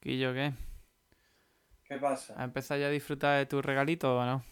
Quillo, 0.00 0.32
¿qué? 0.32 0.52
¿Qué 1.84 1.96
pasa? 1.98 2.34
¿Has 2.34 2.44
empezado 2.44 2.80
ya 2.80 2.86
a 2.86 2.90
disfrutar 2.90 3.38
de 3.38 3.46
tu 3.46 3.60
regalito 3.60 4.16
o 4.16 4.24
no? 4.24 4.42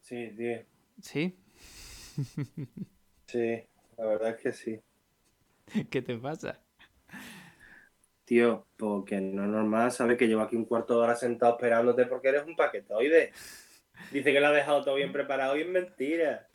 Sí, 0.00 0.30
tío. 0.36 0.58
¿Sí? 1.00 1.36
Sí, 3.26 3.62
la 3.96 4.06
verdad 4.06 4.30
es 4.30 4.36
que 4.36 4.52
sí. 4.52 4.80
¿Qué 5.90 6.02
te 6.02 6.16
pasa? 6.16 6.60
Tío, 8.24 8.66
porque 8.76 9.20
no 9.20 9.44
es 9.44 9.50
normal, 9.50 9.90
¿sabes? 9.92 10.16
Que 10.16 10.26
llevo 10.26 10.42
aquí 10.42 10.56
un 10.56 10.64
cuarto 10.64 10.94
de 10.94 11.00
hora 11.00 11.16
sentado 11.16 11.54
esperándote 11.54 12.06
porque 12.06 12.28
eres 12.28 12.44
un 12.46 12.56
paquetoide. 12.56 13.32
Dice 14.12 14.32
que 14.32 14.40
lo 14.40 14.48
ha 14.48 14.52
dejado 14.52 14.82
todo 14.84 14.94
bien 14.96 15.12
preparado 15.12 15.56
y 15.56 15.62
es 15.62 15.68
mentira. 15.68 16.48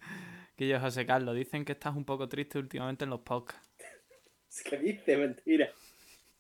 Quillo, 0.56 0.80
José 0.80 1.06
Carlos, 1.06 1.36
dicen 1.36 1.66
que 1.66 1.74
estás 1.74 1.96
un 1.96 2.06
poco 2.06 2.28
triste 2.28 2.60
últimamente 2.60 3.06
en 3.06 3.10
los 3.10 3.22
podcasts. 3.22 3.68
Es 4.50 4.64
que 4.64 4.78
dice 4.78 5.16
mentira. 5.16 5.70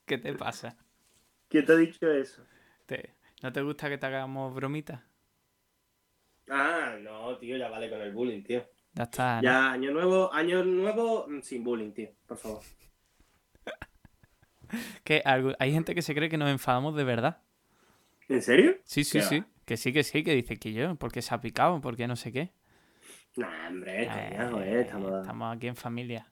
¿Qué 0.06 0.18
te 0.18 0.34
pasa? 0.34 0.76
¿Quién 1.50 1.66
te 1.66 1.74
ha 1.74 1.76
dicho 1.76 2.12
eso? 2.12 2.44
¿Te- 2.86 3.16
¿No 3.42 3.52
te 3.54 3.62
gusta 3.62 3.90
que 3.90 3.98
te 3.98 4.06
hagamos 4.06 4.54
bromitas? 4.54 5.02
Ah, 6.50 6.98
no, 7.00 7.38
tío, 7.38 7.56
ya 7.58 7.70
vale 7.70 7.90
con 7.90 8.02
el 8.02 8.12
bullying, 8.14 8.44
tío. 8.44 8.66
Ya 8.94 9.04
está. 9.04 9.38
¿no? 9.38 9.42
Ya, 9.44 9.72
año 9.72 9.92
nuevo, 9.92 10.34
año 10.34 10.64
nuevo 10.64 11.28
sin 11.42 11.64
bullying, 11.64 11.92
tío, 11.94 12.10
por 12.28 12.38
favor. 12.38 12.62
Que 15.04 15.22
hay 15.26 15.72
gente 15.72 15.96
que 15.96 16.02
se 16.02 16.14
cree 16.16 16.30
que 16.30 16.38
nos 16.38 16.50
enfadamos 16.50 16.96
de 16.96 17.04
verdad. 17.04 17.42
¿En 18.30 18.42
serio? 18.42 18.78
Sí, 18.84 19.04
sí, 19.04 19.20
¿Qué 19.20 19.22
sí. 19.22 19.40
va? 19.40 19.48
Que 19.66 19.78
sí, 19.78 19.94
que 19.94 20.04
sí, 20.04 20.24
que 20.24 20.34
dice 20.34 20.58
que 20.58 20.74
yo, 20.74 20.96
porque 20.96 21.22
se 21.22 21.34
ha 21.34 21.42
picado, 21.42 21.80
porque 21.82 22.08
no 22.08 22.16
sé 22.16 22.32
qué. 22.32 22.52
Nah, 23.38 23.68
hombre, 23.70 24.04
Eh, 24.04 24.08
coña, 24.08 24.50
joder, 24.52 24.78
estamos... 24.80 25.22
estamos 25.22 25.56
aquí 25.56 25.68
en 25.68 25.76
familia. 25.76 26.28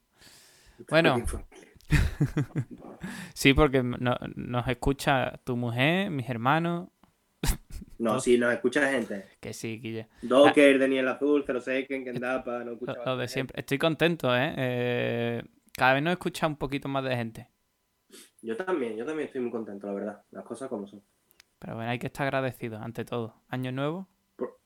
Bueno. 0.89 1.11
aquí 1.13 1.21
en 1.21 1.27
familia. 1.27 1.67
Sí, 3.33 3.53
porque 3.53 3.83
no- 3.83 4.17
nos 4.35 4.67
escucha 4.67 5.37
tu 5.43 5.55
mujer, 5.55 6.09
mis 6.11 6.29
hermanos. 6.29 6.89
No, 7.99 8.19
sí, 8.19 8.37
nos 8.37 8.53
escucha 8.53 8.91
gente. 8.91 9.25
Que 9.39 9.53
sí, 9.53 9.79
Guille. 9.79 10.07
Docker, 10.21 10.77
Daniel 10.77 11.07
Azul, 11.07 11.43
06, 11.47 11.87
Ken 11.87 12.03
Kendapa, 12.03 12.63
no 12.63 12.73
escucha 12.73 12.93
lo 13.03 13.17
de 13.17 13.27
siempre. 13.27 13.59
Estoy 13.59 13.79
contento, 13.79 14.35
¿eh? 14.35 14.53
Eh, 14.55 15.43
Cada 15.73 15.95
vez 15.95 16.03
nos 16.03 16.11
escucha 16.11 16.45
un 16.45 16.57
poquito 16.57 16.87
más 16.87 17.03
de 17.03 17.15
gente. 17.15 17.49
Yo 18.43 18.55
también, 18.55 18.95
yo 18.97 19.03
también 19.03 19.25
estoy 19.27 19.41
muy 19.41 19.49
contento, 19.49 19.87
la 19.87 19.93
verdad. 19.93 20.23
Las 20.29 20.43
cosas 20.45 20.69
como 20.69 20.85
son. 20.87 21.01
Pero 21.57 21.73
bueno, 21.75 21.89
hay 21.89 21.97
que 21.97 22.05
estar 22.05 22.27
agradecidos 22.27 22.79
ante 22.83 23.03
todo. 23.03 23.41
Año 23.47 23.71
nuevo, 23.71 24.07
Por- 24.35 24.59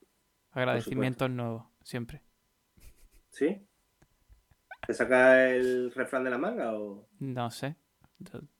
agradecimientos 0.51 1.29
nuevos, 1.29 1.63
siempre. 1.83 2.21
¿Sí? 3.29 3.65
¿Te 4.85 4.93
saca 4.93 5.49
el 5.49 5.91
refrán 5.91 6.23
de 6.23 6.29
la 6.29 6.37
manga 6.37 6.73
o...? 6.73 7.07
No 7.19 7.51
sé. 7.51 7.75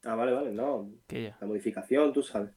Ah, 0.04 0.16
vale, 0.16 0.32
vale, 0.32 0.52
no. 0.52 0.92
Que 1.08 1.24
yo, 1.24 1.30
La 1.40 1.48
modificación, 1.48 2.14
tú 2.14 2.24
sabes. 2.24 2.52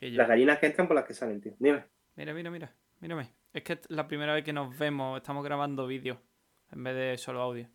Las 0.00 0.28
gallinas 0.28 0.58
que 0.58 0.66
entran 0.66 0.86
por 0.86 0.94
las 0.94 1.04
que 1.04 1.14
salen, 1.14 1.40
tío. 1.40 1.54
Dime. 1.58 1.84
Mira, 2.16 2.34
mira, 2.34 2.50
mira. 2.50 2.74
Mírame. 3.00 3.32
Es 3.52 3.62
que 3.62 3.74
es 3.74 3.90
la 3.90 4.06
primera 4.06 4.34
vez 4.34 4.44
que 4.44 4.52
nos 4.52 4.76
vemos, 4.76 5.16
estamos 5.16 5.44
grabando 5.44 5.86
vídeo 5.86 6.20
en 6.72 6.84
vez 6.84 6.94
de 6.94 7.18
solo 7.18 7.40
audio. 7.40 7.68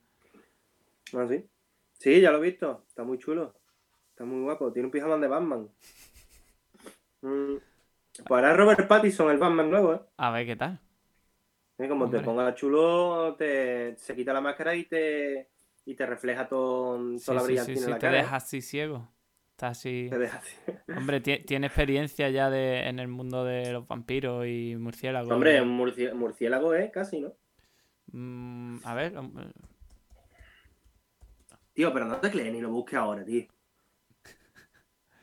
¿Ah, 1.14 1.26
sí? 1.28 1.46
Sí, 1.94 2.22
ya 2.22 2.32
lo 2.32 2.38
he 2.38 2.50
visto. 2.50 2.86
Está 2.88 3.04
muy 3.04 3.18
chulo. 3.18 3.56
Está 4.12 4.26
muy 4.26 4.44
guapo. 4.44 4.72
Tiene 4.72 4.88
un 4.88 4.92
pijama 4.92 5.18
de 5.18 5.28
Batman. 5.28 5.70
Mm. 7.22 7.58
Pues 8.26 8.30
ahora 8.30 8.56
Robert 8.56 8.88
Pattinson, 8.88 9.30
el 9.30 9.38
Batman 9.38 9.70
nuevo, 9.70 9.94
¿eh? 9.94 10.00
A 10.16 10.32
ver 10.32 10.46
qué 10.46 10.56
tal. 10.56 10.80
Eh, 11.80 11.88
Como 11.88 12.06
Hombre. 12.06 12.20
te 12.20 12.22
pongas 12.26 12.56
chulo, 12.56 13.36
te, 13.38 13.96
se 13.98 14.16
quita 14.16 14.34
la 14.34 14.42
máscara 14.42 14.76
y 14.76 14.86
te, 14.86 15.50
y 15.86 15.96
te 15.96 16.06
refleja 16.06 16.48
todo, 16.48 16.98
Sí, 17.16 17.26
toda 17.26 17.36
la 17.38 17.44
brillantina 17.44 17.78
sí, 17.78 17.78
sí, 17.78 17.86
en 17.86 17.92
la 17.92 18.00
te 18.00 18.10
cara. 18.10 18.24
¿eh? 18.24 18.24
deja 18.24 18.36
así 18.38 18.62
ciego. 18.62 19.10
Está 19.52 19.70
así. 19.70 20.10
Te 20.10 20.18
deja 20.18 20.38
así. 20.40 20.56
Hombre, 20.94 21.22
ti- 21.22 21.40
tiene 21.46 21.68
experiencia 21.68 22.30
ya 22.30 22.50
de, 22.50 22.88
en 22.90 23.00
el 23.00 23.08
mundo 23.10 23.46
de 23.46 23.74
los 23.74 23.88
vampiros 23.88 24.46
y 24.48 24.76
murciélagos. 24.78 25.36
Hombre, 25.36 25.62
un 25.62 25.78
murci- 25.78 26.14
murciélago 26.14 26.74
es 26.74 26.92
casi, 26.92 27.22
¿no? 27.22 27.34
Mm, 28.14 28.80
a 28.84 28.94
ver, 28.96 29.14
Tío, 31.74 31.92
pero 31.92 32.06
no 32.06 32.20
te 32.20 32.30
crees 32.30 32.54
ni 32.54 32.62
lo 32.62 32.70
busques 32.70 33.00
ahora, 33.00 33.26
tío. 33.26 33.48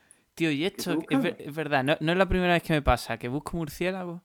tío, 0.35 0.51
y 0.51 0.65
esto 0.65 0.91
es, 1.09 1.55
verdad, 1.55 1.83
no, 1.83 1.97
no 1.99 2.11
es 2.11 2.17
la 2.17 2.27
primera 2.29 2.53
vez 2.53 2.63
que 2.63 2.73
me 2.73 2.81
pasa, 2.81 3.17
que 3.17 3.27
busco 3.27 3.57
murciélagos 3.57 4.21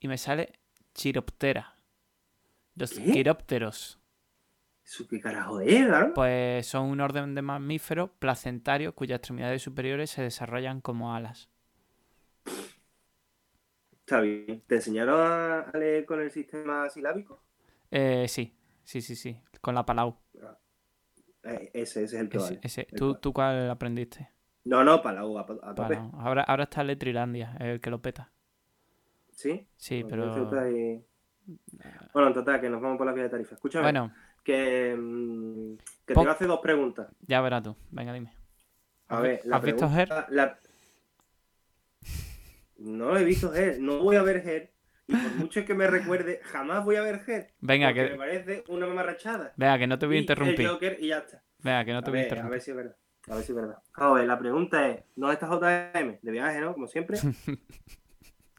y 0.00 0.08
me 0.08 0.18
sale 0.18 0.54
chiroptera. 0.94 1.76
Los 2.76 2.92
¿Qué? 2.92 3.02
quirópteros, 3.10 4.00
¿Eso 4.84 5.06
qué 5.08 5.20
carajo 5.20 5.60
es, 5.60 5.86
claro? 5.86 6.14
pues 6.14 6.66
son 6.66 6.86
un 6.90 7.00
orden 7.00 7.34
de 7.34 7.42
mamíferos 7.42 8.10
placentarios 8.18 8.94
cuyas 8.94 9.18
extremidades 9.18 9.62
superiores 9.62 10.10
se 10.10 10.22
desarrollan 10.22 10.80
como 10.80 11.14
alas. 11.14 11.50
Está 14.00 14.20
bien. 14.20 14.62
¿Te 14.66 14.76
enseñaron 14.76 15.20
a, 15.20 15.70
leer 15.78 16.04
con 16.06 16.20
el 16.20 16.30
sistema 16.30 16.88
silábico? 16.90 17.42
Eh, 17.90 18.26
sí, 18.28 18.54
sí, 18.84 19.00
sí, 19.00 19.16
sí, 19.16 19.40
con 19.60 19.74
la 19.74 19.84
palau. 19.86 20.16
Eh, 21.44 21.70
ese, 21.74 22.04
ese 22.04 22.16
es 22.16 22.22
el 22.22 22.28
que 22.28 22.38
Ese, 22.38 22.56
vale. 22.56 22.60
ese. 22.62 22.88
El 22.90 22.98
¿Tú, 22.98 23.06
cual. 23.06 23.20
¿Tú 23.20 23.32
cuál 23.32 23.70
aprendiste? 23.70 24.30
No, 24.64 24.82
no, 24.84 25.00
Palau, 25.02 25.38
a, 25.38 25.42
a. 25.42 25.74
Palau. 25.74 26.10
Ahora, 26.18 26.42
ahora 26.42 26.64
está 26.64 26.82
Letrilandia, 26.84 27.56
el 27.60 27.80
que 27.80 27.90
lo 27.90 28.00
peta. 28.02 28.32
¿Sí? 29.34 29.66
Sí, 29.76 30.04
pero... 30.08 30.50
Bueno, 32.12 32.28
en 32.28 32.34
total, 32.34 32.60
que 32.60 32.70
nos 32.70 32.80
vamos 32.80 32.96
por 32.98 33.06
la 33.06 33.12
vía 33.12 33.24
de 33.24 33.28
tarifa. 33.30 33.54
Escúchame, 33.54 33.84
Bueno, 33.84 34.12
que, 34.42 34.94
mm, 34.96 35.76
que 36.06 36.14
te 36.14 36.20
iba 36.22 36.30
a 36.30 36.34
hacer 36.34 36.46
dos 36.48 36.60
preguntas. 36.60 37.08
ya 37.26 37.40
verás 37.40 37.62
tú. 37.62 37.76
Venga, 37.90 38.12
dime. 38.12 38.30
A 39.08 39.16
¿Has 39.16 39.22
ver, 39.22 39.40
la 39.44 39.56
has 39.56 39.62
visto 39.64 39.86
la- 40.30 40.58
No 42.78 43.16
he 43.16 43.24
visto 43.24 43.54
Her, 43.54 43.78
no 43.80 43.98
voy 43.98 44.16
a 44.16 44.22
ver 44.22 44.36
Her. 44.46 44.72
Y 45.06 45.16
por 45.16 45.30
mucho 45.34 45.64
que 45.64 45.74
me 45.74 45.86
recuerde, 45.86 46.40
jamás 46.44 46.84
voy 46.84 46.96
a 46.96 47.02
ver 47.02 47.22
Her. 47.26 47.52
Venga, 47.60 47.92
que, 47.92 48.02
me 48.02 48.16
parece 48.16 48.64
una 48.68 48.86
mamarrachada. 48.86 49.52
venga, 49.56 49.78
que 49.78 49.86
no 49.86 49.98
te 49.98 50.06
voy 50.06 50.16
a 50.16 50.18
Y 50.18 50.22
interrumpir. 50.22 50.60
El 50.66 50.70
Joker 50.72 50.96
y 51.00 51.08
ya 51.08 51.18
está. 51.18 51.42
Venga, 51.62 51.84
que 51.84 51.92
no 51.92 52.02
te 52.02 52.06
A 52.08 52.10
voy 52.10 52.18
a 52.18 52.22
ver, 52.22 52.26
a 52.26 52.28
interrumpir. 52.28 52.50
ver 52.50 52.60
si 52.60 52.70
es 52.70 52.76
verdad. 52.76 52.96
A 53.28 53.34
ver 53.34 53.44
si 53.44 53.52
es 53.52 53.56
verdad. 53.56 53.78
A 53.94 54.12
ver, 54.12 54.26
la 54.26 54.38
pregunta 54.38 54.88
es, 54.88 55.04
¿dónde 55.16 55.34
está 55.34 55.46
JM? 55.46 56.18
De 56.22 56.32
viaje, 56.32 56.60
¿no? 56.60 56.72
Como 56.74 56.86
siempre. 56.88 57.18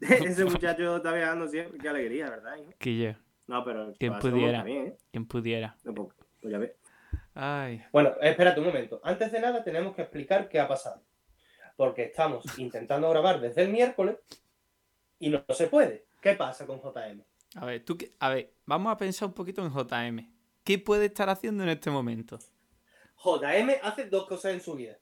Ese 0.00 0.44
muchacho 0.44 0.96
está 0.96 1.12
viajando 1.12 1.48
siempre. 1.48 1.78
Qué 1.78 1.88
alegría, 1.88 2.28
¿verdad? 2.30 2.56
hijo? 2.56 2.72
Que 2.78 2.96
yo, 2.98 3.12
No, 3.46 3.64
pero... 3.64 3.92
Quien 3.98 4.18
pudiera. 4.18 4.58
también, 4.58 4.86
¿eh? 4.88 4.96
quien 5.10 5.26
pudiera. 5.26 5.76
No, 5.84 5.94
pues, 5.94 6.08
pues 6.40 6.52
ya 6.52 6.58
ves. 6.58 6.72
Ay, 7.34 7.84
Bueno, 7.92 8.12
espérate 8.20 8.60
un 8.60 8.66
momento. 8.66 9.00
Antes 9.04 9.30
de 9.32 9.40
nada 9.40 9.62
tenemos 9.62 9.94
que 9.94 10.02
explicar 10.02 10.48
qué 10.48 10.58
ha 10.60 10.68
pasado. 10.68 11.02
Porque 11.76 12.04
estamos 12.04 12.44
intentando 12.58 13.08
grabar 13.10 13.40
desde 13.40 13.62
el 13.62 13.68
miércoles 13.70 14.16
y 15.18 15.28
no, 15.30 15.44
no 15.46 15.54
se 15.54 15.66
puede. 15.68 16.06
¿Qué 16.20 16.34
pasa 16.34 16.66
con 16.66 16.80
JM? 16.80 17.22
a 17.54 17.64
ver, 17.64 17.84
tú 17.84 17.96
qué- 17.96 18.10
a 18.18 18.30
ver, 18.30 18.52
vamos 18.66 18.92
a 18.92 18.96
pensar 18.98 19.28
un 19.28 19.34
poquito 19.34 19.64
en 19.64 19.70
JM. 19.72 20.30
¿Qué 20.64 20.78
puede 20.78 21.06
estar 21.06 21.28
haciendo 21.30 21.62
en 21.62 21.68
este 21.70 21.90
momento? 21.90 22.38
JM 23.24 23.70
hace 23.82 24.06
dos 24.10 24.26
cosas 24.26 24.52
en 24.52 24.60
su 24.60 24.74
vida. 24.74 24.98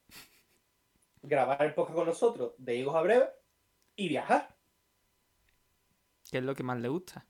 Grabar 1.23 1.63
el 1.63 1.73
podcast 1.75 1.97
con 1.97 2.07
nosotros 2.07 2.53
de 2.59 2.77
Higos 2.77 2.95
a 2.95 3.01
Breve 3.01 3.29
y 3.97 4.09
viajar. 4.09 4.54
¿Qué 6.35 6.39
es 6.39 6.45
lo 6.45 6.57
que 6.57 6.65
más 6.65 6.81
le 6.81 6.89
gusta? 6.89 7.25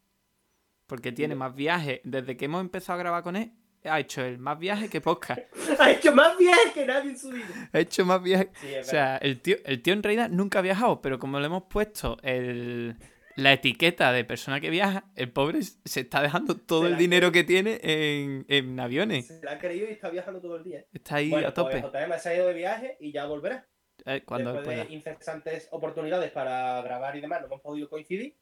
Porque 0.86 1.12
tiene 1.12 1.34
más 1.34 1.54
viajes. 1.54 2.00
Desde 2.04 2.38
que 2.38 2.46
hemos 2.46 2.62
empezado 2.62 2.94
a 2.98 3.02
grabar 3.02 3.22
con 3.22 3.36
él, 3.36 3.52
ha 3.84 4.00
hecho 4.00 4.24
el 4.24 4.38
más 4.38 4.58
viajes 4.58 4.88
que 4.88 5.02
podcast. 5.02 5.42
Ha 5.78 5.90
hecho 5.90 6.14
más 6.14 6.38
viajes 6.38 6.72
que 6.72 6.86
nadie 6.86 7.10
en 7.10 7.18
su 7.18 7.28
vida. 7.28 7.68
Ha 7.70 7.80
hecho 7.80 8.06
más 8.06 8.22
viajes. 8.22 8.48
Sí, 8.54 8.74
O 8.80 8.82
sea, 8.82 9.18
el 9.18 9.42
tío, 9.42 9.56
el 9.66 9.82
tío 9.82 9.92
en 9.92 10.02
realidad 10.02 10.30
nunca 10.30 10.60
ha 10.60 10.62
viajado, 10.62 11.02
pero 11.02 11.18
como 11.18 11.38
le 11.38 11.44
hemos 11.44 11.64
puesto 11.64 12.16
el, 12.22 12.96
la 13.36 13.52
etiqueta 13.52 14.10
de 14.10 14.24
persona 14.24 14.58
que 14.58 14.70
viaja, 14.70 15.04
el 15.16 15.30
pobre 15.30 15.60
se 15.60 16.00
está 16.00 16.22
dejando 16.22 16.56
todo 16.56 16.86
el 16.86 16.96
dinero 16.96 17.30
que 17.30 17.44
tiene 17.44 17.78
en, 17.82 18.46
en 18.48 18.80
aviones. 18.80 19.26
Se 19.26 19.44
la 19.44 19.52
ha 19.52 19.58
creído 19.58 19.86
y 19.86 19.90
está 19.92 20.08
viajando 20.08 20.40
todo 20.40 20.56
el 20.56 20.64
día. 20.64 20.82
Está 20.94 21.16
ahí 21.16 21.28
bueno, 21.28 21.48
a 21.48 21.52
tope. 21.52 21.82
pues 21.82 22.22
se 22.22 22.28
ha 22.30 22.36
ido 22.36 22.46
de 22.46 22.54
viaje 22.54 22.96
y 23.00 23.12
ya 23.12 23.26
volverá. 23.26 23.66
Eh, 24.06 24.22
cuando 24.24 24.48
él 24.50 24.56
Después 24.56 24.76
pueda. 24.78 24.88
de 24.88 24.94
incesantes 24.94 25.68
oportunidades 25.72 26.30
para 26.30 26.80
grabar 26.80 27.14
y 27.16 27.20
demás, 27.20 27.40
no 27.42 27.48
hemos 27.48 27.60
podido 27.60 27.90
coincidir. 27.90 28.34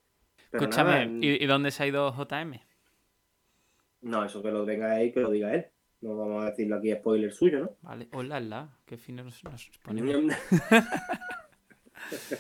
Pero 0.52 0.64
Escúchame, 0.64 1.06
nada, 1.06 1.18
¿y, 1.20 1.42
y 1.42 1.46
dónde 1.46 1.70
se 1.70 1.82
ha 1.82 1.86
ido 1.86 2.12
JM? 2.12 2.60
No, 4.02 4.24
eso 4.24 4.42
que 4.42 4.50
lo 4.50 4.64
venga 4.64 4.92
ahí, 4.92 5.12
que 5.12 5.20
lo 5.20 5.30
diga 5.30 5.54
él. 5.54 5.66
No 6.00 6.16
vamos 6.16 6.42
a 6.44 6.50
decirlo 6.50 6.76
aquí, 6.76 6.92
spoiler 6.92 7.32
suyo, 7.32 7.60
¿no? 7.60 7.70
Vale, 7.82 8.08
hola, 8.12 8.40
la, 8.40 8.68
qué 8.84 8.96
fino 8.96 9.22
nos, 9.24 9.42
nos 9.44 9.70
ponemos. 9.82 10.34
Sí, 12.10 12.36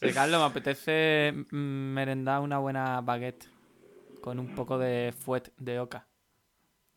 Sí, 0.08 0.12
Carlos, 0.12 0.40
me 0.40 0.46
apetece 0.46 1.32
mm, 1.52 1.56
merendar 1.94 2.40
una 2.40 2.58
buena 2.58 3.00
baguette 3.02 3.48
con 4.20 4.40
un 4.40 4.52
poco 4.54 4.76
de 4.78 5.14
fuet 5.16 5.52
de 5.58 5.78
oca. 5.78 6.08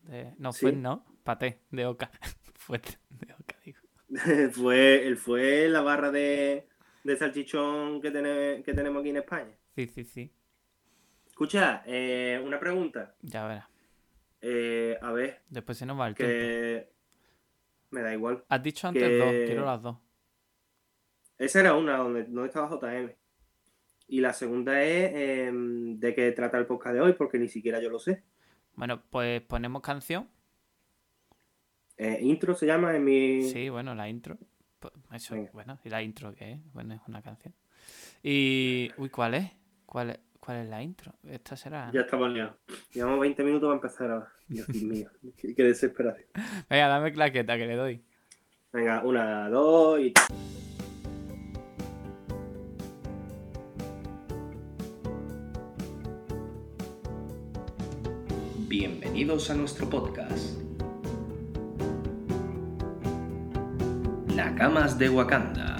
De- 0.00 0.34
no, 0.38 0.52
¿Sí? 0.52 0.60
fuet 0.62 0.74
no, 0.74 1.04
paté 1.22 1.60
de 1.70 1.86
oca. 1.86 2.10
fuet 2.54 2.98
de 3.10 3.32
oca, 3.34 3.56
digo. 3.64 3.78
fue, 4.52 5.06
él 5.06 5.16
fue 5.16 5.68
la 5.68 5.82
barra 5.82 6.10
de, 6.10 6.66
de 7.04 7.16
salchichón 7.16 8.00
que, 8.00 8.10
tene- 8.10 8.62
que 8.64 8.74
tenemos 8.74 9.00
aquí 9.00 9.10
en 9.10 9.18
España. 9.18 9.54
Sí, 9.76 9.86
sí, 9.86 10.04
sí, 10.04 10.32
Escucha, 11.36 11.82
eh, 11.84 12.40
una 12.42 12.58
pregunta. 12.58 13.14
ya 13.20 13.46
verás. 13.46 13.66
Eh, 14.40 14.96
a 15.02 15.12
ver, 15.12 15.42
Después 15.50 15.76
se 15.76 15.84
nos 15.84 16.00
va 16.00 16.08
el 16.08 16.14
tiempo. 16.14 16.32
que 16.32 16.88
me 17.90 18.00
da 18.00 18.14
igual. 18.14 18.42
Has 18.48 18.62
dicho 18.62 18.88
antes 18.88 19.02
que- 19.02 19.18
dos, 19.18 19.30
quiero 19.44 19.66
las 19.66 19.82
dos. 19.82 19.98
Esa 21.36 21.60
era 21.60 21.74
una 21.74 21.98
donde, 21.98 22.24
donde 22.24 22.46
estaba 22.46 22.70
JM. 22.70 23.14
Y 24.08 24.20
la 24.22 24.32
segunda 24.32 24.82
es 24.82 25.12
em, 25.48 25.98
de 26.00 26.14
qué 26.14 26.32
trata 26.32 26.56
el 26.56 26.64
podcast 26.64 26.94
de 26.94 27.02
hoy, 27.02 27.12
porque 27.12 27.38
ni 27.38 27.48
siquiera 27.48 27.82
yo 27.82 27.90
lo 27.90 27.98
sé. 27.98 28.22
Bueno, 28.74 29.02
pues 29.10 29.42
ponemos 29.42 29.82
canción. 29.82 30.30
Eh, 31.98 32.18
intro 32.22 32.54
se 32.54 32.64
llama 32.64 32.96
en 32.96 33.04
mi. 33.04 33.42
Sí, 33.42 33.68
bueno, 33.68 33.94
la 33.94 34.08
intro. 34.08 34.38
Pues 34.78 34.94
Eso, 35.12 35.34
Venga. 35.34 35.50
bueno, 35.52 35.78
¿y 35.84 35.90
la 35.90 36.02
intro 36.02 36.34
qué 36.34 36.52
es? 36.52 36.72
Bueno, 36.72 36.94
es 36.94 37.00
una 37.06 37.20
canción. 37.20 37.54
Y. 38.22 38.90
Uy, 38.96 39.10
¿cuál 39.10 39.34
es? 39.34 39.50
¿Cuál 39.84 40.10
es, 40.10 40.20
cuál 40.46 40.58
es 40.58 40.68
la 40.68 40.80
intro? 40.80 41.12
Esta 41.28 41.56
será. 41.56 41.90
Ya 41.92 42.02
estamos 42.02 42.30
liados. 42.30 42.54
Llevamos 42.92 43.18
20 43.18 43.42
minutos 43.42 43.66
para 43.66 43.74
empezar 43.74 44.10
ahora. 44.12 44.32
Dios 44.46 44.68
mío, 44.74 45.10
qué, 45.36 45.54
qué 45.56 45.62
desesperación. 45.64 46.28
Venga, 46.70 46.86
dame 46.86 47.12
claqueta 47.12 47.56
que 47.56 47.66
le 47.66 47.74
doy. 47.74 48.04
Venga, 48.72 49.02
una, 49.02 49.48
dos 49.48 49.98
y. 49.98 50.14
Bienvenidos 58.68 59.50
a 59.50 59.54
nuestro 59.54 59.90
podcast. 59.90 60.60
Nakamas 64.36 64.96
de 64.96 65.08
Wakanda. 65.08 65.75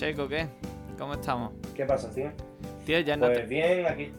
Checo, 0.00 0.26
¿qué? 0.28 0.48
¿Cómo 0.98 1.12
estamos? 1.12 1.52
¿Qué 1.74 1.84
pasa, 1.84 2.10
tío? 2.10 2.32
Tío, 2.86 3.00
ya 3.00 3.18
no 3.18 3.26
Pues 3.26 3.40
te... 3.40 3.46
bien, 3.46 3.84
aquí. 3.86 4.10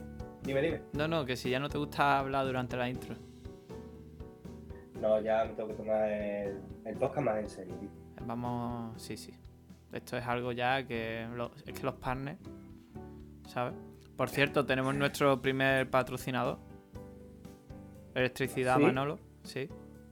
Dime, 0.43 0.61
dime. 0.61 0.81
No, 0.93 1.07
no, 1.07 1.25
que 1.25 1.35
si 1.35 1.49
ya 1.49 1.59
no 1.59 1.69
te 1.69 1.79
gusta 1.79 2.19
hablar 2.19 2.45
durante 2.45 2.77
la 2.77 2.87
intro. 2.87 3.15
No, 5.01 5.19
ya 5.21 5.43
me 5.43 5.53
tengo 5.55 5.69
que 5.69 5.73
tomar 5.73 6.07
el, 6.07 6.61
el 6.85 6.95
podcast 6.97 7.25
más 7.25 7.37
en 7.39 7.49
serio, 7.49 7.73
tío. 7.79 7.89
Vamos... 8.27 9.01
Sí, 9.01 9.17
sí. 9.17 9.33
Esto 9.91 10.17
es 10.17 10.27
algo 10.27 10.51
ya 10.51 10.85
que... 10.85 11.27
lo- 11.33 11.49
Es 11.65 11.73
que 11.73 11.83
los 11.83 11.95
partners... 11.95 12.37
¿Sabes? 13.47 13.73
Por 14.15 14.29
cierto, 14.29 14.63
tenemos 14.67 14.93
nuestro 14.93 15.41
primer 15.41 15.89
patrocinador. 15.89 16.59
Electricidad 18.13 18.77
¿Sí? 18.77 18.83
Manolo. 18.83 19.17
Sí. 19.41 19.67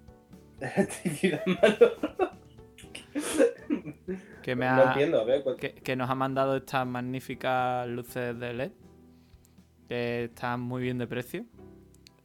Electricidad, 0.61 1.45
mano. 1.45 2.28
Que 4.41 4.55
me 4.55 4.65
No 4.65 4.71
ha... 4.71 4.87
entiendo, 4.93 5.19
a 5.21 5.23
ver. 5.23 5.43
que, 5.57 5.73
que 5.73 5.95
nos 5.95 6.09
ha 6.09 6.15
mandado 6.15 6.55
estas 6.57 6.85
magníficas 6.87 7.87
luces 7.87 8.37
de 8.39 8.53
LED 8.53 8.71
que 9.87 10.25
están 10.25 10.61
muy 10.61 10.81
bien 10.83 10.97
de 10.97 11.07
precio. 11.07 11.45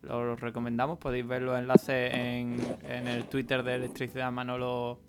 Lo 0.03 0.37
recomendamos, 0.37 0.99
podéis 0.99 1.27
ver 1.27 1.43
los 1.43 1.59
enlaces 1.59 2.13
en, 2.13 2.59
en 2.89 3.09
el 3.09 3.25
Twitter 3.25 3.63
de 3.63 3.77
Electricidad 3.77 4.31
Manolo. 4.31 5.01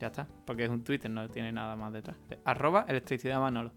Ya 0.00 0.06
está, 0.06 0.26
porque 0.46 0.64
es 0.64 0.70
un 0.70 0.82
Twitter, 0.82 1.10
no 1.10 1.28
tiene 1.28 1.52
nada 1.52 1.76
más 1.76 1.92
detrás. 1.92 2.16
Arroba 2.44 2.86
Electricidad 2.88 3.38
Manolo. 3.40 3.72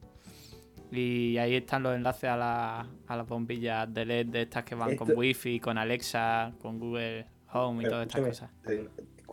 Y 0.92 1.38
ahí 1.38 1.56
están 1.56 1.84
los 1.84 1.94
enlaces 1.96 2.30
a, 2.30 2.38
la- 2.38 2.88
a 3.08 3.18
las 3.18 3.28
bombillas 3.28 3.92
de 3.94 4.06
LED 4.06 4.28
de 4.28 4.42
estas 4.44 4.64
que 4.64 4.76
van 4.76 4.96
con 4.96 5.10
Wi-Fi, 5.14 5.60
con 5.60 5.78
Alexa, 5.78 6.54
con 6.62 6.80
Google 6.80 7.26
Home 7.52 7.82
y 7.82 7.84
Pero 7.86 7.92
todas 7.92 8.08
estas 8.08 8.22
cosas. 8.22 8.52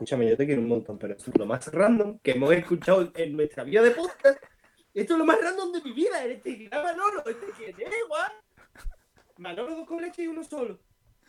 Escúchame, 0.00 0.30
yo 0.30 0.34
te 0.34 0.46
quiero 0.46 0.62
un 0.62 0.68
montón, 0.68 0.98
pero 0.98 1.12
esto 1.12 1.30
es 1.30 1.36
lo 1.38 1.44
más 1.44 1.66
random 1.70 2.20
que 2.20 2.30
hemos 2.30 2.50
escuchado 2.52 3.12
en 3.14 3.36
nuestra 3.36 3.64
vida 3.64 3.82
de 3.82 3.90
podcast. 3.90 4.42
Esto 4.94 5.12
es 5.12 5.18
lo 5.18 5.26
más 5.26 5.36
random 5.38 5.72
de 5.72 5.82
mi 5.82 5.92
vida, 5.92 6.24
electricidad 6.24 6.82
Manolo. 6.82 7.18
Este 7.26 7.46
que 7.58 7.68
es 7.84 7.92
igual. 8.06 8.32
Manolo 9.36 9.76
dos 9.76 9.86
con 9.86 10.00
leche 10.00 10.22
y 10.22 10.28
uno 10.28 10.42
solo. 10.42 10.78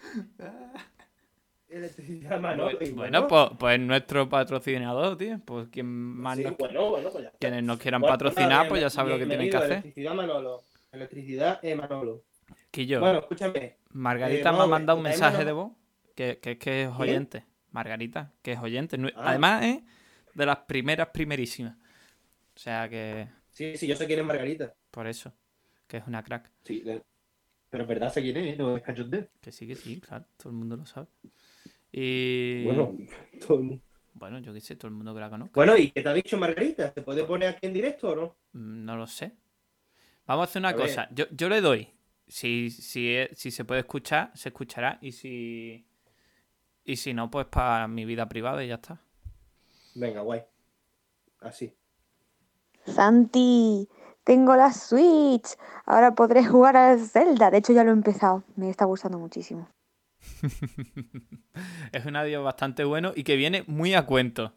Electricidad 1.67 2.39
Manolo. 2.39 2.79
Bueno, 2.93 3.27
pues, 3.27 3.49
pues 3.59 3.77
nuestro 3.77 4.29
patrocinador, 4.29 5.17
tío. 5.17 5.37
Pues 5.43 5.67
quien 5.67 5.87
más 5.87 6.37
sí, 6.37 6.45
nos- 6.45 6.55
bueno, 6.55 6.91
bueno, 6.91 7.09
pues 7.09 7.25
ya 7.25 7.31
quienes 7.41 7.63
nos 7.63 7.77
quieran 7.77 7.99
Bueno, 7.99 8.13
patrocinar, 8.13 8.49
nada, 8.49 8.69
pues 8.69 8.79
ya 8.79 8.89
saben 8.89 9.11
lo 9.11 9.19
que 9.19 9.25
tienen 9.25 9.49
que 9.49 9.57
hacer. 9.57 9.71
Electricidad 9.71 10.13
Manolo. 10.13 10.63
Electricidad 10.93 11.59
eh, 11.61 11.75
Manolo. 11.75 12.23
Quillo, 12.71 13.01
Bueno, 13.01 13.19
escúchame. 13.19 13.79
Margarita 13.89 14.49
eh, 14.49 14.53
me 14.53 14.59
ha 14.59 14.65
mandado 14.65 14.97
un 14.97 15.03
traemos 15.03 15.21
mensaje 15.21 15.43
de 15.43 15.51
voz 15.51 15.73
que, 16.15 16.39
que 16.39 16.51
es 16.51 16.57
que 16.57 16.83
es 16.83 16.89
oyente. 16.97 17.50
Margarita, 17.71 18.31
que 18.41 18.53
es 18.53 18.59
oyente. 18.59 18.97
Ah. 19.15 19.29
Además, 19.29 19.65
es 19.65 19.79
de 20.33 20.45
las 20.45 20.57
primeras, 20.59 21.07
primerísimas. 21.09 21.75
O 22.55 22.59
sea 22.59 22.87
que, 22.89 23.27
Sí, 23.51 23.75
sí, 23.77 23.87
yo 23.87 23.95
sé 23.95 24.05
quién 24.07 24.19
es 24.19 24.25
Margarita. 24.25 24.73
por 24.91 25.07
eso, 25.07 25.33
que 25.87 25.97
es 25.97 26.07
una 26.07 26.23
crack. 26.23 26.49
Sí, 26.63 26.83
pero 27.69 27.83
en 27.83 27.87
verdad 27.89 28.11
sé 28.13 28.21
quién 28.21 28.37
es, 28.37 28.57
no 28.57 28.75
es 28.77 28.83
cachondeo. 28.83 29.27
Que 29.41 29.51
sí, 29.51 29.65
que 29.67 29.75
sí, 29.75 29.99
claro, 30.01 30.25
todo 30.37 30.49
el 30.49 30.55
mundo 30.55 30.75
lo 30.77 30.85
sabe. 30.85 31.07
Y 31.91 32.63
Bueno, 32.65 32.97
todo 33.45 33.57
el 33.57 33.63
mundo. 33.65 33.83
bueno, 34.13 34.39
yo 34.39 34.53
qué 34.53 34.61
sé, 34.61 34.75
todo 34.75 34.87
el 34.87 34.93
mundo 34.93 35.13
que 35.13 35.19
la 35.19 35.29
conozca. 35.29 35.53
Bueno, 35.55 35.77
¿y 35.77 35.91
qué 35.91 36.01
te 36.01 36.09
ha 36.09 36.13
dicho 36.13 36.37
Margarita? 36.37 36.93
¿Se 36.93 37.01
puede 37.01 37.23
poner 37.23 37.49
aquí 37.49 37.67
en 37.67 37.73
directo 37.73 38.09
o 38.11 38.15
no? 38.15 38.35
Mm, 38.53 38.85
No 38.85 38.95
lo 38.97 39.07
sé. 39.07 39.33
Vamos 40.25 40.47
a 40.47 40.49
hacer 40.49 40.61
una 40.61 40.69
A 40.69 40.75
cosa. 40.75 41.09
Yo, 41.11 41.25
yo 41.31 41.49
le 41.49 41.59
doy. 41.61 41.89
Si, 42.27 42.69
si, 42.69 43.13
es- 43.15 43.37
si 43.37 43.51
se 43.51 43.65
puede 43.65 43.81
escuchar, 43.81 44.31
se 44.35 44.49
escuchará. 44.49 44.97
Y 45.01 45.11
si, 45.11 45.85
y 46.83 46.97
si 46.97 47.13
no, 47.13 47.29
pues 47.29 47.45
para 47.47 47.87
mi 47.87 48.05
vida 48.05 48.27
privada 48.27 48.63
y 48.63 48.67
ya 48.67 48.75
está. 48.75 49.01
Venga, 49.95 50.21
guay. 50.21 50.43
Así. 51.39 51.75
Santi, 52.85 53.87
tengo 54.23 54.55
la 54.55 54.71
Switch. 54.71 55.57
Ahora 55.85 56.15
podré 56.15 56.45
jugar 56.45 56.77
al 56.77 56.99
Zelda. 56.99 57.51
De 57.51 57.57
hecho, 57.57 57.73
ya 57.73 57.83
lo 57.83 57.91
he 57.91 57.93
empezado. 57.93 58.43
Me 58.55 58.69
está 58.69 58.85
gustando 58.85 59.19
muchísimo. 59.19 59.69
es 61.91 62.05
un 62.05 62.15
adiós 62.15 62.43
bastante 62.43 62.83
bueno 62.83 63.11
y 63.15 63.23
que 63.23 63.35
viene 63.35 63.63
muy 63.67 63.93
a 63.93 64.05
cuento. 64.05 64.53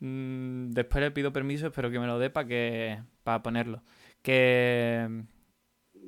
Mm, 0.00 0.70
después 0.70 1.02
le 1.02 1.10
pido 1.10 1.32
permiso, 1.32 1.66
espero 1.66 1.90
que 1.90 1.98
me 1.98 2.06
lo 2.06 2.18
dé 2.18 2.30
para 2.30 2.46
que 2.46 3.02
para 3.22 3.42
ponerlo. 3.42 3.82
Que 4.22 5.24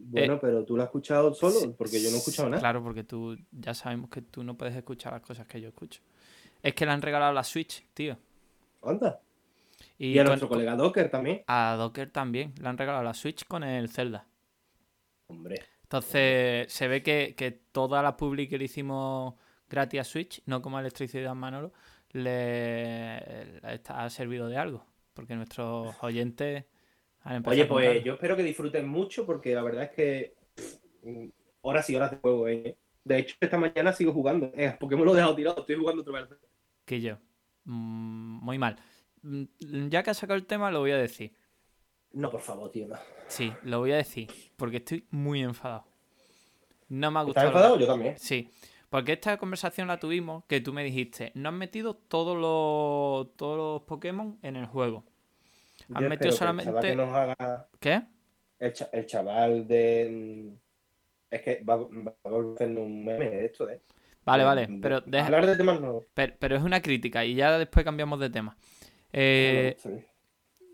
Bueno, 0.05 0.39
pero 0.41 0.65
tú 0.65 0.77
lo 0.77 0.83
has 0.83 0.89
escuchado 0.89 1.33
solo, 1.33 1.75
porque 1.77 2.03
yo 2.03 2.09
no 2.11 2.17
he 2.17 2.19
escuchado 2.19 2.49
nada. 2.49 2.61
Claro, 2.61 2.83
porque 2.83 3.05
tú 3.05 3.37
ya 3.53 3.73
sabemos 3.73 4.11
que 4.11 4.21
tú 4.23 4.43
no 4.43 4.57
puedes 4.57 4.75
escuchar 4.75 5.13
las 5.13 5.23
cosas 5.23 5.47
que 5.47 5.61
yo 5.61 5.69
escucho. 5.69 6.01
Es 6.63 6.75
que 6.75 6.85
le 6.85 6.93
han 6.93 7.03
regalado 7.03 7.33
la 7.33 7.45
Switch, 7.45 7.87
tío. 7.95 8.17
Anda. 8.83 9.21
Y, 9.99 10.09
Y, 10.09 10.19
a 10.19 10.23
con- 10.23 10.31
nuestro 10.31 10.49
colega 10.49 10.75
Docker 10.77 11.09
también. 11.11 11.43
a 11.47 11.77
Docker 11.79 12.11
también 12.11 12.53
le 12.61 12.69
han 12.69 12.77
regalado 12.79 13.05
la 13.05 13.15
Switch 13.15 13.47
con 13.47 13.63
el 13.63 13.89
Zelda. 13.89 14.27
Hombre. 15.29 15.57
Entonces 15.85 16.73
se 16.73 16.89
ve 16.89 17.03
que, 17.03 17.35
que 17.37 17.51
toda 17.51 18.03
la 18.03 18.17
publi 18.17 18.49
que 18.49 18.59
le 18.59 18.65
hicimos 18.65 19.35
gratis 19.69 20.01
a 20.01 20.05
Switch, 20.05 20.43
no 20.47 20.63
como 20.63 20.81
Electricidad 20.81 21.35
Manolo, 21.35 21.73
le, 22.13 23.61
ha 23.89 24.11
servido 24.11 24.49
de 24.49 24.57
algo. 24.57 24.85
Porque 25.15 25.35
nuestros 25.37 25.95
oyentes 26.03 26.65
Oye, 27.45 27.65
pues 27.67 28.03
yo 28.05 28.15
espero 28.15 28.37
que 28.37 28.43
disfruten 28.43 28.89
mucho, 28.89 29.25
porque 29.27 29.55
la 29.55 29.63
verdad 29.63 29.85
es 29.85 29.91
que 29.91 30.35
mm, 31.05 31.27
horas 31.63 31.89
y 31.91 31.97
horas 31.97 32.11
de 32.11 32.17
juego, 32.19 32.49
eh. 32.49 32.77
De 33.05 33.19
hecho, 33.19 33.35
esta 33.41 33.59
mañana 33.59 33.93
sigo 33.93 34.13
jugando. 34.13 34.53
Eh, 34.55 34.77
porque 34.79 34.97
me 34.97 35.05
lo 35.05 35.13
he 35.13 35.17
dejado 35.17 35.35
tirado, 35.35 35.61
estoy 35.61 35.77
jugando 35.77 36.03
otra 36.03 36.21
vez. 36.21 36.29
Que 36.85 37.01
yo. 37.01 37.17
Mm, 37.65 38.45
muy 38.45 38.59
mal. 38.59 38.77
Mm, 39.23 39.45
Ya 39.89 40.03
que 40.03 40.11
has 40.11 40.19
sacado 40.19 40.37
el 40.37 40.47
tema, 40.47 40.71
lo 40.71 40.81
voy 40.81 40.93
a 40.93 40.97
decir. 40.99 41.33
No, 42.13 42.31
por 42.31 42.41
favor, 42.41 42.71
tío, 42.71 42.87
no. 42.89 42.97
Sí, 43.27 43.53
lo 43.65 43.79
voy 43.81 43.93
a 43.93 43.97
decir. 43.97 44.29
Porque 44.57 44.77
estoy 44.79 45.07
muy 45.11 45.43
enfadado. 45.43 45.85
No 46.89 47.11
me 47.11 47.19
ha 47.19 47.23
¿Estás 47.23 47.27
gustado. 47.27 47.47
enfadado? 47.49 47.79
Yo 47.79 47.87
también. 47.87 48.19
Sí, 48.19 48.51
porque 48.91 49.13
esta 49.15 49.39
conversación 49.39 49.89
la 49.89 49.99
tuvimos 49.99 50.45
que 50.45 50.61
tú 50.61 50.73
me 50.73 50.85
dijiste, 50.85 51.33
no 51.35 51.49
has 51.49 51.55
metido 51.55 51.95
todos 51.95 52.37
los, 52.37 53.35
todos 53.37 53.57
los 53.57 53.83
Pokémon 53.89 54.39
en 54.43 54.57
el 54.57 54.67
juego. 54.67 55.05
Han 55.95 56.09
metido 56.09 56.31
espero 56.31 56.53
que 56.55 56.59
el 56.61 56.65
chaval 56.65 56.65
solamente- 56.65 56.89
que 56.89 56.97
nos 56.97 57.15
haga 57.15 57.69
¿Qué? 57.81 58.03
el, 58.59 58.73
cha- 58.73 58.91
el 58.93 59.07
chaval 59.07 59.67
de. 59.69 60.53
Es 61.31 61.43
que 61.43 61.63
va, 61.65 61.77
va 61.77 62.15
a 62.25 62.29
volver 62.29 62.69
un 62.79 63.05
meme 63.05 63.31
de 63.31 63.45
esto, 63.47 63.69
¿eh? 63.71 63.81
Vale, 64.25 64.45
vale, 64.45 64.69
pero, 64.81 65.01
deja- 65.01 65.27
Hablar 65.27 65.47
de 65.47 65.57
temas 65.57 65.81
nuevos. 65.81 66.05
pero, 66.15 66.35
pero 66.39 66.57
es 66.57 66.63
una 66.63 66.81
crítica 66.81 67.25
y 67.25 67.35
ya 67.35 67.59
después 67.59 67.85
cambiamos 67.85 68.21
de 68.21 68.31
tema. 68.31 68.57
Eh, 69.13 69.77
Sí. 69.79 69.91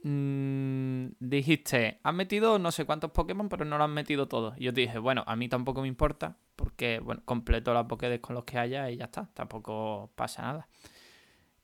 mm, 0.05 1.07
dijiste, 1.19 1.99
has 2.03 2.15
metido 2.15 2.59
no 2.59 2.71
sé 2.73 2.85
cuántos 2.85 3.11
Pokémon, 3.13 3.49
pero 3.49 3.65
no 3.65 3.79
lo 3.79 3.85
has 3.85 3.91
metido 3.91 4.29
todos. 4.29 4.55
Y 4.59 4.65
yo 4.65 4.75
te 4.75 4.83
dije, 4.83 4.99
bueno, 4.99 5.25
a 5.27 5.35
mí 5.37 5.49
tampoco 5.49 5.81
me 5.81 5.89
importa, 5.89 6.37
porque, 6.57 6.99
bueno, 7.01 7.23
completo 7.25 7.73
la 7.73 7.87
Pokédex 7.89 8.21
con 8.21 8.35
los 8.35 8.45
que 8.45 8.59
haya 8.59 8.91
y 8.91 8.97
ya 8.97 9.05
está, 9.07 9.29
tampoco 9.35 10.11
pasa 10.15 10.43
nada. 10.43 10.69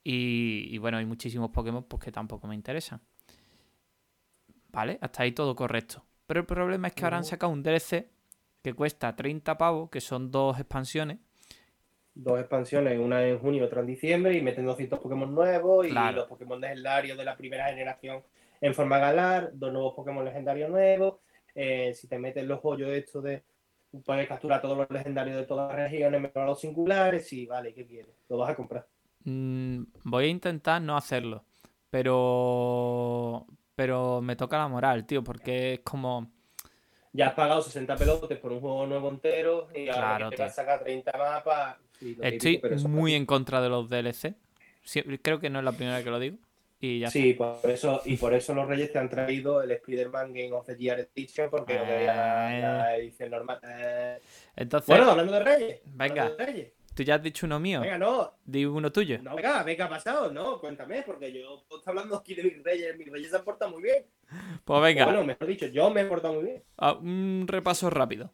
Y, 0.03 0.69
y 0.71 0.79
bueno, 0.79 0.99
hay 0.99 1.07
muchísimos 1.07 1.51
Pokémon 1.51 1.85
pues, 1.85 2.03
que 2.03 2.13
tampoco 2.13 2.47
me 2.47 2.55
interesan. 2.55 3.01
Vale, 4.75 4.99
hasta 5.01 5.23
ahí 5.23 5.33
todo 5.33 5.55
correcto. 5.55 6.05
Pero 6.27 6.41
el 6.41 6.47
problema 6.47 6.89
es 6.89 6.95
que 6.95 7.05
ahora 7.05 7.19
han 7.19 7.25
sacado 7.25 7.53
un 7.53 7.63
DLC 7.63 8.09
que 8.63 8.75
cuesta 8.75 9.15
30 9.15 9.59
pavos, 9.59 9.91
que 9.91 10.01
son 10.01 10.31
dos 10.31 10.59
expansiones. 10.59 11.19
Dos 12.15 12.39
expansiones, 12.39 12.99
una 12.99 13.27
en 13.27 13.39
junio 13.39 13.63
y 13.63 13.67
otra 13.67 13.81
en 13.81 13.87
diciembre, 13.87 14.35
y 14.37 14.43
meten 14.43 14.65
200 14.65 14.99
Pokémon 15.01 15.35
nuevos 15.35 15.87
y 15.87 15.91
los 15.91 16.27
Pokémon 16.27 16.61
legendarios 16.61 17.19
de 17.19 17.25
la 17.25 17.37
primera 17.37 17.67
generación 17.67 18.23
en 18.61 18.75
forma 18.75 18.99
galar, 18.99 19.51
dos 19.53 19.73
nuevos 19.73 19.95
Pokémon 19.95 20.25
legendarios 20.25 20.71
nuevos. 20.71 21.17
eh, 21.55 21.93
si 21.95 22.09
te 22.09 22.19
metes 22.19 22.45
los 22.45 22.61
hoyos 22.63 22.91
estos 22.91 23.23
de 23.23 23.45
puedes 24.05 24.27
capturar 24.27 24.61
todos 24.61 24.77
los 24.77 24.91
legendarios 24.91 25.37
de 25.37 25.45
todas 25.45 25.69
las 25.69 25.91
regiones, 25.91 26.21
menos 26.21 26.49
los 26.49 26.61
singulares, 26.61 27.29
sí, 27.29 27.47
vale, 27.47 27.73
¿qué 27.73 27.87
quieres? 27.87 28.15
Lo 28.29 28.39
vas 28.39 28.51
a 28.51 28.57
comprar. 28.57 28.87
Mm, 29.25 29.83
voy 30.05 30.25
a 30.25 30.29
intentar 30.29 30.83
no 30.83 30.97
hacerlo. 30.97 31.45
Pero. 31.91 33.47
Pero 33.75 34.21
me 34.21 34.37
toca 34.37 34.59
la 34.59 34.69
moral, 34.69 35.05
tío, 35.07 35.23
porque 35.25 35.75
es 35.75 35.81
como. 35.81 36.31
Ya 37.13 37.29
has 37.29 37.35
pagado 37.35 37.63
60 37.63 37.97
pelotes 37.97 38.39
por 38.39 38.53
un 38.53 38.61
juego 38.61 38.87
nuevo 38.87 39.09
entero 39.09 39.69
y 39.75 39.89
ahora 39.89 40.17
Claro, 40.17 40.31
que 40.31 40.37
te 40.37 40.43
vas 40.43 40.53
a 40.53 40.55
sacar 40.55 40.83
30 40.83 41.13
mapas. 41.17 41.77
lo 42.01 42.25
Estoy 42.25 42.61
típico, 42.61 42.89
muy 42.89 43.15
en 43.15 43.25
contra 43.27 43.61
de 43.61 43.69
los 43.69 43.89
DLC. 43.89 44.35
Sí, 44.83 45.03
creo 45.23 45.39
que 45.39 45.49
no 45.49 45.61
es 45.61 45.65
la 45.65 45.73
primera 45.73 45.97
vez 45.97 46.05
que 46.05 46.11
lo 46.11 46.19
digo. 46.19 46.37
Y 46.81 46.99
ya 47.01 47.11
Sí, 47.11 47.33
por 47.35 47.59
eso, 47.71 48.03
y 48.05 48.17
por 48.17 48.35
eso 48.35 48.53
los 48.53 48.67
Reyes 48.69 48.93
te 48.93 48.99
han 48.99 49.09
traído 49.09 49.63
el 49.63 49.71
Spider-Man 49.71 50.35
Game 50.35 50.53
of 50.53 50.67
the 50.67 50.77
Year 50.77 50.99
Edition, 51.15 51.49
porque 51.51 51.79
no 51.79 51.85
quería 51.85 52.15
la, 52.15 52.59
Eh. 52.59 52.61
la 52.63 52.97
edición 52.97 53.31
normal. 53.31 53.59
Eh. 53.63 54.19
Entonces, 54.57 54.89
Bueno, 54.89 55.11
hablando 55.13 55.33
de 55.33 55.41
Reyes. 55.41 55.81
Venga. 55.87 56.23
hablando 56.25 56.37
de 56.37 56.47
Reyes. 56.47 56.73
Tú 56.95 57.03
ya 57.03 57.17
has 57.17 57.23
dicho 57.23 57.47
uno 57.47 57.59
mío. 57.61 57.81
Venga, 57.81 57.99
no, 57.99 58.35
Di 58.45 58.65
uno 58.65 58.91
tuyo. 58.93 59.19
no, 59.23 59.35
venga, 59.37 59.63
venga, 59.63 59.85
ha 59.87 59.89
pasado, 59.89 60.31
no, 60.33 60.59
cuéntame, 60.61 61.03
porque 61.03 61.33
yo 61.33 61.59
estoy 61.63 61.81
hablando 61.87 62.17
aquí 62.17 62.35
de 62.35 62.43
mis 62.45 62.63
Reyes, 62.63 62.97
mis 62.97 63.09
Reyes 63.11 63.31
se 63.31 63.37
han 63.37 63.45
portado 63.45 63.71
muy 63.73 63.83
bien. 63.83 64.07
Pues 64.65 64.83
venga, 64.83 65.05
Bueno, 65.05 65.25
mejor 65.25 65.47
dicho, 65.47 65.67
yo 65.67 65.91
me 65.91 66.01
he 66.03 66.05
portado 66.07 66.35
muy 66.35 66.45
bien. 66.45 66.65
a- 66.79 66.93
un 66.95 67.45
repaso 67.47 67.91
rápido. 67.91 68.31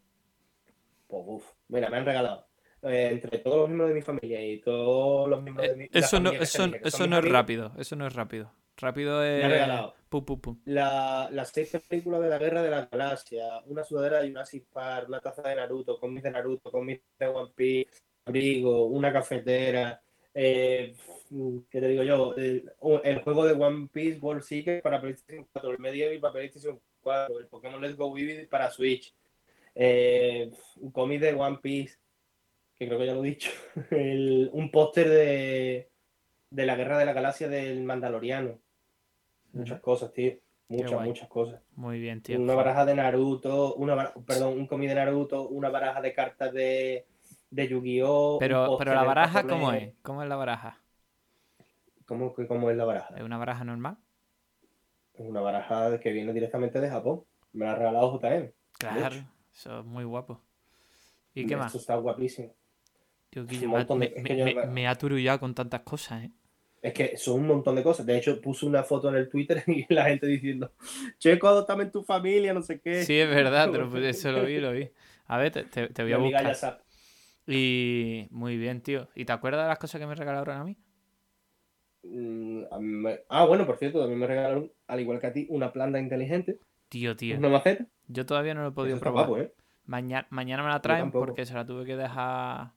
Pues 1.09 1.23
uff, 1.27 1.47
mira, 1.69 1.91
me 1.91 1.97
han 1.99 2.05
regalado. 2.07 2.47
eh, 2.83 3.11
entre 3.13 3.39
todos 3.41 3.59
los 3.59 3.69
miembros 3.69 3.91
de 3.91 3.95
mi 3.95 4.01
familia 4.01 4.43
y 4.43 4.59
todos 4.61 5.29
los 5.29 5.43
miembros 5.43 5.69
de 5.69 5.77
mi 5.77 5.85
Eh, 5.85 5.91
Eso 5.93 6.19
no, 6.19 6.31
familia 6.31 6.43
eso, 6.45 6.71
que 6.71 6.89
eso 6.89 7.07
no 7.07 7.17
es 7.17 7.19
amigos, 7.19 7.33
rápido. 7.33 7.73
Eso 7.77 7.95
no 7.97 8.07
es 8.07 8.15
rápido. 8.15 8.55
Rápido 8.79 9.21
Me 9.21 9.27
han 9.27 9.43
es. 9.45 9.51
regalado 9.51 9.95
Pum, 10.09 10.25
pum, 10.25 10.41
pum. 10.41 10.61
la, 10.65 11.29
las 11.31 11.51
seis 11.51 11.77
películas 11.87 12.23
de 12.23 12.31
la 12.31 12.39
Guerra 12.39 12.63
de 12.63 12.71
la 12.71 12.87
Galaxia, 12.87 13.61
una 13.67 13.85
sudadera 13.85 14.23
de 14.23 14.29
Jurassic 14.31 14.65
Park, 14.73 15.09
una 15.09 15.21
taza 15.21 15.43
de 15.43 15.57
Naruto, 15.57 16.01
cómics 16.01 16.23
de 16.23 16.31
Naruto, 16.31 16.71
cómics 16.73 17.03
de 17.19 17.27
One 17.29 17.53
Piece, 17.55 18.01
abrigo, 18.25 18.87
una 18.87 19.13
cafetera, 19.13 20.01
eh, 20.35 20.95
¿qué 21.71 21.81
te 21.81 21.89
digo 21.89 22.03
yo? 22.03 22.35
El, 22.37 22.71
el 23.05 23.23
juego 23.23 23.45
de 23.45 23.53
One 23.53 23.89
Piece 23.93 24.19
World 24.21 24.43
Seeker 24.43 24.83
para 24.83 25.01
PlayStation 25.01 25.47
4, 25.53 25.71
el 25.73 25.79
Medieval 25.79 26.21
para 26.21 26.33
PlayStation 26.35 26.81
4, 27.03 27.39
el 27.41 27.47
Pokémon 27.47 27.81
Let's 27.81 27.97
Go 27.97 28.13
Vivid 28.13 28.49
para 28.49 28.71
Switch, 28.71 29.15
eh, 29.75 30.51
un 30.77 30.91
cómic 30.91 31.21
de 31.21 31.35
One 31.35 31.59
Piece, 31.63 31.97
que 32.79 32.87
creo 32.87 32.99
que 32.99 33.07
ya 33.07 33.15
lo 33.15 33.25
he 33.25 33.29
dicho, 33.29 33.51
el- 33.91 34.51
un 34.53 34.71
póster 34.71 35.09
de, 35.09 35.91
de 36.51 36.67
la 36.67 36.77
Guerra 36.77 36.99
de 36.99 37.05
la 37.07 37.13
Galaxia 37.13 37.49
del 37.49 37.83
Mandaloriano. 37.85 38.59
Muchas 39.53 39.81
cosas, 39.81 40.13
tío. 40.13 40.35
Muchas, 40.69 40.93
muchas 41.03 41.29
cosas. 41.29 41.61
Muy 41.75 41.99
bien, 41.99 42.23
tío. 42.23 42.39
Una 42.41 42.55
baraja 42.55 42.85
de 42.85 42.95
Naruto, 42.95 43.75
una 43.75 44.15
perdón, 44.25 44.57
un 44.57 44.69
cómic 44.69 44.89
de 44.91 44.95
Naruto, 44.95 45.49
una 45.49 45.69
baraja 45.69 46.01
de 46.01 46.13
cartas 46.13 46.53
de, 46.53 47.07
de 47.51 47.69
Yu-Gi-Oh! 47.69 48.39
Pero, 48.39 48.77
pero 48.79 48.95
la 48.95 49.05
baraja, 49.05 49.47
¿cómo 49.47 49.73
es? 49.73 49.95
¿Cómo 50.03 50.23
es 50.23 50.29
la 50.29 50.37
baraja? 50.37 50.79
¿Cómo, 52.07 52.35
cómo 52.49 52.71
es 52.71 52.77
la 52.77 52.85
baraja? 52.85 53.15
¿Es 53.17 53.23
una 53.23 53.39
baraja 53.39 53.65
normal? 53.65 53.97
Es 55.15 55.25
una 55.25 55.41
baraja 55.41 56.01
que 56.01 56.11
viene 56.11 56.33
directamente 56.33 56.81
de 56.81 56.91
Japón. 56.91 57.23
Me 57.53 57.65
la 57.65 57.73
ha 57.73 57.75
regalado 57.77 58.11
JM. 58.13 58.53
Claro, 58.79 59.17
eso 59.55 59.81
es 59.81 59.87
muy 59.87 60.05
guapo. 60.05 60.41
¿Y 61.35 61.47
qué 61.47 61.57
más? 61.57 61.69
Esto 61.69 61.79
está 61.79 61.97
guapísimo. 61.97 62.55
Tío, 63.31 63.45
me, 63.75 63.87
me- 63.93 64.37
yo- 64.37 64.47
me- 64.63 64.89
ha 64.89 64.95
turullado 64.97 65.41
con 65.41 65.55
tantas 65.55 65.83
cosas, 65.83 66.25
¿eh? 66.25 66.31
Es 66.83 66.95
que 66.95 67.17
son 67.19 67.41
un 67.41 67.47
montón 67.47 67.77
de 67.77 67.83
cosas. 67.83 68.07
De 68.07 68.17
hecho, 68.17 68.41
puse 68.41 68.65
una 68.67 68.83
foto 68.83 69.09
en 69.11 69.17
el 69.17 69.29
Twitter 69.29 69.63
y 69.67 69.87
la 69.93 70.05
gente 70.07 70.27
diciendo, 70.27 70.73
Checo, 71.19 71.49
adóptame 71.49 71.85
en 71.85 71.91
tu 71.93 72.03
familia, 72.03 72.55
no 72.55 72.63
sé 72.63 72.81
qué. 72.81 73.05
Sí, 73.05 73.19
es 73.19 73.29
verdad, 73.29 73.71
te 73.73 73.79
lo- 73.79 73.97
eso 73.99 74.33
lo 74.33 74.45
vi, 74.45 74.59
lo 74.61 74.73
vi. 74.73 74.91
A 75.27 75.39
ver, 75.39 75.53
te, 75.53 75.65
te- 75.65 75.89
te 75.89 76.03
voy 76.03 76.13
a 76.13 76.17
amiga 76.17 76.43
buscar. 76.43 76.83
Y 77.47 78.27
muy 78.31 78.57
bien, 78.57 78.81
tío. 78.83 79.09
¿Y 79.15 79.25
te 79.25 79.33
acuerdas 79.33 79.65
de 79.65 79.69
las 79.69 79.79
cosas 79.79 80.01
que 80.01 80.07
me 80.07 80.15
regalaron 80.15 80.57
a 80.57 80.65
mí? 80.65 80.77
Mm, 82.03 82.65
Ah, 83.29 83.45
bueno, 83.47 83.67
por 83.67 83.77
cierto, 83.79 83.99
también 84.01 84.19
me 84.21 84.27
regalaron, 84.27 84.71
al 84.87 85.01
igual 85.01 85.19
que 85.21 85.27
a 85.27 85.33
ti, 85.33 85.47
una 85.51 85.73
planta 85.73 85.99
inteligente, 85.99 86.59
Tío, 86.89 87.17
tío. 87.17 87.37
una 87.39 87.49
maceta. 87.49 87.87
Yo 88.09 88.27
todavía 88.27 88.55
no 88.55 88.63
lo 88.63 88.69
he 88.69 88.73
podido 88.73 88.99
probar. 88.99 89.27
guapo, 89.27 89.41
¿eh? 89.43 89.53
Mañana, 89.85 90.27
mañana 90.31 90.63
me 90.63 90.69
la 90.71 90.81
traen 90.81 91.11
porque 91.11 91.47
se 91.47 91.55
la 91.55 91.65
tuve 91.67 91.85
que 91.85 91.97
dejar 91.97 92.73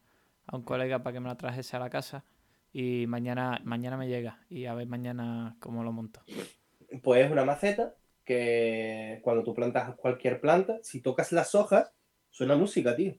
a 0.45 0.55
un 0.55 0.63
colega 0.63 1.03
para 1.03 1.13
que 1.13 1.19
me 1.19 1.27
la 1.27 1.37
trajese 1.37 1.75
a 1.75 1.79
la 1.79 1.89
casa. 1.89 2.23
Y 2.71 3.05
mañana, 3.07 3.59
mañana 3.63 3.97
me 3.97 4.07
llega. 4.07 4.39
Y 4.49 4.65
a 4.65 4.73
ver 4.73 4.87
mañana 4.87 5.55
cómo 5.59 5.83
lo 5.83 5.91
monto. 5.91 6.21
Pues 7.03 7.25
es 7.25 7.31
una 7.31 7.45
maceta 7.45 7.95
que 8.23 9.19
cuando 9.23 9.43
tú 9.43 9.53
plantas 9.53 9.95
cualquier 9.95 10.39
planta, 10.41 10.79
si 10.81 11.01
tocas 11.01 11.31
las 11.31 11.53
hojas, 11.55 11.91
suena 12.29 12.55
música, 12.55 12.95
tío. 12.95 13.15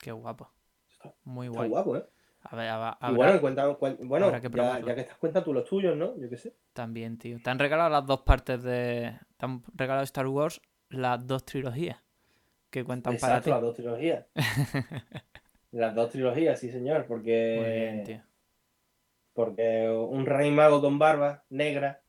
Qué 0.00 0.12
guapo. 0.12 0.50
Está, 0.90 1.14
Muy 1.24 1.46
está 1.46 1.58
guay. 1.58 1.68
guapo, 1.70 1.96
¿eh? 1.96 2.04
A 2.48 2.54
ver, 2.56 2.68
hab- 2.70 2.94
Y 2.94 2.96
habrá 3.00 3.16
bueno, 3.16 3.40
cuenta, 3.40 3.78
cuen- 3.78 3.98
bueno 4.06 4.26
habrá 4.26 4.40
que 4.40 4.48
ya, 4.50 4.94
que 4.94 5.00
estás 5.00 5.16
cuenta 5.18 5.42
tú 5.42 5.52
los 5.52 5.64
tuyos, 5.64 5.96
¿no? 5.96 6.16
Yo 6.18 6.28
qué 6.30 6.36
sé. 6.36 6.54
también, 6.72 7.18
tío. 7.18 7.38
Te 7.42 7.50
han 7.50 7.58
regalado 7.58 7.90
las 7.90 8.06
dos 8.06 8.20
partes 8.22 8.62
de. 8.62 9.18
Te 9.36 9.46
han 9.46 9.62
regalado 9.74 10.04
Star 10.04 10.26
Wars 10.28 10.60
las 10.90 11.26
dos 11.26 11.44
trilogías 11.44 11.98
que 12.70 12.84
cuentan 12.84 13.16
para 13.16 13.38
Exacto, 13.38 13.44
ti. 13.44 13.50
las 13.50 13.60
dos 13.62 13.74
trilogías. 13.74 14.26
las 15.72 15.94
dos 15.94 16.10
trilogías, 16.10 16.60
sí, 16.60 16.70
señor, 16.70 17.06
porque, 17.06 17.56
Muy 17.60 17.70
bien, 17.72 18.04
tío. 18.04 18.22
porque 19.32 19.88
un 19.90 20.24
rey 20.26 20.50
mago 20.50 20.80
con 20.80 20.98
barba 20.98 21.44
negra 21.50 22.00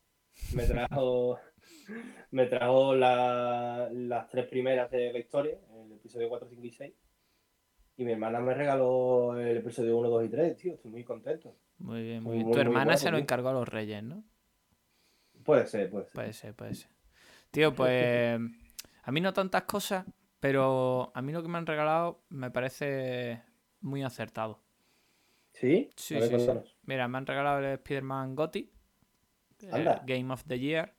me 0.53 0.63
trajo, 0.65 1.39
me 2.31 2.45
trajo 2.45 2.95
la- 2.95 3.89
las 3.91 4.27
tres 4.29 4.45
primeras 4.47 4.89
de 4.91 5.11
la 5.11 5.19
historia, 5.19 5.57
el 5.85 5.93
episodio 5.93 6.29
4, 6.29 6.47
5 6.49 6.65
y 6.65 6.71
6. 6.71 6.93
Y 7.97 8.05
mi 8.05 8.11
hermana 8.11 8.39
me 8.39 8.53
regaló 8.53 9.39
el 9.39 9.57
episodio 9.57 9.97
1, 9.97 10.09
2 10.09 10.25
y 10.25 10.29
3, 10.29 10.55
tío. 10.55 10.73
Estoy 10.75 10.91
muy 10.91 11.03
contento. 11.03 11.55
Muy 11.79 12.03
bien, 12.03 12.23
muy 12.23 12.37
Muy, 12.37 12.37
bien. 12.37 12.45
muy, 12.45 12.53
Tu 12.53 12.57
muy 12.57 12.61
hermana 12.61 12.85
guapo, 12.85 12.99
se 12.99 13.11
lo 13.11 13.17
encargó 13.17 13.49
a 13.49 13.53
los 13.53 13.67
reyes, 13.67 14.03
¿no? 14.03 14.23
Puede 15.43 15.65
ser, 15.65 15.89
puede 15.89 16.05
ser. 16.05 16.13
Puede 16.13 16.33
ser, 16.33 16.53
puede 16.53 16.75
ser. 16.75 16.89
Tío, 17.49 17.73
pues 17.73 18.39
a 19.03 19.11
mí 19.11 19.21
no 19.21 19.33
tantas 19.33 19.63
cosas, 19.63 20.05
pero 20.39 21.11
a 21.15 21.21
mí 21.23 21.31
lo 21.31 21.41
que 21.41 21.47
me 21.47 21.57
han 21.57 21.65
regalado 21.65 22.21
me 22.29 22.51
parece 22.51 23.41
muy 23.81 24.03
acertado. 24.03 24.59
¿Sí? 25.53 25.89
Sí, 25.95 26.15
ver, 26.15 26.39
sí. 26.39 26.51
Mira, 26.83 27.07
me 27.07 27.17
han 27.17 27.25
regalado 27.25 27.59
el 27.59 27.65
Spider-Man 27.65 28.35
Gotti, 28.35 28.69
el 29.61 29.73
Anda. 29.73 30.03
Game 30.05 30.31
of 30.31 30.43
the 30.45 30.59
Year, 30.59 30.93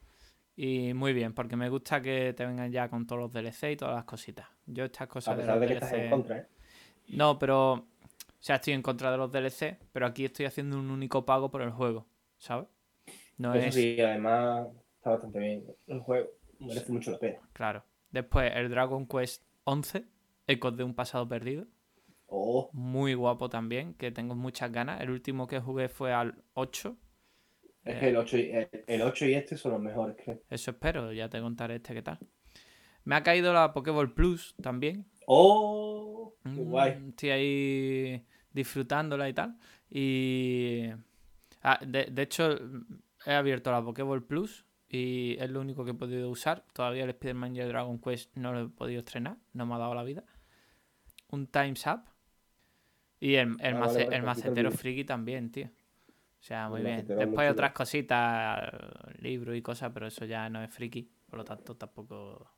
y 0.56 0.94
muy 0.94 1.12
bien, 1.12 1.32
porque 1.32 1.54
me 1.54 1.68
gusta 1.68 2.00
que 2.02 2.32
te 2.32 2.44
vengan 2.44 2.72
ya 2.72 2.88
con 2.88 3.06
todos 3.06 3.20
los 3.20 3.32
DLC 3.32 3.72
y 3.72 3.76
todas 3.76 3.94
las 3.94 4.04
cositas. 4.04 4.48
Yo 4.66 4.84
estas 4.86 5.06
cosas 5.06 5.34
A 5.34 5.36
de 5.36 5.42
pesar 5.42 5.54
los 5.54 5.60
de 5.60 5.66
que 5.68 5.74
estás 5.74 5.92
en 5.92 6.10
contra, 6.10 6.38
¿eh? 6.38 6.48
No, 7.08 7.38
pero... 7.38 7.72
O 7.72 8.40
sea, 8.40 8.56
estoy 8.56 8.72
en 8.74 8.82
contra 8.82 9.10
de 9.10 9.16
los 9.16 9.32
DLC, 9.32 9.78
pero 9.92 10.06
aquí 10.06 10.24
estoy 10.24 10.46
haciendo 10.46 10.78
un 10.78 10.90
único 10.90 11.24
pago 11.26 11.50
por 11.50 11.60
el 11.60 11.70
juego, 11.70 12.06
¿sabes? 12.36 12.68
No 13.36 13.52
Eso 13.54 13.66
es... 13.66 13.74
sí, 13.74 14.00
además 14.00 14.68
está 14.96 15.10
bastante 15.10 15.38
bien. 15.40 15.64
El 15.88 16.00
juego 16.00 16.28
merece 16.60 16.92
mucho 16.92 17.10
la 17.10 17.18
pena. 17.18 17.38
Claro. 17.52 17.84
Después 18.10 18.52
el 18.54 18.70
Dragon 18.70 19.06
Quest 19.06 19.42
11, 19.64 20.04
Ecos 20.46 20.76
de 20.76 20.84
un 20.84 20.94
pasado 20.94 21.28
perdido. 21.28 21.66
Oh, 22.26 22.70
Muy 22.72 23.14
guapo 23.14 23.48
también, 23.48 23.94
que 23.94 24.12
tengo 24.12 24.34
muchas 24.34 24.70
ganas. 24.70 25.00
El 25.00 25.10
último 25.10 25.46
que 25.46 25.58
jugué 25.60 25.88
fue 25.88 26.12
al 26.12 26.42
8. 26.54 26.96
es 27.84 27.94
Eh. 27.96 27.98
que 27.98 28.08
el 28.08 28.16
8, 28.16 28.38
y, 28.38 28.50
el, 28.50 28.68
el 28.86 29.02
8 29.02 29.26
y 29.26 29.34
este 29.34 29.56
son 29.56 29.72
los 29.72 29.80
mejores, 29.80 30.16
creo. 30.22 30.40
Eso 30.48 30.70
espero, 30.70 31.12
ya 31.12 31.28
te 31.28 31.40
contaré 31.40 31.76
este 31.76 31.92
qué 31.94 32.02
tal. 32.02 32.18
Me 33.04 33.16
ha 33.16 33.22
caído 33.22 33.52
la 33.52 33.72
Pokéball 33.72 34.12
Plus 34.14 34.54
también. 34.62 35.06
Oh, 35.26 36.07
qué 36.54 36.60
Mm, 36.60 36.70
guay. 36.70 36.92
Estoy 37.10 37.30
ahí 37.30 38.26
disfrutándola 38.52 39.28
y 39.28 39.34
tal. 39.34 39.58
Y. 39.90 40.88
Ah, 41.62 41.78
de, 41.86 42.06
de 42.06 42.22
hecho, 42.22 42.58
he 43.26 43.32
abierto 43.32 43.70
la 43.72 43.82
Pokéball 43.82 44.22
Plus 44.24 44.64
y 44.88 45.36
es 45.38 45.50
lo 45.50 45.60
único 45.60 45.84
que 45.84 45.90
he 45.92 45.94
podido 45.94 46.30
usar. 46.30 46.64
Todavía 46.72 47.04
el 47.04 47.10
Spider-Man 47.10 47.56
y 47.56 47.60
el 47.60 47.68
Dragon 47.68 47.98
Quest 48.00 48.36
no 48.36 48.52
lo 48.52 48.60
he 48.62 48.68
podido 48.68 49.00
estrenar, 49.00 49.36
no 49.52 49.66
me 49.66 49.74
ha 49.74 49.78
dado 49.78 49.94
la 49.94 50.04
vida. 50.04 50.24
Un 51.30 51.46
Time's 51.46 51.86
Up. 51.86 52.02
Y 53.20 53.34
el, 53.34 53.56
el, 53.60 53.74
Ah, 53.74 53.80
mace- 53.80 54.04
vale, 54.04 54.04
vale, 54.04 54.16
el 54.16 54.22
poquito 54.22 54.26
macetero 54.26 54.70
friki 54.70 55.04
también, 55.04 55.50
tío. 55.50 55.66
O 55.66 56.42
sea, 56.42 56.68
muy 56.68 56.80
El 56.80 56.86
bien. 56.86 57.06
Después 57.18 57.46
hay 57.46 57.50
otras 57.52 57.72
cositas, 57.72 58.70
libros 59.20 59.56
y 59.56 59.62
cosas, 59.62 59.90
pero 59.92 60.06
eso 60.06 60.24
ya 60.24 60.48
no 60.48 60.62
es 60.62 60.72
friki. 60.72 61.10
Por 61.28 61.38
lo 61.38 61.44
tanto, 61.44 61.76
tampoco. 61.76 62.48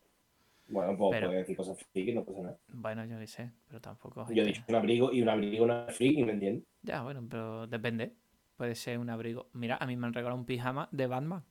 Bueno, 0.70 0.96
pues 0.96 1.10
Pero- 1.12 1.28
puedes 1.28 1.42
decir 1.42 1.56
cosas 1.56 1.78
friki, 1.92 2.12
no 2.12 2.24
pasa 2.24 2.40
nada. 2.42 2.58
Bueno, 2.68 3.04
yo 3.04 3.18
qué 3.18 3.26
sé, 3.26 3.50
pero 3.66 3.80
tampoco. 3.80 4.26
Yo 4.32 4.42
he 4.42 4.46
dicho 4.46 4.62
un 4.68 4.74
abrigo 4.76 5.12
y 5.12 5.20
un 5.22 5.28
abrigo 5.28 5.66
no 5.66 5.88
es 5.88 5.96
friki, 5.96 6.22
¿me 6.24 6.32
entiendes? 6.32 6.64
Ya, 6.82 7.02
bueno, 7.02 7.26
pero 7.28 7.66
depende. 7.66 8.14
Puede 8.56 8.74
ser 8.74 8.98
un 8.98 9.10
abrigo. 9.10 9.48
Mira, 9.52 9.76
a 9.80 9.86
mí 9.86 9.96
me 9.96 10.06
han 10.06 10.12
regalado 10.14 10.38
un 10.38 10.46
pijama 10.46 10.88
de 10.92 11.06
Batman. 11.06 11.44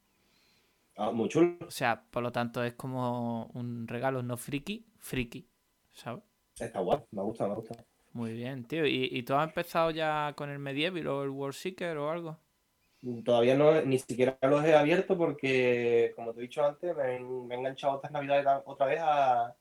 Ah, 0.96 1.12
muy 1.12 1.28
chulo. 1.30 1.58
O 1.68 1.72
sea, 1.72 2.04
por 2.10 2.24
lo 2.24 2.32
tanto 2.32 2.64
es 2.64 2.74
como 2.74 3.46
un 3.54 3.88
regalo 3.88 4.22
no 4.24 4.38
friki, 4.38 4.86
friki. 4.98 5.48
¿Sabes? 5.92 6.24
Está 6.60 6.80
guay, 6.80 7.00
me 7.12 7.22
gusta, 7.24 7.48
me 7.48 7.56
gusta. 7.56 7.76
Muy 8.14 8.34
bien, 8.34 8.66
tío. 8.66 8.86
¿Y, 8.86 9.10
y 9.12 9.24
tú 9.24 9.34
has 9.36 9.48
empezado 9.48 9.92
ya 9.92 10.34
con 10.36 10.50
el 10.50 10.60
Medieval 10.60 11.08
o 11.08 11.24
el 11.24 11.30
World 11.30 11.56
Seeker 11.56 11.98
o 11.98 12.10
algo? 12.12 12.38
Todavía 13.24 13.56
no, 13.56 13.82
ni 13.84 13.98
siquiera 14.00 14.38
los 14.42 14.64
he 14.66 14.76
abierto 14.76 15.18
porque, 15.18 16.12
como 16.18 16.34
te 16.34 16.40
he 16.40 16.44
dicho 16.44 16.64
antes, 16.66 16.94
me, 16.98 17.16
he- 17.16 17.56
enganchado 17.56 17.96
estas 17.96 18.12
navidades 18.12 18.46
otra 18.66 18.88
vez 18.88 19.00
a, 19.02 19.56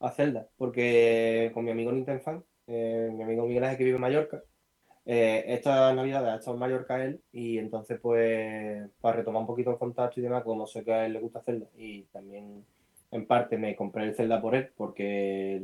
a 0.00 0.10
Zelda. 0.12 0.48
Porque 0.56 1.50
con 1.54 1.64
mi 1.64 1.72
amigo 1.72 1.92
Nintendo 1.92 2.22
Fan, 2.22 2.44
eh, 2.68 3.10
mi 3.12 3.22
amigo 3.24 3.46
Miguel 3.46 3.64
Ángel 3.64 3.78
que 3.78 3.84
vive 3.84 3.96
en 3.96 4.02
Mallorca, 4.02 4.42
Eh, 5.06 5.44
esta 5.48 5.94
Navidad 5.94 6.28
ha 6.28 6.36
estado 6.36 6.54
en 6.56 6.60
Mallorca 6.60 7.04
él 7.04 7.22
y 7.32 7.58
entonces 7.58 7.98
pues 8.00 8.88
para 9.00 9.16
retomar 9.18 9.42
un 9.42 9.48
poquito 9.48 9.70
el 9.72 9.78
contacto 9.78 10.20
y 10.20 10.24
demás, 10.24 10.44
como 10.44 10.66
sé 10.66 10.84
que 10.84 10.92
a 10.94 11.06
él 11.06 11.14
le 11.14 11.20
gusta 11.20 11.42
Zelda 11.42 11.66
y 11.76 12.04
también 12.12 12.64
en 13.12 13.26
parte 13.26 13.58
me 13.58 13.76
compré 13.76 14.04
el 14.04 14.14
Zelda 14.16 14.40
por 14.42 14.54
él 14.56 14.72
porque 14.76 15.62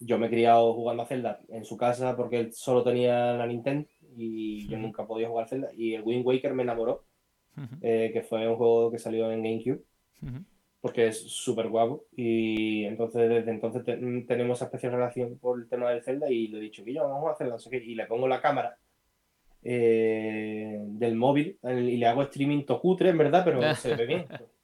yo 0.00 0.18
me 0.18 0.26
he 0.26 0.30
criado 0.30 0.74
jugando 0.74 1.02
a 1.02 1.06
Zelda 1.06 1.40
en 1.48 1.64
su 1.64 1.76
casa 1.76 2.16
porque 2.16 2.38
él 2.40 2.52
solo 2.52 2.82
tenía 2.84 3.32
la 3.34 3.46
Nintendo 3.46 3.88
y 4.16 4.66
yo 4.68 4.78
nunca 4.78 5.06
podía 5.06 5.28
jugar 5.28 5.48
Zelda. 5.48 5.70
Y 5.76 5.94
el 5.94 6.02
Wind 6.02 6.26
Waker 6.26 6.54
me 6.54 6.62
enamoró, 6.62 7.04
eh, 7.82 8.10
que 8.12 8.22
fue 8.22 8.48
un 8.48 8.56
juego 8.56 8.90
que 8.90 8.98
salió 8.98 9.30
en 9.30 9.42
GameCube 9.42 9.82
porque 10.80 11.06
es 11.08 11.20
súper 11.30 11.68
guapo. 11.68 12.04
Y 12.16 12.84
entonces 12.84 13.28
desde 13.28 13.50
entonces 13.50 13.84
te- 13.84 13.96
mm, 13.96 14.26
tenemos 14.26 14.58
esa 14.58 14.66
especial 14.66 14.92
relación 14.92 15.38
por 15.38 15.58
el 15.58 15.68
tema 15.68 15.90
del 15.90 16.02
Zelda 16.02 16.30
y 16.30 16.48
le 16.48 16.58
he 16.58 16.60
dicho 16.62 16.82
yo 16.84 17.08
vamos 17.08 17.28
a 17.28 17.32
hacer 17.32 17.48
no 17.48 17.58
sé 17.58 17.70
qué 17.70 17.76
y 17.78 17.94
le 17.94 18.06
pongo 18.06 18.26
la 18.28 18.40
cámara 18.40 18.76
eh, 19.62 20.78
del 20.80 21.16
móvil 21.16 21.58
y 21.62 21.96
le 21.96 22.06
hago 22.06 22.22
streaming 22.22 22.64
tocutre 22.64 23.08
en 23.10 23.18
verdad 23.18 23.42
pero 23.44 23.60
se 23.76 23.94
ve 23.96 24.06
bien. 24.06 24.26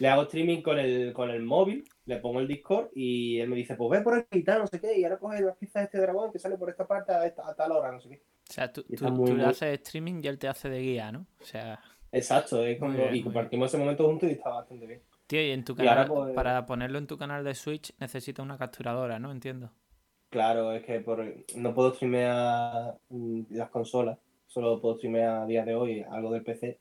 Le 0.00 0.08
hago 0.08 0.22
streaming 0.22 0.62
con 0.62 0.80
el, 0.80 1.12
con 1.12 1.30
el 1.30 1.42
móvil 1.44 1.84
le 2.06 2.16
pongo 2.16 2.40
el 2.40 2.48
Discord 2.48 2.88
y 2.92 3.38
él 3.38 3.48
me 3.48 3.54
dice 3.54 3.76
pues 3.76 3.90
ve 4.00 4.02
por 4.04 4.14
aquí 4.18 4.42
tal 4.42 4.60
no 4.62 4.66
sé 4.66 4.80
qué 4.80 4.98
y 4.98 5.04
ahora 5.04 5.18
coge 5.18 5.40
las 5.42 5.56
piezas 5.56 5.82
de 5.82 5.84
este 5.84 5.98
dragón 5.98 6.32
que 6.32 6.40
sale 6.40 6.56
por 6.56 6.70
esta 6.70 6.86
parte 6.88 7.12
a, 7.12 7.24
esta- 7.24 7.48
a 7.48 7.54
tal 7.54 7.70
hora 7.72 7.92
no 7.92 8.00
sé 8.00 8.08
qué 8.08 8.20
O 8.50 8.52
sea, 8.52 8.72
tú, 8.72 8.82
tú- 8.82 8.94
está 8.94 9.10
muy, 9.10 9.30
tú 9.30 9.36
le 9.36 9.44
haces 9.44 9.80
streaming 9.80 10.20
y 10.22 10.26
él 10.26 10.38
te 10.38 10.48
hace 10.48 10.68
de 10.68 10.80
guía, 10.80 11.12
¿no? 11.12 11.26
O 11.40 11.44
sea, 11.44 11.80
exacto 12.10 12.64
es 12.64 12.78
como- 12.78 12.92
Muy 12.92 13.00
bien, 13.02 13.14
y 13.16 13.22
compartimos 13.22 13.68
ese 13.68 13.78
momento 13.78 14.04
juntos 14.06 14.28
y 14.28 14.32
está 14.32 14.50
bastante 14.50 14.86
bien 14.86 15.00
tío, 15.28 15.40
y 15.46 15.52
en 15.52 15.64
tu 15.64 15.74
Y 15.74 15.76
canal, 15.76 16.08
pues- 16.08 16.34
para 16.34 16.66
ponerlo 16.66 16.98
en 16.98 17.06
tu 17.06 17.16
canal 17.16 17.44
de 17.44 17.54
Switch 17.54 17.94
necesitas 18.00 18.42
una 18.44 18.58
capturadora, 18.58 19.20
¿no? 19.20 19.30
Entiendo. 19.30 19.70
Claro, 20.28 20.72
es 20.72 20.84
que 20.84 20.98
por, 21.00 21.24
no 21.56 21.74
puedo 21.74 21.94
streamear 21.94 22.96
mm, 23.08 23.42
las 23.50 23.70
consolas, 23.70 24.18
solo 24.48 24.80
puedo 24.80 24.96
streamear 24.96 25.42
a 25.42 25.46
día 25.46 25.64
de 25.64 25.74
hoy 25.76 26.04
algo 26.10 26.32
del 26.32 26.42
PC, 26.42 26.80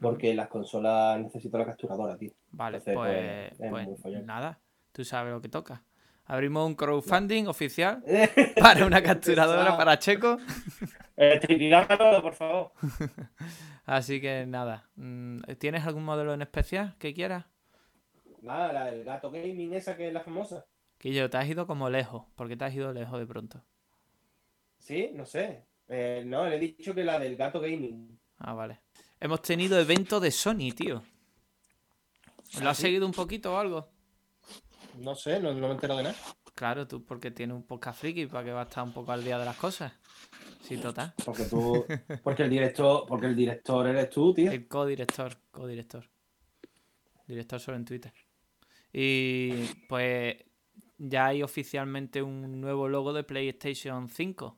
porque 0.00 0.34
las 0.34 0.48
consolas 0.48 1.20
necesito 1.20 1.56
la 1.56 1.66
capturadora, 1.66 2.16
tío. 2.16 2.32
Vale, 2.50 2.78
Entonces, 2.78 2.94
pues, 2.94 3.70
pues, 3.70 3.88
es 3.88 4.00
pues 4.02 4.24
nada, 4.24 4.58
tú 4.92 5.04
sabes 5.04 5.32
lo 5.32 5.40
que 5.40 5.48
toca. 5.48 5.82
Abrimos 6.26 6.66
un 6.66 6.74
crowdfunding 6.74 7.46
oficial 7.46 8.02
para 8.60 8.86
una 8.86 9.02
capturadora 9.02 9.76
para 9.76 9.98
Checo. 9.98 10.38
Eh, 11.16 11.38
Tripigámelo, 11.40 12.22
por 12.22 12.34
favor. 12.34 12.72
Así 13.84 14.20
que 14.20 14.46
nada, 14.46 14.88
mm, 14.96 15.42
¿tienes 15.58 15.84
algún 15.86 16.04
modelo 16.04 16.32
en 16.32 16.42
especial 16.42 16.96
que 16.98 17.12
quieras? 17.12 17.44
Nada, 18.40 18.72
la 18.72 18.84
del 18.86 19.04
gato 19.04 19.30
gaming 19.30 19.74
esa 19.74 19.96
que 19.96 20.08
es 20.08 20.12
la 20.14 20.20
famosa. 20.20 20.64
Quillo, 20.98 21.28
te 21.28 21.36
has 21.36 21.46
ido 21.48 21.66
como 21.66 21.90
lejos. 21.90 22.24
¿Por 22.34 22.48
qué 22.48 22.56
te 22.56 22.64
has 22.64 22.74
ido 22.74 22.92
lejos 22.92 23.18
de 23.18 23.26
pronto? 23.26 23.62
Sí, 24.78 25.10
no 25.14 25.26
sé. 25.26 25.66
Eh, 25.88 26.22
no, 26.26 26.46
le 26.48 26.56
he 26.56 26.58
dicho 26.58 26.94
que 26.94 27.04
la 27.04 27.18
del 27.18 27.36
gato 27.36 27.60
gaming. 27.60 28.18
Ah, 28.38 28.54
vale. 28.54 28.80
Hemos 29.20 29.42
tenido 29.42 29.78
evento 29.78 30.20
de 30.20 30.30
Sony, 30.30 30.72
tío. 30.74 31.02
¿Lo 32.60 32.68
¿Ah, 32.68 32.70
has 32.70 32.78
seguido 32.78 33.06
un 33.06 33.12
poquito 33.12 33.54
o 33.54 33.58
algo? 33.58 33.88
No 34.98 35.14
sé, 35.14 35.40
no, 35.40 35.52
no 35.52 35.68
me 35.68 35.74
entero 35.74 35.96
de 35.96 36.04
nada. 36.04 36.16
Claro, 36.54 36.86
tú 36.86 37.04
porque 37.04 37.30
tienes 37.30 37.56
un 37.56 37.64
podcast 37.64 38.00
friki 38.00 38.26
para 38.26 38.44
que 38.44 38.52
va 38.52 38.60
a 38.60 38.64
estar 38.64 38.84
un 38.84 38.92
poco 38.92 39.12
al 39.12 39.24
día 39.24 39.38
de 39.38 39.44
las 39.44 39.56
cosas. 39.56 39.92
Sí, 40.62 40.76
total. 40.76 41.12
Porque 41.24 41.44
tú, 41.44 41.84
porque 42.22 42.44
el 42.44 42.50
director, 42.50 43.04
porque 43.06 43.26
el 43.26 43.36
director 43.36 43.86
eres 43.86 44.08
tú, 44.10 44.32
tío. 44.32 44.50
El 44.50 44.68
codirector, 44.68 45.36
codirector. 45.50 46.08
Director 47.26 47.60
solo 47.60 47.76
en 47.76 47.84
Twitter. 47.84 48.12
Y 48.92 49.64
pues 49.88 50.36
ya 50.98 51.26
hay 51.26 51.42
oficialmente 51.42 52.22
un 52.22 52.60
nuevo 52.60 52.88
logo 52.88 53.12
de 53.12 53.24
PlayStation 53.24 54.08
5. 54.08 54.56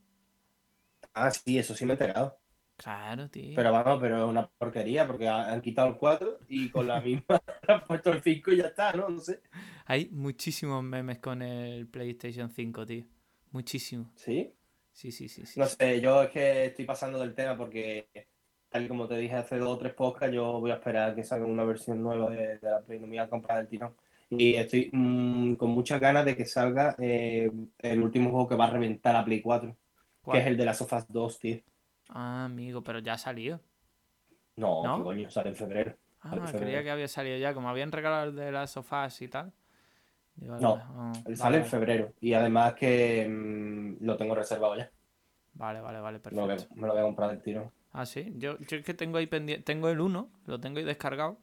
Ah, 1.15 1.31
sí, 1.31 1.59
eso 1.59 1.75
sí 1.75 1.87
me 1.87 1.93
he 1.93 1.95
enterado. 1.95 2.39
Claro, 2.77 3.29
tío. 3.31 3.55
Pero 3.57 3.73
vamos, 3.73 3.99
pero 4.01 4.19
es 4.19 4.25
una 4.29 4.47
porquería 4.47 5.07
porque 5.07 5.29
ha- 5.29 5.51
han 5.53 5.61
quitado 5.63 5.89
el 5.89 5.97
4 5.97 6.39
y 6.49 6.69
con 6.71 6.87
la 6.87 7.01
misma 7.01 7.25
han 7.69 7.85
puesto 7.85 8.13
el 8.13 8.23
5 8.23 8.53
y 8.53 8.59
ya 8.59 8.67
está, 8.67 8.93
¿no? 8.93 9.09
No 9.09 9.21
sé. 9.21 9.41
Hay 9.87 10.09
muchísimos 10.13 10.83
memes 10.83 11.19
con 11.19 11.43
el 11.43 11.87
PlayStation 11.89 12.51
5, 12.51 12.85
tío. 12.85 13.05
Muchísimos. 13.53 14.09
¿Sí? 14.15 14.53
Sí, 14.93 15.11
sí, 15.13 15.29
sí, 15.29 15.47
sí. 15.47 15.59
No 15.61 15.67
sé, 15.67 16.01
yo 16.01 16.23
es 16.23 16.31
que 16.31 16.67
estoy 16.67 16.85
pasando 16.85 17.19
del 17.19 17.35
tema 17.35 17.57
porque, 17.57 18.09
tal 18.69 18.85
y 18.85 18.89
como 18.89 19.07
te 19.07 19.17
dije 19.17 19.35
hace 19.35 19.59
dos 19.59 19.69
o 19.77 19.79
tres 19.79 19.95
podcasts, 19.95 20.35
yo 20.35 20.61
voy 20.61 20.71
a 20.71 20.75
esperar 20.75 21.15
que 21.15 21.23
salga 21.25 21.47
una 21.47 21.65
versión 21.65 22.03
nueva 22.03 22.31
de, 22.31 22.59
de 22.59 22.71
la 22.71 22.81
Play, 22.83 22.99
no 22.99 23.07
me 23.07 23.11
voy 23.13 23.19
a 23.19 23.29
comprar 23.29 23.61
el 23.61 23.69
tirón. 23.69 23.95
Y 24.31 24.55
estoy 24.55 24.91
mm, 24.93 25.55
con 25.55 25.71
muchas 25.71 26.01
ganas 26.01 26.25
de 26.25 26.37
que 26.37 26.45
salga 26.47 26.95
eh, 26.99 27.51
el 27.79 28.03
último 28.03 28.31
juego 28.31 28.49
que 28.49 28.57
va 28.57 28.67
a 28.67 28.71
reventar 28.71 29.15
la 29.15 29.25
Play 29.25 29.41
4, 29.41 29.77
¿Cuál? 30.23 30.39
que 30.39 30.43
es 30.43 30.47
el 30.49 30.57
de 30.57 30.65
las 30.65 30.79
Sofas 30.79 31.07
2, 31.09 31.39
tío. 31.39 31.61
Ah, 32.09 32.45
amigo, 32.45 32.83
pero 32.83 32.99
ya 33.01 33.15
ha 33.15 33.19
salido. 33.19 33.61
No, 34.57 34.83
¿No? 34.85 34.97
qué 34.99 35.03
coño, 35.03 35.31
sale 35.31 35.51
en 35.51 35.57
febrero. 35.57 35.97
Ah, 36.23 36.35
en 36.35 36.59
creía 36.59 36.83
que 36.83 36.91
había 36.91 37.09
salido 37.09 37.37
ya. 37.37 37.53
Como 37.55 37.69
habían 37.69 37.93
regalado 37.93 38.31
el 38.31 38.37
de 38.37 38.51
las 38.53 38.71
sofás 38.71 39.21
y 39.23 39.29
tal. 39.29 39.53
Digo, 40.35 40.57
No, 40.59 41.13
Sale 41.25 41.37
vale, 41.37 41.57
en 41.59 41.65
febrero. 41.67 42.13
Y 42.21 42.33
además 42.35 42.75
que 42.75 43.27
mm, 43.29 44.05
lo 44.05 44.17
tengo 44.17 44.35
reservado 44.35 44.77
ya. 44.77 44.91
Vale, 45.55 45.81
vale, 45.81 46.01
vale, 46.01 46.19
lo, 46.19 46.47
perfecto. 46.47 46.75
me 46.75 46.87
lo 46.87 46.93
voy 46.93 47.01
a 47.01 47.05
comprar 47.05 47.31
del 47.31 47.43
tirón. 47.43 47.71
Ah, 47.93 48.05
sí. 48.05 48.35
Yo, 48.37 48.59
yo 48.59 48.77
es 48.77 48.85
que 48.85 48.93
tengo 48.95 49.17
ahí 49.19 49.27
pendiente. 49.27 49.65
Tengo 49.65 49.89
el 49.89 50.01
1, 50.01 50.29
lo 50.47 50.61
tengo 50.61 50.79
ahí 50.79 50.85
descargado. 50.85 51.39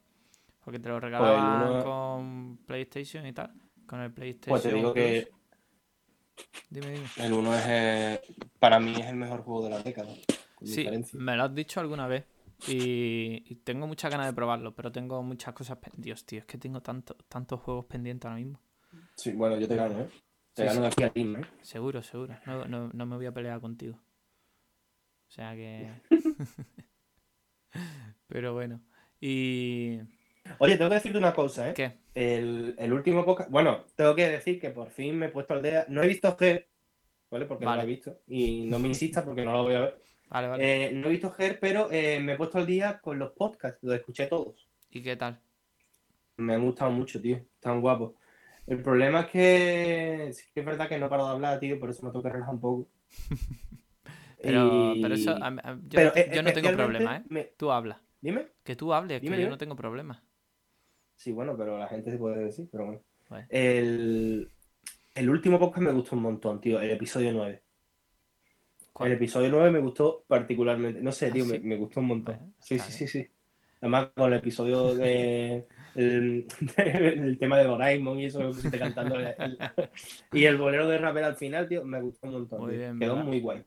Porque 0.64 0.78
te 0.78 0.88
lo 0.88 0.94
Pues 1.00 1.04
el 1.04 1.12
regalaban 1.12 1.70
uno- 1.72 1.84
con 1.84 2.58
PlayStation 2.66 3.26
y 3.26 3.32
tal. 3.32 3.52
Con 3.86 4.00
el 4.00 4.12
PlayStation. 4.12 4.52
Pues 4.52 4.62
te 4.62 4.72
digo 4.72 4.92
que. 4.94 5.28
Dime, 6.70 6.90
dime. 6.90 7.06
el 7.18 7.32
1 7.32 7.54
es, 7.54 7.64
eh, 7.68 8.20
para 8.58 8.80
mí 8.80 8.92
es 8.98 9.06
el 9.06 9.16
mejor 9.16 9.42
juego 9.42 9.64
de 9.64 9.70
la 9.70 9.82
década. 9.82 10.08
Sí, 10.64 10.80
diferencia. 10.80 11.18
me 11.20 11.36
lo 11.36 11.44
has 11.44 11.54
dicho 11.54 11.80
alguna 11.80 12.06
vez. 12.06 12.24
Y, 12.68 13.42
y 13.46 13.56
tengo 13.56 13.86
muchas 13.86 14.10
ganas 14.10 14.26
de 14.26 14.32
probarlo, 14.32 14.74
pero 14.74 14.90
tengo 14.92 15.22
muchas 15.22 15.54
cosas 15.54 15.78
pendientes. 15.78 16.24
Tío, 16.24 16.38
es 16.40 16.46
que 16.46 16.56
tengo 16.58 16.80
tanto, 16.80 17.14
tantos 17.28 17.60
juegos 17.60 17.86
pendientes 17.86 18.26
ahora 18.26 18.36
mismo. 18.36 18.60
Sí, 19.16 19.32
bueno, 19.32 19.58
yo 19.58 19.68
te 19.68 19.76
gano, 19.76 20.00
¿eh? 20.00 20.08
Te 20.54 20.62
Sí, 20.62 20.68
gano 20.68 20.74
sí. 20.74 20.80
de 20.80 20.86
aquí 20.86 21.02
a 21.02 21.10
ti, 21.10 21.20
¿eh? 21.22 21.46
Seguro, 21.62 22.02
seguro. 22.02 22.36
No, 22.46 22.64
no, 22.66 22.90
no 22.92 23.06
me 23.06 23.16
voy 23.16 23.26
a 23.26 23.32
pelear 23.32 23.60
contigo. 23.60 23.96
O 25.28 25.30
sea 25.30 25.54
que. 25.54 25.90
Pero 28.28 28.54
bueno. 28.54 28.80
¿Y 29.20 29.98
Oye, 30.58 30.76
tengo 30.76 30.90
que 30.90 30.96
decirte 30.96 31.18
una 31.18 31.34
cosa, 31.34 31.70
¿eh? 31.70 31.74
qué? 31.74 31.98
El, 32.14 32.74
el 32.78 32.92
último 32.92 33.24
podcast. 33.24 33.50
Bueno, 33.50 33.84
tengo 33.96 34.14
que 34.14 34.28
decir 34.28 34.60
que 34.60 34.70
por 34.70 34.90
fin 34.90 35.18
me 35.18 35.26
he 35.26 35.30
puesto 35.30 35.54
al 35.54 35.62
día. 35.62 35.86
No 35.88 36.02
he 36.02 36.08
visto 36.08 36.36
Ger, 36.36 36.68
¿vale? 37.30 37.46
Porque 37.46 37.64
no 37.64 37.74
lo 37.74 37.82
he 37.82 37.86
visto. 37.86 38.20
Y 38.28 38.66
no 38.66 38.78
me 38.78 38.88
insistas 38.88 39.24
porque 39.24 39.44
no 39.44 39.52
lo 39.52 39.62
voy 39.64 39.74
a 39.74 39.80
ver. 39.80 40.02
Vale, 40.28 40.48
vale. 40.48 40.86
Eh, 40.86 40.92
no 40.92 41.06
he 41.06 41.10
visto 41.10 41.30
Ger, 41.30 41.58
pero 41.60 41.88
eh, 41.92 42.18
me 42.20 42.32
he 42.32 42.36
puesto 42.36 42.58
al 42.58 42.66
día 42.66 42.98
con 43.00 43.18
los 43.18 43.32
podcasts. 43.32 43.78
Los 43.82 43.94
escuché 43.96 44.26
todos. 44.26 44.68
¿Y 44.90 45.02
qué 45.02 45.16
tal? 45.16 45.38
Me 46.36 46.54
han 46.54 46.64
gustado 46.64 46.90
mucho, 46.90 47.20
tío. 47.20 47.36
Están 47.36 47.80
guapos. 47.80 48.12
El 48.66 48.82
problema 48.82 49.20
es 49.20 49.26
que 49.26 50.30
sí 50.32 50.44
que 50.54 50.60
es 50.60 50.66
verdad 50.66 50.88
que 50.88 50.98
no 50.98 51.08
paro 51.08 51.26
de 51.26 51.32
hablar, 51.32 51.60
tío, 51.60 51.78
por 51.78 51.90
eso 51.90 52.02
me 52.04 52.10
tengo 52.10 52.22
que 52.22 52.30
relajar 52.30 52.54
un 52.54 52.60
poco. 52.60 52.88
Pero, 54.42 54.94
Y- 54.94 55.00
pero 55.02 55.14
eso. 55.14 55.30
a- 55.30 55.46
a- 55.48 55.74
yo, 55.76 55.88
pero, 55.94 56.12
eh, 56.16 56.30
yo 56.34 56.42
no 56.42 56.52
tengo 56.52 56.70
problema, 56.72 57.16
¿eh? 57.16 57.22
me- 57.30 57.44
Tú 57.56 57.70
hablas. 57.72 57.96
Dime. 58.20 58.48
Que 58.62 58.76
tú 58.76 58.92
hables, 58.92 59.22
Dime, 59.22 59.36
que 59.36 59.42
yo 59.42 59.48
no 59.48 59.56
tengo 59.56 59.74
problema. 59.74 60.22
Sí, 61.16 61.32
bueno, 61.32 61.56
pero 61.56 61.78
la 61.78 61.88
gente 61.88 62.10
se 62.10 62.18
puede 62.18 62.44
decir, 62.44 62.68
pero 62.70 62.84
bueno. 62.84 63.00
Bueno. 63.30 63.46
El, 63.48 64.50
el 65.14 65.30
último 65.30 65.58
podcast 65.58 65.82
me 65.82 65.92
gustó 65.92 66.14
un 66.16 66.22
montón, 66.22 66.60
tío, 66.60 66.78
el 66.78 66.90
episodio 66.90 67.32
9. 67.32 67.62
¿Cuál? 68.94 69.10
El 69.10 69.16
episodio 69.16 69.50
9 69.50 69.70
me 69.72 69.80
gustó 69.80 70.24
particularmente. 70.26 71.02
No 71.02 71.12
sé, 71.12 71.26
¿Ah, 71.26 71.32
tío, 71.32 71.44
sí? 71.44 71.50
me, 71.50 71.58
me 71.58 71.76
gustó 71.76 72.00
un 72.00 72.06
montón. 72.06 72.54
Sí, 72.60 72.78
sí, 72.78 72.92
sí, 72.92 73.06
sí. 73.08 73.28
Además, 73.82 74.08
con 74.16 74.32
el 74.32 74.38
episodio 74.38 74.94
de. 74.94 75.66
El, 75.94 76.46
el 76.76 77.38
tema 77.38 77.56
de 77.58 77.64
Doraemon 77.66 78.18
y 78.18 78.24
eso 78.24 78.40
que 78.40 78.46
pusiste 78.46 78.78
cantando. 78.80 79.14
el- 79.14 79.32
el- 79.38 79.58
y 80.32 80.44
el 80.44 80.56
bolero 80.56 80.88
de 80.88 80.98
rapper 80.98 81.22
al 81.22 81.36
final, 81.36 81.68
tío, 81.68 81.84
me 81.84 82.00
gustó 82.00 82.26
un 82.26 82.32
montón. 82.32 82.62
Muy 82.62 82.70
tío. 82.70 82.78
bien, 82.80 82.98
Quedó 82.98 83.14
¿verdad? 83.14 83.28
muy 83.28 83.40
guay. 83.40 83.64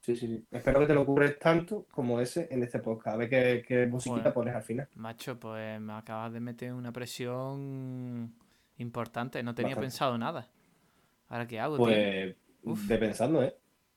Sí, 0.00 0.14
sí, 0.14 0.28
sí. 0.28 0.44
Espero 0.52 0.78
que 0.78 0.86
te 0.86 0.94
lo 0.94 1.02
ocurres 1.02 1.36
tanto 1.40 1.86
como 1.90 2.20
ese 2.20 2.46
en 2.52 2.62
este 2.62 2.78
podcast. 2.78 3.14
A 3.14 3.16
ver 3.16 3.28
qué, 3.28 3.64
qué 3.66 3.86
musiquita 3.88 4.20
Bueno. 4.20 4.34
pones 4.34 4.54
al 4.54 4.62
final. 4.62 4.88
Macho, 4.94 5.40
pues 5.40 5.80
me 5.80 5.94
acabas 5.94 6.32
de 6.32 6.38
meter 6.38 6.72
una 6.72 6.92
presión 6.92 8.32
importante. 8.78 9.42
No 9.42 9.56
tenía 9.56 9.70
Bastante. 9.70 9.86
pensado 9.86 10.18
nada. 10.18 10.48
¿Ahora 11.28 11.48
qué 11.48 11.58
hago, 11.58 11.76
tío? 11.78 11.86
Pues, 11.86 12.36
Uf. 12.62 12.86
de 12.86 12.98
pensando, 12.98 13.42
¿eh? 13.42 13.56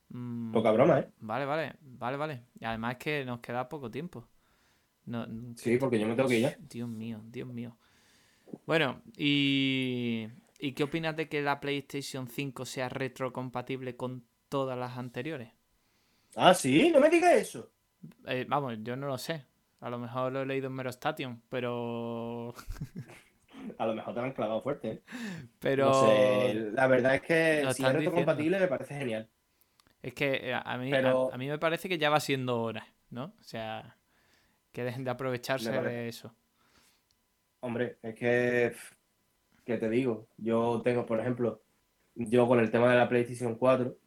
Mm, 0.10 0.52
Poca 0.52 0.72
broma, 0.72 1.00
¿eh? 1.00 1.10
Vale, 1.20 1.46
vale, 1.46 1.74
vale, 1.82 2.18
vale. 2.18 2.44
Y 2.60 2.66
además 2.66 2.94
es 2.94 2.98
que 2.98 3.26
nos 3.26 3.40
queda 3.40 3.70
poco 3.70 3.90
tiempo. 3.92 4.28
No, 5.06 5.26
Sí, 5.56 5.78
porque 5.78 6.00
yo 6.00 6.08
me 6.08 6.16
tengo 6.16 6.30
que 6.30 6.36
ir 6.38 6.42
ya. 6.44 6.58
Dios 6.60 6.88
mío, 6.90 7.22
Dios 7.26 7.48
mío. 7.48 7.78
Bueno, 8.66 9.02
y, 9.18 10.28
¿y 10.60 10.72
qué 10.74 10.84
opinas 10.84 11.16
de 11.16 11.30
que 11.30 11.42
la 11.42 11.60
PlayStation 11.60 12.28
5 12.28 12.66
sea 12.66 12.90
retrocompatible 12.90 13.96
con 13.96 14.24
todas 14.50 14.78
las 14.78 14.98
anteriores? 14.98 15.52
Ah, 16.36 16.54
sí, 16.54 16.92
no 16.92 17.00
me 17.00 17.10
digas 17.10 17.34
eso. 17.34 17.72
Eh, 18.28 18.46
vamos, 18.48 18.76
yo 18.82 18.96
no 18.96 19.08
lo 19.08 19.18
sé. 19.18 19.46
A 19.82 19.90
lo 19.90 19.98
mejor 19.98 20.32
lo 20.32 20.42
he 20.42 20.46
leído 20.46 20.68
en 20.68 20.74
Merostation, 20.74 21.42
pero. 21.50 22.54
A 23.78 23.86
lo 23.86 23.94
mejor 23.94 24.14
te 24.14 24.20
lo 24.20 24.26
han 24.26 24.34
clavado 24.34 24.62
fuerte, 24.62 24.92
¿eh? 24.92 25.02
Pero. 25.60 25.86
No 25.86 25.94
sé, 26.08 26.54
la 26.74 26.88
verdad 26.88 27.16
es 27.16 27.22
que 27.22 27.74
si 27.74 27.84
es 27.84 27.94
retrocompatible 27.94 28.60
me 28.60 28.68
parece 28.68 28.98
genial. 28.98 29.30
Es 30.02 30.14
que 30.14 30.50
eh, 30.50 30.54
a, 30.54 30.78
mí, 30.78 30.90
Pero- 30.90 31.30
a, 31.32 31.36
a 31.36 31.38
mí 31.38 31.48
me 31.48 31.58
parece 31.60 31.90
que 31.90 31.98
ya 31.98 32.10
va 32.10 32.20
siendo 32.20 32.62
hora, 32.62 32.88
¿no? 33.10 33.34
O 33.40 33.44
sea, 33.44 33.98
que 34.72 34.84
dejen 34.84 35.04
de 35.04 35.12
aprovecharse 35.12 35.72
de 35.72 36.08
eso. 36.08 36.34
Hombre, 37.62 37.98
es 38.02 38.16
que, 38.16 38.72
¿qué 39.66 39.78
te 39.78 39.90
digo? 39.90 40.28
Yo 40.38 40.82
tengo, 40.84 41.06
por 41.06 41.20
ejemplo, 41.20 41.62
yo 42.16 42.48
con 42.48 42.60
el 42.60 42.72
tema 42.72 42.90
de 42.92 42.98
la 42.98 43.10
PlayStation 43.10 43.56
4, 43.56 43.98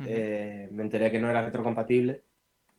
Ujú. 0.00 0.08
eh, 0.08 0.68
me 0.72 0.82
enteré 0.82 1.10
que 1.10 1.18
no 1.20 1.30
era 1.30 1.42
retrocompatible 1.44 2.22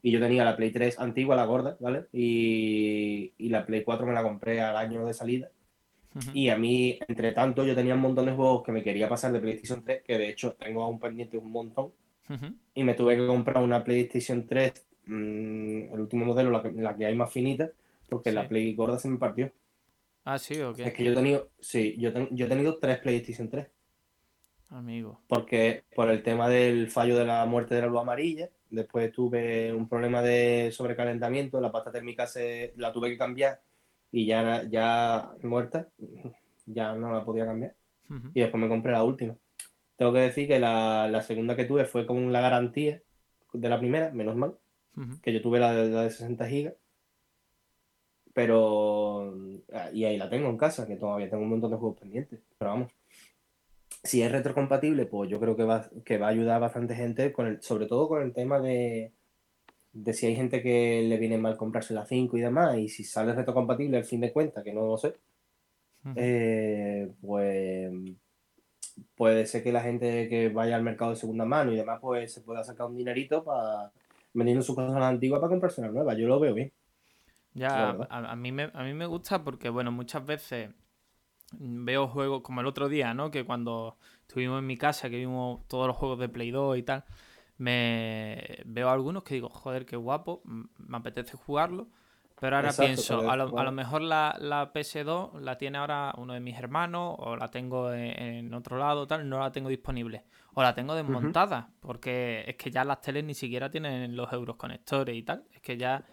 y 0.03 0.11
yo 0.11 0.19
tenía 0.19 0.45
la 0.45 0.55
Play 0.55 0.71
3 0.71 0.99
antigua, 0.99 1.35
la 1.35 1.45
gorda, 1.45 1.77
¿vale? 1.79 2.05
Y, 2.13 3.33
y 3.39 3.49
la 3.49 3.65
Play 3.65 3.83
4 3.83 4.05
me 4.05 4.13
la 4.13 4.21
compré 4.21 4.61
al 4.61 4.77
año 4.77 5.05
de 5.05 5.13
salida. 5.13 5.49
Y 6.33 6.47
a 6.47 6.57
mí, 6.57 6.97
entre 7.09 7.33
tanto, 7.33 7.65
yo 7.65 7.75
tenía 7.75 7.95
un 7.95 7.99
montón 7.99 8.25
de 8.27 8.31
juegos 8.31 8.63
que 8.63 8.71
me 8.71 8.81
quería 8.83 9.09
pasar 9.09 9.33
de 9.33 9.39
PlayStation 9.41 9.83
3, 9.83 10.01
que 10.03 10.17
de 10.17 10.29
hecho 10.29 10.53
tengo 10.53 10.83
aún 10.83 10.97
pendiente 10.99 11.37
un 11.37 11.51
montón. 11.51 11.91
Y 12.73 12.83
me 12.83 12.93
tuve 12.93 13.15
que 13.17 13.27
comprar 13.27 13.63
una 13.63 13.83
PlayStation 13.83 14.45
3, 14.47 14.85
mm, 15.05 15.93
el 15.93 15.99
último 15.99 16.25
modelo, 16.25 16.49
la 16.51 16.61
que, 16.63 16.71
la 16.71 16.95
que 16.95 17.05
hay 17.05 17.15
más 17.15 17.31
finita, 17.31 17.69
porque 18.09 18.29
Sí. 18.31 18.35
la 18.35 18.47
Play 18.47 18.73
gorda 18.75 18.97
se 18.99 19.07
me 19.09 19.17
partió. 19.17 19.51
Ah, 20.23 20.37
sí, 20.39 20.59
o 20.59 20.73
qué? 20.73 20.83
Es 20.87 20.93
que 20.93 21.03
yo 21.03 21.11
he 21.11 21.15
tenido, 21.15 21.49
sí, 21.59 21.95
yo, 21.99 22.11
ten- 22.11 22.29
yo 22.31 22.45
he 22.45 22.49
tenido 22.49 22.77
tres 22.79 22.97
PlayStation 22.99 23.49
3, 23.49 23.67
Amigo. 24.69 25.21
porque 25.27 25.83
por 25.95 26.09
el 26.09 26.23
tema 26.23 26.49
del 26.49 26.89
fallo 26.89 27.17
de 27.17 27.25
la 27.25 27.45
muerte 27.45 27.75
de 27.75 27.81
la 27.81 27.87
luz 27.87 28.01
amarilla, 28.01 28.49
después 28.71 29.11
tuve 29.11 29.71
un 29.73 29.87
problema 29.87 30.21
de 30.23 30.71
sobrecalentamiento, 30.71 31.61
la 31.61 31.71
pasta 31.71 31.91
térmica 31.91 32.25
se, 32.27 32.73
la 32.77 32.91
tuve 32.91 33.09
que 33.09 33.17
cambiar 33.17 33.61
y 34.11 34.25
ya, 34.25 34.63
ya 34.67 35.31
muerta, 35.43 35.87
ya 36.65 36.93
no 36.95 37.13
la 37.13 37.23
podía 37.23 37.45
cambiar. 37.45 37.75
Y 38.33 38.39
después 38.41 38.61
me 38.61 38.67
compré 38.69 38.91
la 38.91 39.03
última. 39.03 39.35
Tengo 39.97 40.13
que 40.13 40.19
decir 40.19 40.47
que 40.47 40.59
la, 40.59 41.07
la 41.09 41.21
segunda 41.21 41.55
que 41.55 41.65
tuve 41.65 41.85
fue 41.85 42.05
con 42.05 42.31
la 42.33 42.41
garantía 42.41 43.01
de 43.53 43.69
la 43.69 43.79
primera, 43.79 44.11
menos 44.11 44.35
mal, 44.35 44.55
que 45.21 45.33
yo 45.33 45.41
tuve 45.41 45.59
la 45.59 45.73
de, 45.73 45.89
la 45.89 46.03
de 46.03 46.09
60 46.09 46.47
gigas. 46.47 46.73
Pero. 48.33 49.33
ah, 49.73 49.89
Y 49.93 50.03
ahí 50.05 50.17
la 50.17 50.29
tengo 50.29 50.49
en 50.49 50.57
casa, 50.57 50.85
que 50.85 50.97
todavía 50.97 51.29
tengo 51.29 51.43
un 51.43 51.49
montón 51.49 51.71
de 51.71 51.77
juegos 51.77 51.99
pendientes. 51.99 52.39
Pero 52.57 52.71
vamos. 52.71 52.91
Si 54.03 54.21
es 54.21 54.31
retrocompatible, 54.31 55.05
pues 55.05 55.29
yo 55.29 55.39
creo 55.39 55.55
que 55.55 55.63
va, 55.63 55.89
que 56.03 56.17
va 56.17 56.27
a 56.27 56.29
ayudar 56.31 56.57
a 56.57 56.59
bastante 56.59 56.95
gente, 56.95 57.31
con 57.31 57.47
el, 57.47 57.61
sobre 57.61 57.87
todo 57.87 58.07
con 58.07 58.21
el 58.21 58.33
tema 58.33 58.59
de, 58.59 59.13
de 59.93 60.13
si 60.13 60.27
hay 60.27 60.35
gente 60.35 60.61
que 60.61 61.01
le 61.07 61.17
viene 61.17 61.37
mal 61.37 61.57
comprarse 61.57 61.93
la 61.93 62.05
5 62.05 62.37
y 62.37 62.41
demás, 62.41 62.77
y 62.77 62.89
si 62.89 63.03
sale 63.03 63.33
retrocompatible 63.33 63.97
al 63.97 64.03
fin 64.05 64.21
de 64.21 64.31
cuentas, 64.33 64.63
que 64.63 64.73
no 64.73 64.85
lo 64.85 64.97
sé, 64.97 65.15
eh, 66.15 67.11
pues 67.21 67.91
puede 69.15 69.45
ser 69.45 69.63
que 69.63 69.71
la 69.71 69.81
gente 69.81 70.29
que 70.29 70.49
vaya 70.49 70.75
al 70.75 70.83
mercado 70.83 71.11
de 71.11 71.17
segunda 71.17 71.45
mano 71.45 71.71
y 71.71 71.75
demás, 71.77 71.99
pues 72.01 72.33
se 72.33 72.41
pueda 72.41 72.63
sacar 72.63 72.87
un 72.87 72.97
dinerito 72.97 73.43
para 73.43 73.91
vendiendo 74.33 74.63
sus 74.63 74.75
cosas 74.75 74.95
antiguas 75.01 75.39
para 75.39 75.49
comprarse 75.51 75.81
una 75.81 75.91
nueva. 75.91 76.13
Yo 76.15 76.27
lo 76.27 76.39
veo 76.39 76.53
bien. 76.53 76.71
Ya, 77.53 77.91
a, 78.09 78.31
a 78.31 78.35
mí 78.35 78.51
me, 78.51 78.69
a 78.73 78.83
mí 78.83 78.93
me 78.93 79.05
gusta 79.05 79.43
porque, 79.43 79.69
bueno, 79.69 79.91
muchas 79.91 80.25
veces 80.25 80.71
veo 81.53 82.07
juegos 82.07 82.41
como 82.43 82.61
el 82.61 82.67
otro 82.67 82.89
día, 82.89 83.13
¿no? 83.13 83.31
Que 83.31 83.45
cuando 83.45 83.97
estuvimos 84.21 84.59
en 84.59 84.67
mi 84.67 84.77
casa, 84.77 85.09
que 85.09 85.17
vimos 85.17 85.67
todos 85.67 85.87
los 85.87 85.95
juegos 85.97 86.19
de 86.19 86.29
Play 86.29 86.51
2 86.51 86.77
y 86.77 86.83
tal, 86.83 87.05
me 87.57 88.59
veo 88.65 88.89
algunos 88.89 89.23
que 89.23 89.35
digo, 89.35 89.49
joder, 89.49 89.85
qué 89.85 89.95
guapo, 89.95 90.41
me 90.45 90.97
apetece 90.97 91.37
jugarlo. 91.37 91.87
Pero 92.39 92.57
ahora 92.57 92.69
Exacto, 92.69 92.85
pienso, 92.85 93.29
a 93.29 93.35
lo, 93.37 93.57
a 93.57 93.63
lo 93.63 93.71
mejor 93.71 94.01
la, 94.01 94.35
la 94.39 94.73
PS2 94.73 95.39
la 95.39 95.57
tiene 95.57 95.77
ahora 95.77 96.13
uno 96.17 96.33
de 96.33 96.41
mis 96.41 96.57
hermanos, 96.57 97.15
o 97.17 97.35
la 97.37 97.49
tengo 97.49 97.91
en, 97.93 98.19
en 98.21 98.53
otro 98.53 98.77
lado, 98.77 99.07
tal, 99.07 99.27
no 99.29 99.39
la 99.39 99.51
tengo 99.51 99.69
disponible. 99.69 100.23
O 100.53 100.61
la 100.63 100.73
tengo 100.75 100.95
desmontada, 100.95 101.69
porque 101.79 102.43
es 102.47 102.55
que 102.55 102.71
ya 102.71 102.83
las 102.83 103.01
teles 103.01 103.23
ni 103.23 103.33
siquiera 103.33 103.69
tienen 103.69 104.15
los 104.15 104.31
euros 104.33 104.55
conectores 104.57 105.15
y 105.15 105.23
tal. 105.23 105.45
Es 105.53 105.61
que 105.61 105.77
ya 105.77 106.03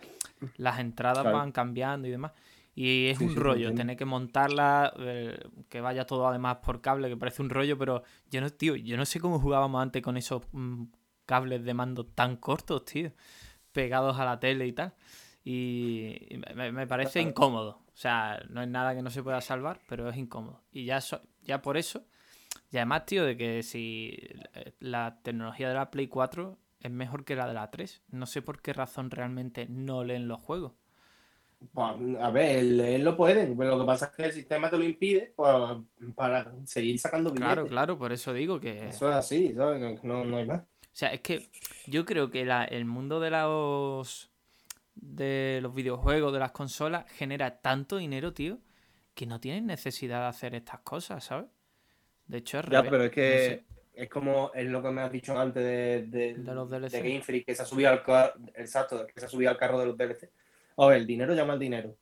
las 0.56 0.78
entradas 0.78 1.22
Claro. 1.22 1.38
van 1.38 1.52
cambiando 1.52 2.06
y 2.08 2.11
demás. 2.12 2.32
Y 2.74 3.08
es 3.08 3.18
Sí, 3.18 3.24
un 3.24 3.35
sí, 3.35 3.40
rollo, 3.40 3.74
tener 3.74 3.96
que 3.96 4.04
montarla, 4.04 4.94
eh, 4.98 5.38
que 5.68 5.80
vaya 5.80 6.06
todo 6.06 6.26
además 6.26 6.56
por 6.64 6.80
cable, 6.80 7.08
que 7.08 7.16
parece 7.16 7.42
un 7.42 7.50
rollo, 7.50 7.76
pero 7.76 8.02
yo 8.30 8.40
no, 8.40 8.48
tío, 8.50 8.76
yo 8.76 8.96
no 8.96 9.04
sé 9.04 9.20
cómo 9.20 9.38
jugábamos 9.38 9.82
antes 9.82 10.02
con 10.02 10.16
esos 10.16 10.42
mm, 10.52 10.85
cables 11.26 11.64
de 11.64 11.74
mando 11.74 12.06
tan 12.06 12.37
cortos, 12.37 12.85
tío, 12.87 13.12
pegados 13.72 14.18
a 14.18 14.24
la 14.24 14.40
tele 14.40 14.66
y 14.66 14.72
tal. 14.72 14.94
Y 15.44 16.16
me, 16.55 16.70
me 16.72 16.87
parece 16.87 17.20
incómodo. 17.20 17.81
O 17.88 17.96
sea, 17.96 18.40
no 18.48 18.62
es 18.62 18.68
nada 18.68 18.94
que 18.94 19.02
no 19.02 19.11
se 19.11 19.22
pueda 19.22 19.40
salvar, 19.40 19.81
pero 19.88 20.09
es 20.09 20.16
incómodo. 20.16 20.62
Y 20.72 20.85
ya, 20.85 21.00
so- 21.00 21.20
ya 21.42 21.61
por 21.62 21.76
eso, 21.76 22.05
y 22.70 22.76
además, 22.76 23.07
tío, 23.07 23.24
de 23.24 23.37
que 23.37 23.62
si 23.62 24.16
eh, 24.55 24.72
la 24.81 25.18
tecnología 25.22 25.68
de 25.68 25.74
la 25.74 25.90
Play 25.90 26.07
4 26.09 26.59
es 26.81 26.90
mejor 26.90 27.24
que 27.24 27.37
la 27.37 27.46
de 27.46 27.55
la 27.55 27.70
3, 27.70 28.02
no 28.11 28.26
sé 28.26 28.40
por 28.42 28.61
qué 28.62 28.72
razón 28.72 29.11
realmente 29.11 29.66
no 29.68 30.05
leen 30.05 30.26
los 30.28 30.40
juegos. 30.40 30.72
Pues, 31.72 31.87
a 32.20 32.31
ver, 32.31 32.59
él, 32.59 32.81
él 32.81 33.05
lo 33.05 33.16
pueden, 33.16 33.57
pero 33.57 33.70
lo 33.70 33.81
que 33.81 33.87
pasa 33.87 34.07
es 34.07 34.12
que 34.12 34.24
el 34.24 34.33
sistema 34.33 34.68
te 34.68 34.78
lo 34.78 34.85
impide 34.85 35.33
para 36.16 36.52
seguir 36.64 36.98
sacando 36.98 37.31
billetes. 37.31 37.46
Claro, 37.55 37.66
claro, 37.68 37.98
por 37.98 38.12
eso 38.12 38.33
digo 38.33 38.59
que... 38.59 38.88
Eso 38.88 39.09
es 39.11 39.14
así, 39.14 39.55
¿sabes? 39.55 40.02
No, 40.02 40.24
no 40.24 40.37
hay 40.38 40.46
más. 40.46 40.62
O 40.62 40.94
sea, 40.94 41.12
es 41.12 41.20
que 41.20 41.48
yo 41.87 42.05
creo 42.05 42.31
que 42.31 42.44
la- 42.44 42.64
el 42.64 42.85
mundo 42.85 43.20
de 43.20 43.31
los 43.31 44.31
de 44.94 45.61
los 45.62 45.74
videojuegos, 45.74 46.33
de 46.33 46.38
las 46.40 46.52
consolas, 46.52 47.11
genera 47.12 47.61
tanto 47.61 47.96
dinero, 47.96 48.33
tío, 48.35 48.61
que 49.14 49.26
no 49.26 49.40
tienen 49.40 49.66
necesidad 49.66 50.20
de 50.22 50.26
hacer 50.28 50.55
estas 50.55 50.81
cosas, 50.81 51.24
¿sabes? 51.24 51.46
De 52.26 52.38
hecho, 52.38 52.59
es 52.61 52.66
Ya, 52.66 52.83
pero 52.90 53.05
es 53.05 53.11
no 53.11 53.11
que 53.11 53.38
sé. 53.38 53.64
es 53.94 54.09
como 54.09 54.50
es 54.55 54.66
lo 54.68 54.83
que 54.83 54.90
me 54.90 55.02
has 55.02 55.12
dicho 55.12 55.38
antes 55.38 55.62
de, 55.62 56.07
de, 56.09 56.35
De 56.35 56.55
los 56.55 56.68
DLC. 56.70 56.90
de 56.90 57.02
Game 57.02 57.22
Freak, 57.22 57.46
que 57.46 57.55
se 57.55 57.62
ha 57.62 57.66
subido 57.66 57.90
al 57.90 58.02
carro, 58.02 58.35
exacto, 58.55 59.07
que 59.07 59.20
se 59.20 59.26
ha 59.26 59.28
subido 59.28 59.50
al 59.50 59.57
carro 59.59 59.78
de 59.81 59.87
los 59.87 59.96
DLC. 59.96 60.31
A 60.78 60.87
ver, 60.87 60.98
el 60.98 61.07
dinero 61.07 61.35
llama 61.35 61.52
al 61.55 61.59
dinero. 61.59 61.96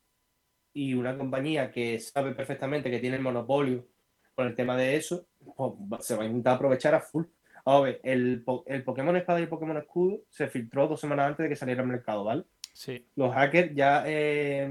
Y 0.73 0.95
una 0.95 1.17
compañía 1.19 1.71
que 1.73 1.99
sabe 1.99 2.33
perfectamente 2.35 2.91
que 2.91 3.01
tiene 3.01 3.17
el 3.17 3.23
monopolio 3.23 3.87
con 4.35 4.47
el 4.47 4.55
tema 4.55 4.77
de 4.77 4.97
eso, 4.97 5.27
pues, 5.57 6.07
se 6.07 6.17
va 6.17 6.23
a 6.23 6.27
intentar 6.27 6.55
aprovechar 6.55 6.95
a 6.95 7.01
full. 7.01 7.25
A 7.65 7.81
ver, 7.81 8.01
el, 8.05 8.45
el 8.67 8.85
Pokémon 8.85 9.17
Espada 9.17 9.41
y 9.41 9.43
el 9.43 9.49
Pokémon 9.49 9.77
Escudo 9.77 10.21
se 10.29 10.49
filtró 10.49 10.87
dos 10.89 11.01
semanas 11.01 11.27
antes 11.29 11.45
de 11.45 11.49
que 11.51 11.57
saliera 11.57 11.83
al 11.83 11.89
mercado, 11.89 12.25
¿vale? 12.25 12.45
Sí, 12.73 13.07
los 13.17 13.33
hackers 13.35 13.75
ya, 13.75 14.05
eh, 14.07 14.69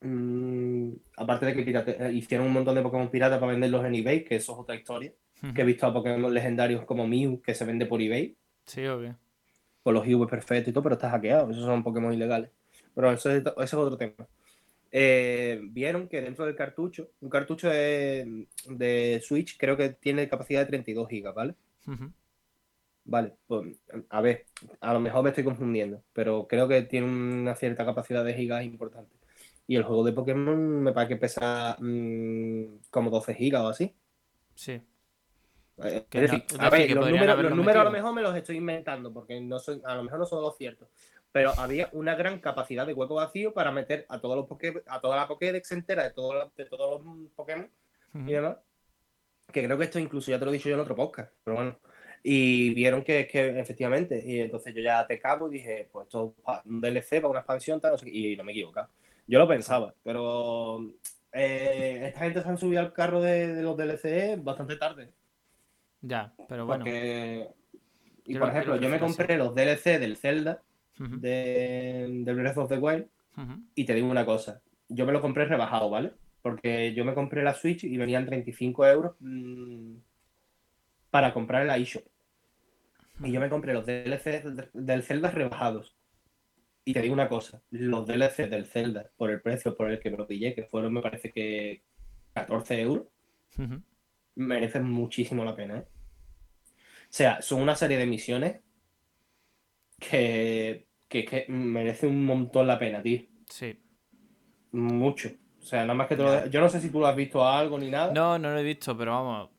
mm, 0.00 0.92
aparte 1.16 1.46
de 1.46 1.54
que 1.54 1.62
pirate- 1.64 1.96
eh, 1.98 2.12
hicieron 2.12 2.46
un 2.46 2.52
montón 2.52 2.74
de 2.74 2.82
Pokémon 2.82 3.10
pirata 3.10 3.38
para 3.40 3.52
venderlos 3.52 3.84
en 3.84 3.94
eBay, 3.94 4.24
que 4.24 4.36
eso 4.36 4.52
es 4.52 4.58
otra 4.58 4.74
historia, 4.74 5.12
que 5.54 5.62
he 5.62 5.64
visto 5.64 5.86
a 5.86 5.92
Pokémon 5.92 6.32
legendarios 6.32 6.84
como 6.84 7.06
Mew, 7.06 7.40
que 7.42 7.54
se 7.54 7.64
vende 7.64 7.86
por 7.86 8.00
eBay, 8.02 8.36
sí, 8.66 8.86
obvio. 8.86 9.16
con 9.82 9.94
los 9.94 10.06
IV 10.06 10.26
perfectos 10.28 10.68
y 10.70 10.72
todo, 10.72 10.82
pero 10.82 10.94
está 10.96 11.10
hackeado, 11.10 11.50
esos 11.50 11.64
son 11.64 11.82
Pokémon 11.82 12.12
ilegales. 12.12 12.50
Pero 12.94 13.12
eso 13.12 13.30
es, 13.30 13.38
ese 13.44 13.52
es 13.64 13.74
otro 13.74 13.96
tema. 13.96 14.26
Eh, 14.90 15.60
vieron 15.64 16.08
que 16.08 16.20
dentro 16.20 16.44
del 16.46 16.56
cartucho, 16.56 17.10
un 17.20 17.28
cartucho 17.28 17.68
de, 17.68 18.46
de 18.68 19.20
Switch 19.22 19.56
creo 19.58 19.76
que 19.76 19.90
tiene 19.90 20.28
capacidad 20.28 20.60
de 20.60 20.66
32 20.66 21.08
GB, 21.08 21.32
¿vale? 21.34 21.54
Ujú. 21.86 22.10
Vale, 23.10 23.36
pues 23.46 23.74
a 24.10 24.20
ver, 24.20 24.44
a 24.82 24.92
lo 24.92 25.00
mejor 25.00 25.22
me 25.22 25.30
estoy 25.30 25.42
confundiendo, 25.42 26.02
pero 26.12 26.46
creo 26.46 26.68
que 26.68 26.82
tiene 26.82 27.06
una 27.06 27.54
cierta 27.54 27.86
capacidad 27.86 28.22
de 28.22 28.34
gigas 28.34 28.62
importante. 28.64 29.16
Y 29.66 29.76
el 29.76 29.82
juego 29.84 30.04
de 30.04 30.12
Pokémon 30.12 30.82
me 30.82 30.92
parece 30.92 31.14
que 31.14 31.20
pesa 31.20 31.74
mm, 31.80 32.64
como 32.90 33.08
12 33.10 33.34
gigas 33.34 33.62
o 33.62 33.68
así. 33.68 33.94
Sí. 34.54 34.72
Eh, 35.82 36.04
es 36.10 36.20
decir, 36.20 36.44
a 36.58 36.68
ver, 36.68 36.90
los 36.90 37.06
números, 37.08 37.28
haberlo 37.28 37.48
los 37.50 37.56
números 37.58 37.80
a 37.80 37.84
lo 37.84 37.90
mejor 37.90 38.12
me 38.12 38.20
los 38.22 38.36
estoy 38.36 38.56
inventando, 38.56 39.10
porque 39.10 39.40
no 39.40 39.58
son, 39.58 39.80
a 39.86 39.94
lo 39.94 40.02
mejor 40.02 40.18
no 40.18 40.26
son 40.26 40.42
los 40.42 40.56
ciertos. 40.58 40.88
Pero 41.32 41.52
había 41.56 41.88
una 41.92 42.14
gran 42.14 42.40
capacidad 42.40 42.86
de 42.86 42.92
hueco 42.92 43.14
vacío 43.14 43.54
para 43.54 43.70
meter 43.72 44.04
a 44.10 44.20
todos 44.20 44.36
los 44.36 44.46
Poké- 44.46 44.82
a 44.86 45.00
toda 45.00 45.16
la 45.16 45.26
Pokédex 45.28 45.72
entera 45.72 46.02
de, 46.04 46.10
todos 46.10 46.34
los- 46.34 46.54
de 46.54 46.64
todos 46.66 47.02
los 47.02 47.30
Pokémon 47.34 47.70
Ujú. 48.14 48.28
y 48.28 48.32
demás. 48.34 48.58
Que 49.52 49.64
creo 49.64 49.78
que 49.78 49.84
esto 49.84 49.98
incluso 49.98 50.30
ya 50.30 50.38
te 50.38 50.44
lo 50.44 50.50
he 50.50 50.54
dicho 50.54 50.68
yo 50.68 50.74
en 50.74 50.80
otro 50.82 50.94
podcast, 50.96 51.32
pero 51.42 51.56
bueno. 51.56 51.78
Y 52.22 52.74
vieron 52.74 53.02
que, 53.02 53.26
que 53.26 53.58
efectivamente, 53.60 54.22
y 54.24 54.40
entonces 54.40 54.74
yo 54.74 54.82
ya 54.82 55.06
te 55.06 55.18
cabo 55.18 55.48
y 55.48 55.54
dije, 55.54 55.88
pues 55.92 56.06
esto 56.06 56.34
es 56.36 56.66
un 56.66 56.80
DLC 56.80 57.20
para 57.20 57.28
una 57.28 57.40
expansión, 57.40 57.80
tal, 57.80 57.92
no 57.92 57.98
sé 57.98 58.06
qué, 58.06 58.10
y 58.10 58.36
no 58.36 58.44
me 58.44 58.52
he 58.52 58.54
equivocado. 58.54 58.88
Yo 59.26 59.38
lo 59.38 59.46
pensaba, 59.46 59.94
pero 60.02 60.80
eh, 61.32 62.02
esta 62.06 62.20
gente 62.20 62.42
se 62.42 62.48
han 62.48 62.58
subido 62.58 62.80
al 62.80 62.92
carro 62.92 63.20
de, 63.20 63.54
de 63.54 63.62
los 63.62 63.76
DLC 63.76 64.42
bastante 64.42 64.76
tarde. 64.76 65.12
Ya, 66.00 66.32
pero 66.48 66.66
bueno. 66.66 66.84
Porque, 66.84 67.48
y 68.24 68.34
Yo 68.34 68.40
por 68.40 68.48
ejemplo, 68.50 68.76
lo 68.76 68.80
yo 68.80 68.88
me 68.88 69.00
compré 69.00 69.36
los 69.36 69.54
DLC 69.54 69.98
del 69.98 70.16
Zelda, 70.16 70.62
Ujú, 70.98 71.18
de, 71.20 72.24
Breath 72.24 72.58
of 72.58 72.68
the 72.68 72.78
Wild, 72.78 73.06
y 73.74 73.84
te 73.84 73.94
digo 73.94 74.08
una 74.08 74.26
cosa, 74.26 74.60
yo 74.88 75.06
me 75.06 75.12
lo 75.12 75.20
compré 75.20 75.44
rebajado, 75.44 75.90
¿vale? 75.90 76.12
Porque 76.42 76.94
yo 76.94 77.04
me 77.04 77.14
compré 77.14 77.42
la 77.42 77.54
Switch 77.54 77.84
y 77.84 77.96
venían 77.96 78.26
35 78.26 78.86
euros 78.86 79.16
mm, 79.20 79.96
para 81.10 81.32
comprar 81.32 81.62
en 81.62 81.68
la 81.68 81.76
eShop. 81.76 82.04
Y 83.24 83.32
yo 83.32 83.40
me 83.40 83.48
compré 83.50 83.72
los 83.74 83.84
DLC 83.86 84.42
del- 84.74 85.02
Zelda 85.02 85.30
rebajados. 85.30 85.96
Y 86.84 86.92
te 86.94 87.02
digo 87.02 87.12
una 87.14 87.28
cosa, 87.28 87.62
los 87.70 88.06
DLC 88.06 88.48
del 88.48 88.64
Zelda, 88.66 89.10
por 89.16 89.30
el 89.30 89.42
precio 89.42 89.76
por 89.76 89.90
el 89.90 89.98
que 90.00 90.10
me 90.10 90.16
lo 90.16 90.26
pillé, 90.26 90.54
que 90.54 90.64
fueron, 90.64 90.92
me 90.94 91.02
parece 91.02 91.30
que 91.32 91.82
14 92.32 92.80
euros, 92.80 93.06
merecen 94.36 94.84
muchísimo 94.84 95.44
la 95.44 95.54
pena, 95.56 95.78
¿eh? 95.78 95.86
sea, 97.10 97.42
son 97.42 97.60
una 97.60 97.74
serie 97.74 97.98
de 97.98 98.06
misiones 98.06 98.60
que, 99.98 100.86
que, 101.08 101.24
que 101.24 101.46
merece 101.48 102.06
un 102.06 102.24
montón 102.24 102.66
la 102.66 102.78
pena, 102.78 103.02
tío. 103.02 103.22
Sí. 103.48 103.78
Mucho. 104.72 105.28
O 105.60 105.62
sea, 105.64 105.80
nada 105.82 105.94
más 105.94 106.06
que 106.06 106.16
te 106.16 106.22
lo 106.22 106.46
Yo 106.46 106.60
no 106.60 106.68
sé 106.68 106.80
si 106.80 106.90
tú 106.90 107.00
lo 107.00 107.06
has 107.06 107.16
visto 107.16 107.46
algo 107.46 107.78
ni 107.78 107.90
nada, 107.90 108.12
No, 108.12 108.38
no 108.38 108.50
lo 108.52 108.58
he 108.58 108.62
visto, 108.62 108.96
pero 108.96 109.12
vamos. 109.12 109.50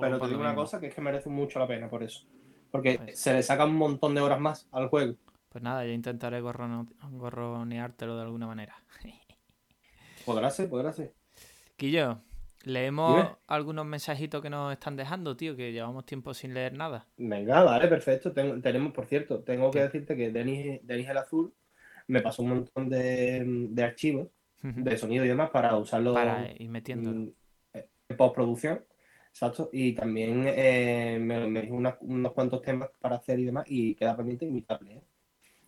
Pero 0.00 0.20
te 0.20 0.28
digo 0.28 0.40
una 0.40 0.54
cosa 0.54 0.80
que 0.80 0.86
es 0.88 0.94
que 0.94 1.00
merece 1.00 1.28
mucho 1.28 1.58
la 1.58 1.66
pena 1.66 1.88
por 1.88 2.02
eso. 2.02 2.26
Porque 2.70 2.98
Pues- 2.98 3.18
se 3.18 3.32
le 3.32 3.42
saca 3.42 3.64
un 3.64 3.76
montón 3.76 4.14
de 4.14 4.20
horas 4.20 4.40
más 4.40 4.68
al 4.72 4.88
juego. 4.88 5.14
Pues 5.48 5.62
nada, 5.64 5.84
yo 5.86 5.92
intentaré 5.92 6.40
gorrono- 6.42 6.88
gorroneártelo 7.12 8.16
de 8.16 8.22
alguna 8.22 8.46
manera. 8.46 8.76
Podrá 10.24 10.50
ser, 10.50 10.68
podrá 10.68 10.92
ser. 10.92 11.14
Quillo, 11.76 12.18
leemos 12.64 13.16
Dime. 13.16 13.28
algunos 13.46 13.86
mensajitos 13.86 14.42
que 14.42 14.50
nos 14.50 14.72
están 14.72 14.96
dejando, 14.96 15.36
tío, 15.36 15.54
que 15.56 15.72
llevamos 15.72 16.04
tiempo 16.04 16.34
sin 16.34 16.52
leer 16.52 16.72
nada. 16.72 17.06
Venga, 17.16 17.62
vale, 17.62 17.86
perfecto. 17.88 18.32
Tenemos, 18.32 18.92
por 18.92 19.06
cierto, 19.06 19.40
tengo 19.44 19.70
que 19.70 19.82
decirte 19.82 20.16
que 20.16 20.30
Denis, 20.30 20.80
Denis 20.82 21.08
el 21.08 21.18
Azul 21.18 21.54
me 22.08 22.20
pasó 22.22 22.42
un 22.42 22.48
montón 22.50 22.88
de, 22.88 23.44
de 23.46 23.84
archivos, 23.84 24.28
de 24.62 24.96
sonido 24.96 25.24
y 25.24 25.28
demás, 25.28 25.50
para 25.50 25.76
usarlo 25.76 26.14
Para 26.14 26.50
ir 26.60 26.68
metiéndolo. 26.70 27.20
mm, 27.20 27.32
en 28.08 28.16
postproducción. 28.16 28.84
Exacto. 29.36 29.68
Y 29.70 29.92
también 29.94 30.44
eh, 30.46 31.18
me, 31.20 31.46
me 31.46 31.60
dijo 31.60 31.74
unos 31.74 32.32
cuantos 32.32 32.62
temas 32.62 32.88
para 32.98 33.16
hacer 33.16 33.38
y 33.38 33.44
demás, 33.44 33.66
y 33.68 33.94
queda 33.94 34.16
pendiente 34.16 34.46
imitable. 34.46 34.94
¿eh? 34.94 35.02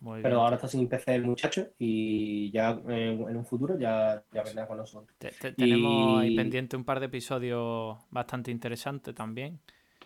Muy 0.01 0.21
Pero 0.23 0.35
bien. 0.35 0.43
ahora 0.43 0.55
está 0.55 0.67
sin 0.67 0.87
PC 0.87 1.13
el 1.13 1.23
muchacho, 1.23 1.67
y 1.77 2.49
ya 2.51 2.71
eh, 2.89 3.11
en 3.29 3.37
un 3.37 3.45
futuro 3.45 3.77
ya, 3.77 4.23
ya 4.33 4.41
vendrá 4.43 4.67
con 4.67 4.77
nosotros. 4.77 5.15
Te- 5.19 5.31
te- 5.31 5.51
tenemos 5.53 6.19
ahí 6.19 6.31
y- 6.31 6.35
pendiente 6.35 6.75
un 6.77 6.83
par 6.83 6.99
de 6.99 7.05
episodios 7.07 7.97
bastante 8.09 8.49
interesantes 8.49 9.13
también. 9.13 9.59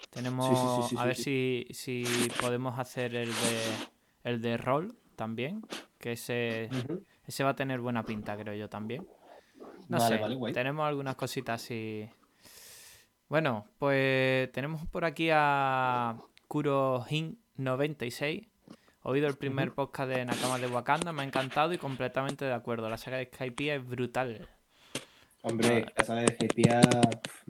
Tenemos 0.09 0.47
Sí, 0.47 0.55
sí, 0.55 0.81
sí, 0.81 0.97
sí, 0.97 0.97
a 0.97 1.05
ver 1.05 1.15
si, 1.15 1.65
si 1.71 2.03
podemos 2.41 2.77
hacer 2.77 3.15
el 3.15 3.27
de 3.27 3.79
el 4.23 4.41
de 4.41 4.57
rol 4.57 4.95
también, 5.15 5.61
que 5.99 6.13
ese, 6.13 6.69
ese 7.27 7.43
va 7.43 7.51
a 7.51 7.55
tener 7.55 7.79
buena 7.79 8.03
pinta, 8.05 8.37
creo 8.37 8.53
yo 8.55 8.69
también. 8.69 9.05
No 9.89 9.99
Vale, 9.99 10.17
sé, 10.17 10.19
vale, 10.21 10.53
tenemos 10.53 10.85
algunas 10.87 11.15
cositas 11.15 11.61
así. 11.63 12.09
Bueno, 13.33 13.65
pues 13.79 14.51
tenemos 14.51 14.85
por 14.85 15.05
aquí 15.05 15.29
a 15.33 16.17
KuroHin96. 16.47 18.47
Oído 19.01 19.27
el 19.27 19.37
primer 19.37 19.71
podcast 19.71 20.11
de 20.11 20.23
Nakamas 20.23 20.61
de 20.61 20.67
Wakanda, 20.67 21.11
me 21.13 21.23
ha 21.23 21.25
encantado 21.25 21.73
y 21.73 21.79
completamente 21.79 22.45
de 22.45 22.53
acuerdo. 22.53 22.91
La 22.91 22.99
saga 22.99 23.17
de 23.17 23.31
Skypiea 23.33 23.77
es 23.77 23.87
brutal. 23.87 24.47
Hombre, 25.41 25.83
ya 25.97 26.05
sabes 26.05 26.37
que 26.37 26.47
tía 26.47 26.81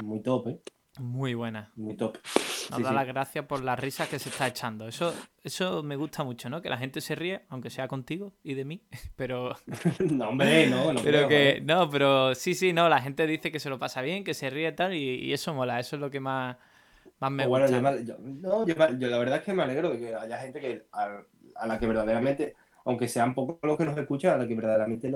muy 0.01 0.21
top, 0.21 0.47
¿eh? 0.47 0.59
Muy 0.99 1.33
buena. 1.33 1.71
Muy 1.75 1.95
top. 1.95 2.17
Nos 2.23 2.77
Sí, 2.77 2.83
da 2.83 2.89
sí. 2.89 2.95
las 2.95 3.07
gracias 3.07 3.45
por 3.45 3.61
las 3.63 3.77
risas 3.79 4.07
que 4.07 4.19
se 4.19 4.29
está 4.29 4.47
echando. 4.47 4.87
Eso, 4.87 5.13
eso 5.43 5.83
me 5.83 5.95
gusta 5.95 6.23
mucho, 6.23 6.49
¿no? 6.49 6.61
Que 6.61 6.69
la 6.69 6.77
gente 6.77 7.01
se 7.01 7.15
ríe, 7.15 7.41
aunque 7.49 7.69
sea 7.69 7.87
contigo 7.87 8.33
y 8.43 8.53
de 8.53 8.63
mí. 8.63 8.83
Pero, 9.15 9.55
No, 10.11 10.29
hombre, 10.29 10.67
no, 10.69 10.93
no 10.93 11.01
pero 11.01 11.27
creo, 11.27 11.27
que. 11.27 11.35
joder. 11.35 11.63
No, 11.63 11.89
pero 11.89 12.35
sí, 12.35 12.53
sí, 12.55 12.71
no. 12.73 12.87
La 12.89 13.01
gente 13.01 13.25
dice 13.27 13.51
que 13.51 13.59
se 13.59 13.69
lo 13.69 13.79
pasa 13.79 14.01
bien, 14.01 14.23
que 14.23 14.33
se 14.33 14.49
ríe 14.49 14.69
y 14.69 14.75
tal. 14.75 14.93
Y, 14.93 14.99
y 15.25 15.33
eso 15.33 15.53
mola. 15.53 15.79
Eso 15.79 15.95
es 15.97 15.99
lo 15.99 16.09
que 16.09 16.19
más, 16.19 16.57
más 17.19 17.31
me 17.31 17.47
bueno, 17.47 17.65
gusta. 17.67 17.95
yo, 18.01 18.03
yo- 18.03 18.17
no, 18.19 18.65
yo, 18.67 18.75
yo 18.97 19.07
la 19.07 19.17
verdad 19.17 19.37
es 19.39 19.43
que 19.43 19.53
me 19.53 19.63
alegro 19.63 19.89
de 19.89 19.99
que 19.99 20.15
haya 20.15 20.37
gente 20.37 20.59
que 20.61 20.85
a, 20.93 21.21
a 21.55 21.67
la 21.67 21.79
que 21.79 21.87
verdaderamente, 21.87 22.55
aunque 22.85 23.07
sean 23.07 23.33
pocos 23.33 23.57
los 23.63 23.77
que 23.77 23.85
nos 23.85 23.97
escuchan, 23.97 24.35
a 24.35 24.37
la 24.37 24.47
que 24.47 24.55
verdaderamente 24.55 25.11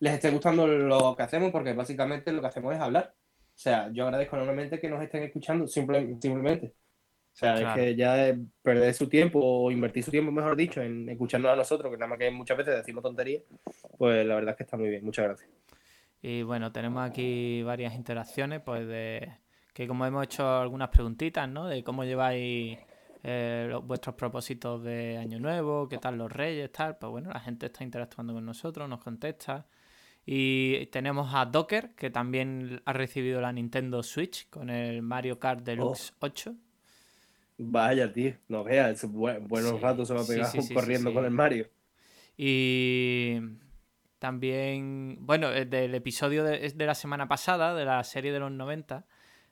les 0.00 0.12
esté 0.14 0.30
gustando 0.30 0.66
lo 0.66 1.14
que 1.14 1.22
hacemos, 1.22 1.50
porque 1.52 1.72
básicamente 1.72 2.32
lo 2.32 2.40
que 2.40 2.46
hacemos 2.48 2.74
es 2.74 2.80
hablar. 2.80 3.14
O 3.56 3.58
sea, 3.58 3.90
yo 3.90 4.04
agradezco 4.04 4.36
enormemente 4.36 4.78
que 4.78 4.88
nos 4.90 5.02
estén 5.02 5.22
escuchando 5.22 5.66
simple- 5.66 6.16
simplemente. 6.20 6.74
O 7.32 7.38
sea, 7.38 7.54
Claro. 7.56 7.68
es 7.80 7.86
que 7.88 7.96
ya 7.96 8.36
perder 8.62 8.92
su 8.92 9.08
tiempo 9.08 9.40
o 9.42 9.70
invertir 9.70 10.02
su 10.04 10.10
tiempo, 10.10 10.30
mejor 10.30 10.56
dicho, 10.56 10.82
en 10.82 11.08
escucharnos 11.08 11.50
a 11.52 11.56
nosotros, 11.56 11.90
que 11.90 11.96
nada 11.96 12.08
más 12.10 12.18
que 12.18 12.30
muchas 12.30 12.56
veces 12.58 12.76
decimos 12.76 13.02
tonterías, 13.02 13.42
pues 13.98 14.26
la 14.26 14.34
verdad 14.34 14.50
es 14.52 14.56
que 14.58 14.62
está 14.64 14.76
muy 14.76 14.90
bien. 14.90 15.04
Muchas 15.04 15.24
gracias. 15.24 15.50
Y 16.20 16.42
bueno, 16.42 16.70
tenemos 16.70 17.02
aquí 17.08 17.62
varias 17.62 17.94
interacciones, 17.94 18.60
pues 18.60 18.86
de 18.86 19.32
que 19.72 19.86
como 19.86 20.04
hemos 20.06 20.24
hecho 20.24 20.46
algunas 20.58 20.88
preguntitas, 20.90 21.48
¿no? 21.48 21.66
De 21.66 21.82
cómo 21.82 22.04
lleváis 22.04 22.78
eh, 23.28 23.66
los- 23.68 23.84
vuestros 23.86 24.14
propósitos 24.14 24.84
de 24.84 25.16
Año 25.18 25.40
Nuevo, 25.40 25.88
qué 25.88 25.98
tal 25.98 26.16
los 26.16 26.30
Reyes, 26.30 26.70
tal. 26.72 26.96
Pues 26.98 27.10
bueno, 27.10 27.30
la 27.32 27.40
gente 27.40 27.66
está 27.66 27.82
interactuando 27.84 28.32
con 28.34 28.44
nosotros, 28.46 28.88
nos 28.88 29.00
contesta. 29.02 29.66
Y 30.26 30.86
tenemos 30.86 31.32
a 31.34 31.46
Docker, 31.46 31.94
que 31.94 32.10
también 32.10 32.82
ha 32.84 32.92
recibido 32.92 33.40
la 33.40 33.52
Nintendo 33.52 34.02
Switch 34.02 34.48
con 34.50 34.70
el 34.70 35.00
Mario 35.02 35.38
Kart 35.38 35.64
Deluxe 35.64 36.14
8. 36.20 36.56
Vaya, 37.58 38.10
tío, 38.12 38.34
no 38.48 38.64
veas, 38.64 39.04
bu- 39.04 39.40
buenos 39.46 39.72
Sí, 39.74 39.80
ratos 39.80 40.08
se 40.08 40.14
va 40.14 40.22
a 40.22 40.26
pegar 40.26 40.50
sí, 40.52 40.62
sí, 40.62 40.62
sí, 40.62 40.74
corriendo 40.74 41.12
con 41.12 41.24
el 41.24 41.30
Mario. 41.30 41.66
Y 42.36 43.38
también, 44.18 45.18
bueno, 45.20 45.50
eh, 45.52 45.64
del 45.64 45.94
episodio 45.94 46.44
de, 46.44 46.70
de 46.70 46.86
la 46.86 46.94
semana 46.94 47.28
pasada, 47.28 47.74
de 47.74 47.84
la 47.84 48.02
serie 48.04 48.32
de 48.32 48.40
los 48.40 48.50
90, 48.52 49.06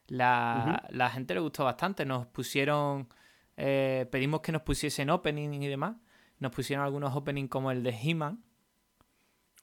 la, 0.07 0.85
la 0.89 1.09
gente 1.09 1.33
le 1.33 1.39
gustó 1.39 1.63
bastante. 1.65 2.05
Nos 2.05 2.27
pusieron, 2.27 3.09
eh, 3.57 4.07
pedimos 4.11 4.41
que 4.41 4.51
nos 4.51 4.61
pusiesen 4.63 5.09
opening 5.09 5.61
y 5.63 5.67
demás. 5.67 5.97
Nos 6.39 6.51
pusieron 6.51 6.85
algunos 6.85 7.15
opening 7.15 7.47
como 7.47 7.71
el 7.71 7.83
de 7.83 7.91
He-Man, 7.91 8.43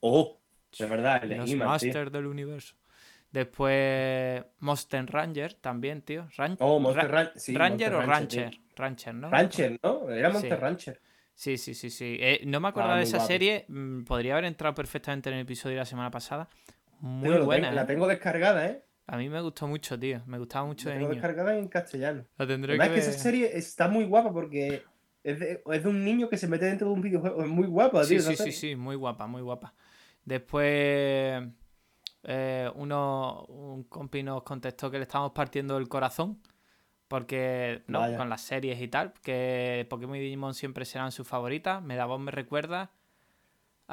Oh, 0.02 0.41
de 0.78 0.86
verdad, 0.86 1.22
el 1.24 1.36
los. 1.36 1.54
Masters 1.54 2.12
del 2.12 2.26
universo. 2.26 2.74
Después 3.30 4.44
Monster 4.60 5.06
Ranger 5.06 5.54
también, 5.54 6.02
tío. 6.02 6.28
Ran- 6.36 6.56
Oh, 6.60 6.78
Monster 6.78 7.10
Ra- 7.10 7.22
Ran- 7.24 7.30
sí, 7.36 7.54
Ranger 7.56 7.92
Monster 7.92 7.94
o 7.94 8.12
Rancher, 8.12 8.42
Rancher. 8.44 8.60
Rancher, 8.76 9.14
¿no? 9.14 9.30
Rancher, 9.30 9.80
¿no? 9.82 10.10
Era 10.10 10.30
Monster 10.30 10.52
Sí. 10.56 10.60
Rancher. 10.60 11.00
Sí, 11.34 11.56
sí, 11.56 11.74
sí, 11.74 11.90
sí. 11.90 12.16
Eh, 12.20 12.42
no 12.44 12.60
me 12.60 12.68
acordaba 12.68 12.94
Ah, 12.94 12.98
de 12.98 13.04
esa 13.04 13.16
guapo. 13.16 13.28
serie. 13.28 13.64
mm, 13.68 14.04
Podría 14.04 14.34
haber 14.34 14.44
entrado 14.44 14.74
perfectamente 14.74 15.30
en 15.30 15.36
el 15.36 15.42
episodio 15.42 15.76
de 15.76 15.80
la 15.80 15.84
semana 15.86 16.10
pasada. 16.10 16.48
Muy 17.00 17.36
buena. 17.38 17.68
tengo- 17.68 17.74
la 17.76 17.82
¿eh? 17.82 17.86
tengo 17.86 18.06
descargada, 18.06 18.66
¿eh? 18.66 18.82
A 19.06 19.16
mí 19.16 19.28
me 19.28 19.40
gustó 19.40 19.66
mucho, 19.66 19.98
tío. 19.98 20.22
Me 20.26 20.38
gustaba 20.38 20.66
mucho 20.66 20.88
La 20.88 20.94
de 20.94 21.00
tengo 21.00 21.10
niño. 21.12 21.20
descargada 21.22 21.58
en 21.58 21.68
castellano. 21.68 22.24
La 22.38 22.46
tendré 22.46 22.72
Además 22.74 22.88
que 22.90 22.98
es 22.98 23.04
que 23.06 23.10
esa 23.10 23.18
serie 23.18 23.50
está 23.56 23.88
muy 23.88 24.04
guapa 24.04 24.32
porque 24.32 24.84
es 25.24 25.40
de, 25.40 25.62
es 25.72 25.82
de 25.82 25.88
un 25.88 26.04
niño 26.04 26.28
que 26.28 26.36
se 26.36 26.46
mete 26.46 26.66
dentro 26.66 26.88
de 26.88 26.94
un 26.94 27.00
videojuego. 27.00 27.42
Es 27.42 27.48
muy 27.48 27.66
guapa, 27.66 28.06
tío. 28.06 28.20
sí, 28.20 28.36
sí, 28.36 28.52
sí, 28.52 28.76
muy 28.76 28.94
guapa, 28.94 29.26
muy 29.26 29.42
guapa. 29.42 29.74
Después 30.24 31.42
eh, 32.24 32.70
uno, 32.74 33.44
un 33.48 33.84
compi 33.84 34.22
nos 34.22 34.42
contestó 34.42 34.90
que 34.90 34.98
le 34.98 35.04
estábamos 35.04 35.32
partiendo 35.32 35.76
el 35.76 35.88
corazón. 35.88 36.40
Porque, 37.08 37.82
¿no? 37.88 38.00
Con 38.16 38.30
las 38.30 38.40
series 38.40 38.80
y 38.80 38.88
tal. 38.88 39.12
Que 39.22 39.86
Pokémon 39.90 40.16
y 40.16 40.20
Digimon 40.20 40.54
siempre 40.54 40.86
serán 40.86 41.12
sus 41.12 41.28
favoritas. 41.28 41.82
Me 41.82 41.94
da 41.94 42.06
voz, 42.06 42.20
me 42.20 42.30
recuerda. 42.30 42.90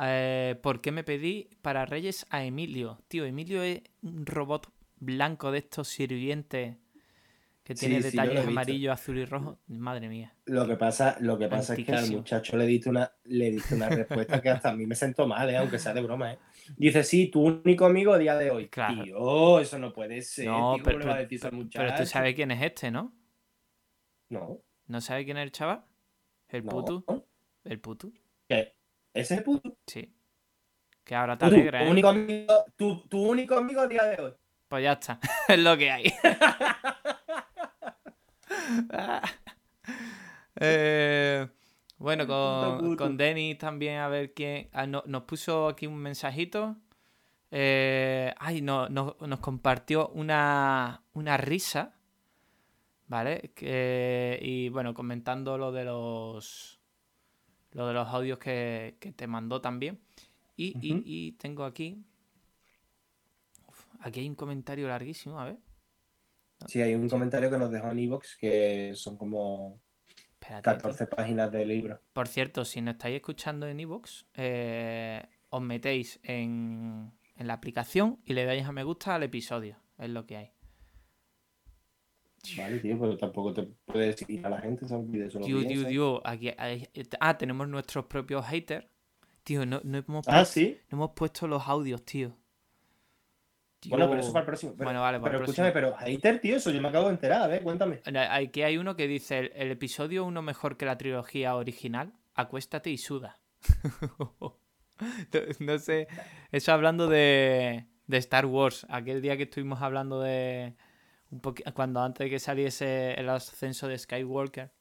Eh, 0.02 0.58
¿Por 0.62 0.80
qué 0.80 0.92
me 0.92 1.04
pedí 1.04 1.50
para 1.62 1.86
Reyes 1.86 2.26
a 2.30 2.46
Emilio? 2.46 3.02
Tío, 3.10 3.26
Emilio 3.26 3.62
es 3.62 3.82
un 4.02 4.26
robot 4.26 4.72
blanco 5.00 5.52
de 5.52 5.60
estos 5.60 5.90
sirvientes 5.90 6.78
que 7.70 7.76
tiene 7.76 8.02
sí, 8.02 8.10
detalles 8.10 8.48
amarillo, 8.48 8.92
azul 8.92 9.20
y 9.20 9.26
rojo. 9.26 9.60
Madre 9.68 10.10
mía. 10.10 10.34
Lo 10.46 10.66
que 10.66 10.76
pasa, 10.76 11.18
lo 11.20 11.38
que 11.38 11.48
pasa 11.48 11.76
es 11.76 11.86
que 11.86 11.92
al 11.92 12.10
muchacho 12.10 12.58
le 12.58 12.66
diste 12.66 12.90
una, 12.90 13.12
le 13.26 13.52
diste 13.52 13.76
una 13.76 13.88
respuesta 13.90 14.42
que 14.42 14.50
hasta 14.50 14.72
a 14.72 14.76
mí 14.76 14.88
me 14.88 14.96
sentó 14.96 15.28
mal, 15.28 15.48
¿eh? 15.52 15.58
aunque 15.58 15.78
sea 15.78 15.94
de 15.94 16.02
broma, 16.02 16.34
¿eh? 16.34 16.40
Dice, 16.78 17.04
sí, 17.04 17.28
tu 17.28 17.44
único 17.44 17.86
amigo 17.86 18.18
día 18.18 18.36
de 18.36 18.50
hoy. 18.50 18.70
Claro. 18.70 19.04
Tío, 19.04 19.60
eso 19.60 19.78
no 19.78 19.94
puede 19.94 20.24
ser. 20.24 20.48
No, 20.48 20.74
tío, 20.78 20.84
¿cómo 20.84 20.84
pero, 20.84 20.98
le 20.98 21.06
va 21.06 21.12
a 21.12 21.16
pero- 21.18 21.30
decir 21.30 21.70
pero 21.72 21.96
tú 21.96 22.06
sabes 22.08 22.34
quién 22.34 22.50
es 22.50 22.64
este, 22.64 22.90
¿no? 22.90 23.14
No, 24.30 24.64
¿No 24.88 25.00
sabes 25.00 25.26
quién 25.26 25.38
es 25.38 25.44
el 25.44 25.52
chaval? 25.52 25.86
¿El 26.48 26.66
no. 26.66 27.04
¿El 27.66 27.80
puto? 27.80 28.12
¿Qué? 28.48 28.74
¿Ese 29.14 29.34
es 29.36 29.38
el 29.38 29.44
puto? 29.44 29.78
Sí. 29.86 30.12
Que 31.04 31.14
ahora 31.14 31.38
te 31.38 31.46
alegra, 31.46 31.82
tu 31.82 31.86
¿eh? 31.86 31.92
único 31.92 32.08
amigo, 32.08 32.66
tu, 32.76 33.08
tu 33.08 33.30
único 33.30 33.56
amigo 33.58 33.88
día 33.88 34.06
de 34.06 34.24
hoy. 34.24 34.34
Pues 34.68 34.84
ya 34.84 34.94
está. 34.94 35.20
es 35.48 35.60
lo 35.60 35.78
que 35.78 35.92
hay. 35.92 36.12
Eh, 40.62 41.48
bueno, 41.98 42.28
con, 42.28 42.96
con 42.98 43.18
Denis 43.18 43.58
también 43.58 44.00
a 44.00 44.08
ver 44.10 44.34
quién... 44.34 44.70
ah, 44.74 44.86
no- 44.86 45.04
nos 45.06 45.24
puso 45.24 45.68
aquí 45.70 45.88
un 45.88 45.96
mensajito. 45.98 46.76
Eh, 47.52 48.34
ay, 48.38 48.62
no, 48.62 48.90
no- 48.90 49.16
nos 49.26 49.40
compartió 49.40 50.10
una, 50.10 51.02
una 51.14 51.38
risa. 51.38 51.96
¿Vale? 53.08 53.52
Y 54.42 54.70
bueno, 54.70 54.94
comentando 54.94 55.58
lo 55.58 55.72
de 55.72 55.86
los... 55.86 56.80
Lo 57.72 57.88
de 57.88 57.94
los 57.94 58.08
audios 58.10 58.38
que, 58.40 58.98
que 59.00 59.12
te 59.14 59.28
mandó 59.28 59.62
también. 59.62 60.00
Y, 60.58 60.74
y- 60.82 61.04
y 61.06 61.32
tengo 61.34 61.64
aquí... 61.64 62.04
Uf, 63.68 63.86
aquí 64.02 64.20
hay 64.22 64.28
un 64.30 64.36
comentario 64.36 64.88
larguísimo, 64.88 65.40
a 65.40 65.46
ver. 65.46 65.58
Sí, 66.68 66.82
hay 66.82 66.94
un 66.96 67.08
comentario 67.10 67.50
que 67.50 67.58
nos 67.58 67.72
dejó 67.72 67.90
en 67.92 68.00
Evox 68.00 68.38
que 68.38 68.92
son 68.96 69.18
como 69.18 69.80
Espérate. 70.40 70.70
tío. 70.70 70.78
14 70.78 71.08
páginas 71.08 71.52
de 71.52 71.66
libro. 71.66 72.02
Por 72.14 72.28
cierto, 72.28 72.66
si 72.66 72.82
nos 72.82 72.94
estáis 72.96 73.16
escuchando 73.16 73.68
en 73.68 73.80
iVoox, 73.80 74.26
eh, 74.36 75.24
os 75.50 75.62
metéis 75.62 76.20
en, 76.24 77.12
en 77.36 77.48
la 77.48 77.54
aplicación 77.54 78.20
y 78.26 78.34
le 78.34 78.46
dais 78.46 78.66
a 78.66 78.72
me 78.72 78.84
gusta 78.84 79.16
al 79.16 79.24
episodio. 79.24 79.78
Es 79.98 80.10
lo 80.10 80.26
que 80.26 80.38
hay. 80.38 80.52
Vale, 82.58 82.80
tío, 82.80 82.98
pero 83.00 83.18
tampoco 83.18 83.54
te 83.54 83.64
puedes 83.86 84.16
decir 84.18 84.46
a 84.46 84.50
la 84.50 84.62
gente, 84.62 84.88
¿sabes? 84.88 85.08
Y 85.10 85.18
de 85.18 85.28
eso 85.28 85.40
no 85.40 85.46
Tío, 85.46 85.66
tío, 85.68 85.86
tío. 85.88 86.22
Aquí 86.26 86.52
hay- 86.58 86.88
Ah, 87.20 87.38
tenemos 87.38 87.68
nuestros 87.68 88.06
propios 88.06 88.46
haters. 88.46 88.88
Tío, 89.44 89.66
no, 89.66 89.82
no 89.84 89.98
hemos, 89.98 90.28
Ah, 90.28 90.46
sí. 90.46 90.78
no 90.90 90.98
hemos 90.98 91.12
puesto 91.16 91.48
los 91.48 91.68
audios, 91.68 92.04
tío. 92.06 92.38
Bueno, 93.86 94.10
pero 94.10 94.20
eso 94.22 94.34
para 94.34 94.42
el 94.42 94.46
próximo. 94.48 94.74
Pero, 94.78 94.86
Bueno, 94.86 95.02
vale, 95.02 95.20
para 95.20 95.32
pero 95.32 95.38
el 95.38 95.44
escúchame, 95.46 95.72
pero 95.72 95.96
hater, 95.96 96.40
tío, 96.40 96.58
eso 96.58 96.72
yo 96.72 96.82
me 96.82 96.90
acabo 96.90 97.06
de 97.08 97.14
enterar, 97.14 97.42
a 97.44 97.48
ver, 97.48 97.64
cuéntame. 97.64 98.02
Aquí 98.32 98.62
hay 98.64 98.78
uno 98.78 98.96
que 98.96 99.08
dice: 99.08 99.40
el, 99.40 99.52
el 99.56 99.72
episodio 99.72 100.26
uno 100.26 100.42
mejor 100.42 100.78
que 100.78 100.86
la 100.86 100.98
trilogía 100.98 101.56
original. 101.56 102.14
Acuéstate 102.36 102.90
y 102.90 102.98
suda. 102.98 103.40
no, 104.20 104.60
no 105.60 105.80
sé. 105.80 106.08
Eso 106.52 106.72
hablando 106.74 107.08
de, 107.08 107.86
de 108.08 108.18
Star 108.18 108.46
Wars. 108.46 108.86
Aquel 108.90 109.22
día 109.22 109.38
que 109.38 109.44
estuvimos 109.44 109.82
hablando 109.82 110.22
de. 110.22 110.76
Un 111.32 111.42
cuando 111.74 112.02
antes 112.02 112.26
de 112.26 112.30
que 112.32 112.40
saliese 112.40 113.14
el 113.14 113.30
ascenso 113.30 113.88
de 113.88 113.98
Skywalker. 113.98 114.72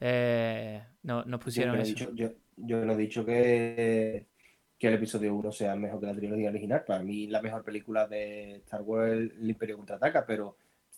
eh, 0.00 0.82
no, 1.02 1.24
nos 1.24 1.40
Yo 1.44 1.44
pusieron 1.44 1.76
no, 1.76 1.80
he 1.80 1.82
eso. 1.82 1.94
dicho, 1.94 2.10
yo, 2.14 2.30
yo 2.56 2.84
no 2.84 2.92
he 2.92 2.96
dicho 2.96 3.24
que, 3.24 4.28
que 4.78 4.88
el 4.88 4.94
episodio 4.94 5.34
1 5.34 5.52
sea 5.52 5.76
mejor 5.76 6.00
que 6.00 6.06
la 6.06 6.14
trilogía 6.14 6.50
original. 6.50 6.84
Para 6.86 7.02
mí, 7.02 7.26
la 7.28 7.40
mejor 7.42 7.62
película 7.64 8.06
de 8.06 8.56
Star 8.56 8.82
Wars 8.82 9.12
es 9.12 9.30
El 9.40 9.50
Imperio 9.50 9.76
contraataca, 9.76 10.24
pero 10.26 10.56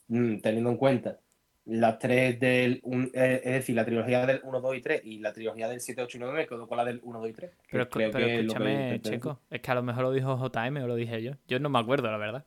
mm, 0.09 0.39
teniendo 0.39 0.71
en 0.71 0.77
cuenta 0.77 1.19
las 1.67 1.99
tres 1.99 2.39
del. 2.39 2.81
un- 2.85 3.11
eh, 3.13 3.41
es 3.45 3.53
decir, 3.55 3.75
la 3.77 3.85
trilogía 3.85 4.25
del 4.25 4.41
1, 4.45 4.61
2 4.61 4.77
y 4.77 4.81
3 4.81 5.01
y 5.05 5.19
la 5.19 5.33
trilogía 5.33 5.69
del 5.69 5.81
7, 5.81 6.01
8 6.03 6.17
y 6.17 6.21
9, 6.21 6.35
me 6.37 6.47
quedo 6.47 6.67
con 6.69 6.77
la 6.79 6.85
del 6.85 7.01
1, 7.03 7.21
2 7.21 7.29
y 7.29 7.33
3. 7.33 7.51
que 7.51 7.57
Pero, 7.73 7.89
creo 7.91 8.11
pero 8.13 8.27
que 8.27 8.35
es 8.41 8.45
lo 8.47 8.55
que 8.55 8.95
escúchame. 8.95 9.01
Checo. 9.03 9.41
Es 9.51 9.61
que 9.61 9.71
a 9.71 9.75
lo 9.75 9.83
mejor 9.83 10.03
lo 10.05 10.13
dijo 10.13 10.37
JM 10.39 10.83
o 10.83 10.87
lo 10.87 10.95
dije 10.95 11.23
yo. 11.23 11.33
Yo 11.49 11.59
no 11.59 11.69
me 11.69 11.79
acuerdo, 11.79 12.11
la 12.11 12.19
verdad. 12.19 12.45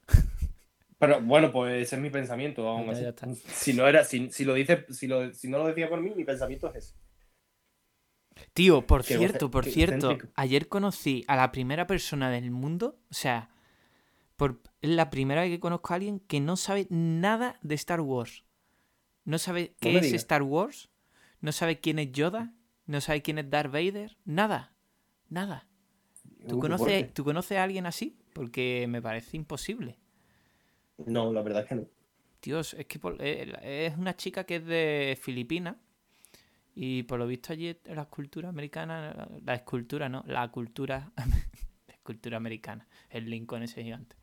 Pero 0.97 1.21
bueno, 1.21 1.51
pues 1.51 1.81
ese 1.83 1.95
es 1.95 2.01
mi 2.01 2.09
pensamiento, 2.09 2.63
Ya, 2.85 2.91
así. 2.91 3.03
ya. 3.03 3.13
Si 3.47 3.73
no 3.73 3.87
era, 3.87 4.03
si, 4.03 4.31
si 4.31 4.43
lo 4.45 4.53
dice, 4.53 4.85
si, 4.89 5.07
lo, 5.07 5.33
si 5.33 5.47
no 5.49 5.57
lo 5.59 5.67
decía 5.67 5.89
por 5.89 6.01
mí, 6.01 6.11
mi 6.15 6.23
pensamiento 6.25 6.69
es 6.69 6.75
ese. 6.75 6.95
Tío, 8.53 8.85
por 8.85 9.03
Qué 9.05 9.17
cierto, 9.17 9.51
por 9.51 9.65
cierto, 9.65 10.17
ayer 10.35 10.67
conocí 10.67 11.23
a 11.27 11.35
la 11.35 11.51
primera 11.51 11.87
persona 11.87 12.29
del 12.29 12.51
mundo, 12.51 12.97
o 13.09 13.13
sea, 13.13 13.49
por 14.35 14.59
es 14.81 14.89
la 14.89 15.09
primera 15.09 15.41
vez 15.41 15.51
que 15.51 15.59
conozco 15.59 15.93
a 15.93 15.95
alguien 15.97 16.19
que 16.19 16.39
no 16.39 16.55
sabe 16.57 16.87
nada 16.89 17.57
de 17.61 17.75
Star 17.75 18.01
Wars. 18.01 18.43
No 19.25 19.37
sabe 19.37 19.75
qué 19.79 19.89
es 19.97 20.01
digas. 20.03 20.21
Star 20.21 20.41
Wars, 20.43 20.89
no 21.41 21.51
sabe 21.51 21.79
quién 21.79 21.99
es 21.99 22.11
Yoda, 22.11 22.53
no 22.85 23.01
sabe 23.01 23.21
quién 23.21 23.37
es 23.37 23.49
Darth 23.49 23.71
Vader, 23.71 24.17
nada, 24.25 24.73
nada. 25.29 25.67
¿Tú 26.47 26.55
conoces. 26.59 27.13
¿Tú 27.13 27.23
conoces 27.23 27.57
a 27.57 27.63
alguien 27.63 27.85
así? 27.85 28.17
Porque 28.33 28.85
me 28.89 29.01
parece 29.01 29.37
imposible. 29.37 29.99
No, 30.97 31.31
la 31.31 31.41
verdad 31.41 31.63
es 31.63 31.69
que 31.69 31.75
no. 31.75 31.85
Dios, 32.41 32.73
es 32.73 32.85
que 32.85 32.99
por- 32.99 33.17
eh, 33.19 33.87
es 33.87 33.97
una 33.97 34.15
chica 34.15 34.45
que 34.45 34.55
es 34.57 34.65
de 34.65 35.17
Filipinas 35.21 35.75
y 36.81 37.03
por 37.03 37.19
lo 37.19 37.27
visto 37.27 37.51
allí 37.51 37.77
la 37.85 38.03
escultura 38.03 38.47
americana, 38.47 39.27
la 39.43 39.53
escultura, 39.53 40.07
no, 40.07 40.23
la 40.27 40.47
cultura, 40.49 41.11
la 41.87 41.93
escultura 41.93 42.37
americana, 42.37 42.87
el 43.09 43.29
Lincoln 43.29 43.63
ese 43.63 43.83
gigante. 43.83 44.15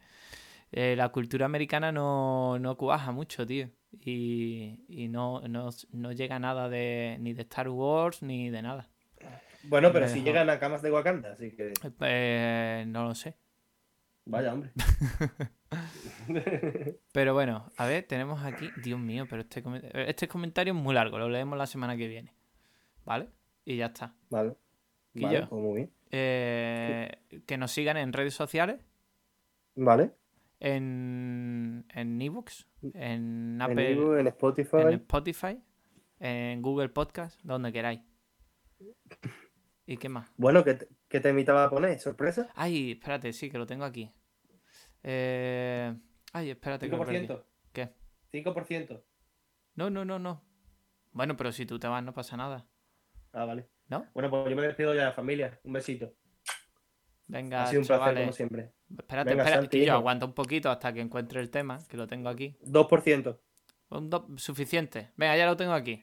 Eh, 0.73 0.95
la 0.97 1.11
cultura 1.11 1.45
americana 1.45 1.93
no, 1.93 2.59
no 2.59 2.77
cuaja 2.79 3.13
mucho, 3.13 3.47
tío. 3.47 3.69
Y, 4.01 4.81
y 4.89 5.09
no, 5.09 5.43
no, 5.49 5.69
no 5.93 6.13
llega 6.13 6.39
nada 6.39 6.71
de 6.71 7.19
ni 7.21 7.35
de 7.35 7.43
Star 7.43 7.69
Wars 7.69 8.23
ni 8.23 8.49
de 8.49 8.63
nada. 8.63 8.89
Bueno, 9.63 9.93
pero 9.93 10.09
si 10.09 10.21
dejó. 10.21 10.25
llegan 10.25 10.49
a 10.49 10.59
camas 10.59 10.81
de 10.81 10.91
Wakanda, 10.93 11.33
así 11.33 11.51
que 11.55 11.73
Eh, 12.01 12.85
no 12.89 13.05
lo 13.05 13.15
sé. 13.15 13.37
vaya 14.25 14.55
hombre. 14.55 14.73
Pero 17.13 17.35
bueno, 17.35 17.71
a 17.77 17.87
ver, 17.87 18.05
tenemos 18.05 18.43
aquí. 18.45 18.71
Dios 18.77 18.99
mío, 18.99 19.27
pero 19.29 19.43
este, 19.43 19.63
este 20.11 20.29
comentario 20.29 20.73
es 20.75 20.79
muy 20.81 20.95
largo, 20.95 21.19
lo 21.19 21.29
leemos 21.29 21.59
la 21.59 21.67
semana 21.67 21.97
que 21.97 22.09
viene. 22.09 22.33
¿Vale? 23.07 23.31
Y 23.65 23.77
ya 23.79 23.87
está. 23.87 24.15
Vale. 24.31 24.57
¿Y 25.15 25.23
Vale, 25.23 25.47
pues 25.47 25.63
muy 25.63 25.75
bien. 25.77 25.93
Eh, 26.11 27.11
que 27.47 27.57
nos 27.57 27.71
sigan 27.73 27.97
en 27.97 28.13
redes 28.13 28.35
sociales, 28.35 28.81
Vale. 29.75 30.13
en, 30.61 31.87
en 31.95 32.21
ebooks, 32.21 32.69
en 32.83 33.55
En, 33.55 33.63
Apple, 33.63 34.21
en 34.21 34.27
Spotify. 34.27 34.77
en 34.83 34.89
Spotify, 34.95 35.61
en 36.21 36.61
Google 36.63 36.91
Podcast, 36.91 37.41
donde 37.43 37.73
queráis. 37.73 38.01
¿Y 39.87 39.97
qué 39.97 40.09
más? 40.09 40.31
Bueno, 40.37 40.63
¿qué 40.65 40.75
te, 40.75 40.89
qué 41.09 41.21
te 41.21 41.31
invitaba 41.31 41.65
a 41.65 41.71
poner? 41.71 41.99
¿Sorpresa? 41.99 42.49
Ay, 42.55 42.93
espérate, 42.93 43.33
sí, 43.33 43.49
que 43.51 43.59
lo 43.59 43.67
tengo 43.67 43.85
aquí. 43.85 44.13
Eh, 45.03 45.95
Ay, 46.33 46.51
espérate 46.51 46.91
que 46.91 46.97
lo 46.97 47.05
perdí. 47.05 47.27
5%. 47.27 47.45
¿Qué? 47.73 47.91
5%. 48.33 49.03
No, 49.77 49.91
no, 49.91 50.05
no, 50.05 50.19
no. 50.19 50.43
Bueno, 51.13 51.37
pero 51.37 51.53
si 51.53 51.65
tú 51.67 51.79
te 51.79 51.87
vas 51.89 52.03
no 52.03 52.13
pasa 52.13 52.37
nada. 52.37 52.67
Ah, 53.39 53.45
vale. 53.45 53.69
¿No? 53.89 54.07
Bueno, 54.15 54.31
pues 54.31 54.49
yo 54.49 54.57
me 54.57 54.63
despido 54.63 54.95
ya, 54.95 55.13
familia. 55.13 55.61
Un 55.63 55.75
besito. 55.75 56.13
Venga, 57.27 57.65
ha 57.65 57.67
sido 57.67 57.83
un 57.83 57.87
placer, 57.87 58.15
como 58.15 58.33
siempre. 58.33 58.73
Espérate, 58.99 59.31
Venga, 59.31 59.43
espérate, 59.43 59.63
Santi, 59.65 59.79
que 59.79 59.85
yo 59.85 59.91
hijo. 59.93 59.99
aguanta 59.99 60.27
un 60.27 60.33
poquito 60.33 60.71
hasta 60.71 60.93
que 60.93 61.01
encuentre 61.01 61.41
el 61.41 61.51
tema, 61.51 61.79
que 61.89 61.97
lo 61.97 62.07
tengo 62.07 62.29
aquí. 62.29 62.57
2%. 62.63 63.39
Un 63.91 64.09
do- 64.11 64.27
suficiente. 64.37 65.11
Venga, 65.17 65.37
ya 65.37 65.45
lo 65.47 65.57
tengo 65.57 65.73
aquí. 65.73 66.03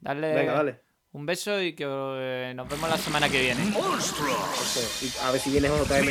Darle 0.00 0.34
Venga, 0.34 0.52
dale. 0.52 0.80
Un 1.16 1.24
beso 1.24 1.62
y 1.62 1.72
que 1.72 1.86
eh, 1.88 2.52
nos 2.54 2.68
vemos 2.68 2.90
la 2.90 2.98
semana 2.98 3.26
que 3.30 3.40
viene. 3.40 3.64
¡Monstruos! 3.70 5.02
Y 5.02 5.10
a 5.24 5.30
ver 5.30 5.40
si 5.40 5.50
vienes 5.50 5.70
otra 5.70 5.96
vez 5.96 6.04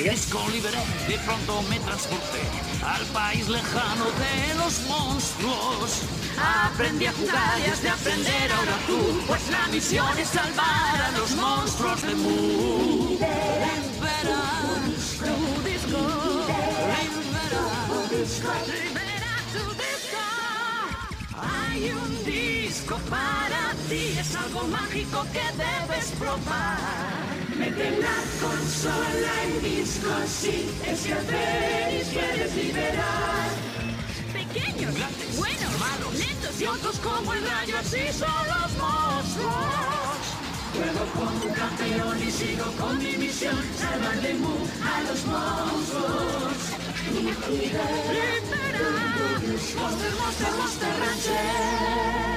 liberé, 0.51 0.79
de 1.07 1.17
pronto 1.19 1.61
me 1.69 1.79
transporté 1.79 2.41
al 2.83 3.05
país 3.13 3.47
lejano 3.47 4.05
de 4.05 4.55
los 4.55 4.79
monstruos. 4.87 6.01
Aprendí 6.39 7.05
a 7.05 7.11
jugar 7.13 7.59
y 7.59 7.69
has 7.69 7.83
de 7.83 7.89
aprender 7.89 8.51
ahora 8.51 8.77
tú, 8.87 9.21
pues 9.27 9.47
la 9.51 9.67
misión 9.67 10.17
es 10.17 10.27
salvar 10.27 10.99
a 10.99 11.11
los 11.11 11.35
monstruos 11.35 12.01
de 12.01 12.15
Mu. 12.15 13.09
Libera 13.11 14.43
tu 15.19 15.69
disco, 15.69 15.99
libera, 16.97 17.45
libera 18.65 19.35
tu 19.53 19.63
disco. 19.85 20.23
Hay 21.37 21.91
un 21.91 22.25
para 22.93 23.73
ti, 23.89 24.15
es 24.19 24.35
algo 24.35 24.67
mágico 24.67 25.25
que 25.33 25.45
debes 25.57 26.11
probar. 26.19 26.77
Mete 27.57 27.97
la 27.97 28.17
consola 28.41 29.31
en 29.45 29.61
disco, 29.63 30.09
sí, 30.27 30.69
es 30.85 31.01
que 31.01 31.15
tenis 31.15 32.07
quieres 32.09 32.55
liberar. 32.55 33.49
Pequeños, 34.33 34.93
buenos, 35.37 35.79
malos, 35.79 36.13
lentos 36.13 36.61
y 36.61 36.65
otros 36.65 36.99
como 36.99 37.33
el 37.33 37.47
rayo, 37.47 37.77
así 37.79 38.11
son 38.13 38.47
los 38.47 38.71
monstruos. 38.77 40.21
Juego 40.75 41.05
como 41.15 41.55
campeón 41.55 42.21
y 42.21 42.31
sigo 42.31 42.65
con 42.77 42.97
mi 42.99 43.17
misión, 43.17 43.63
salvar 43.79 44.21
de 44.21 44.33
Mu 44.35 44.55
a 44.83 45.01
los 45.07 45.25
monstruos. 45.25 46.85
Libera, 47.49 47.85
Monster, 49.79 50.11
Monster, 50.19 50.51
Monster 50.57 50.93
Rancher. 50.99 52.34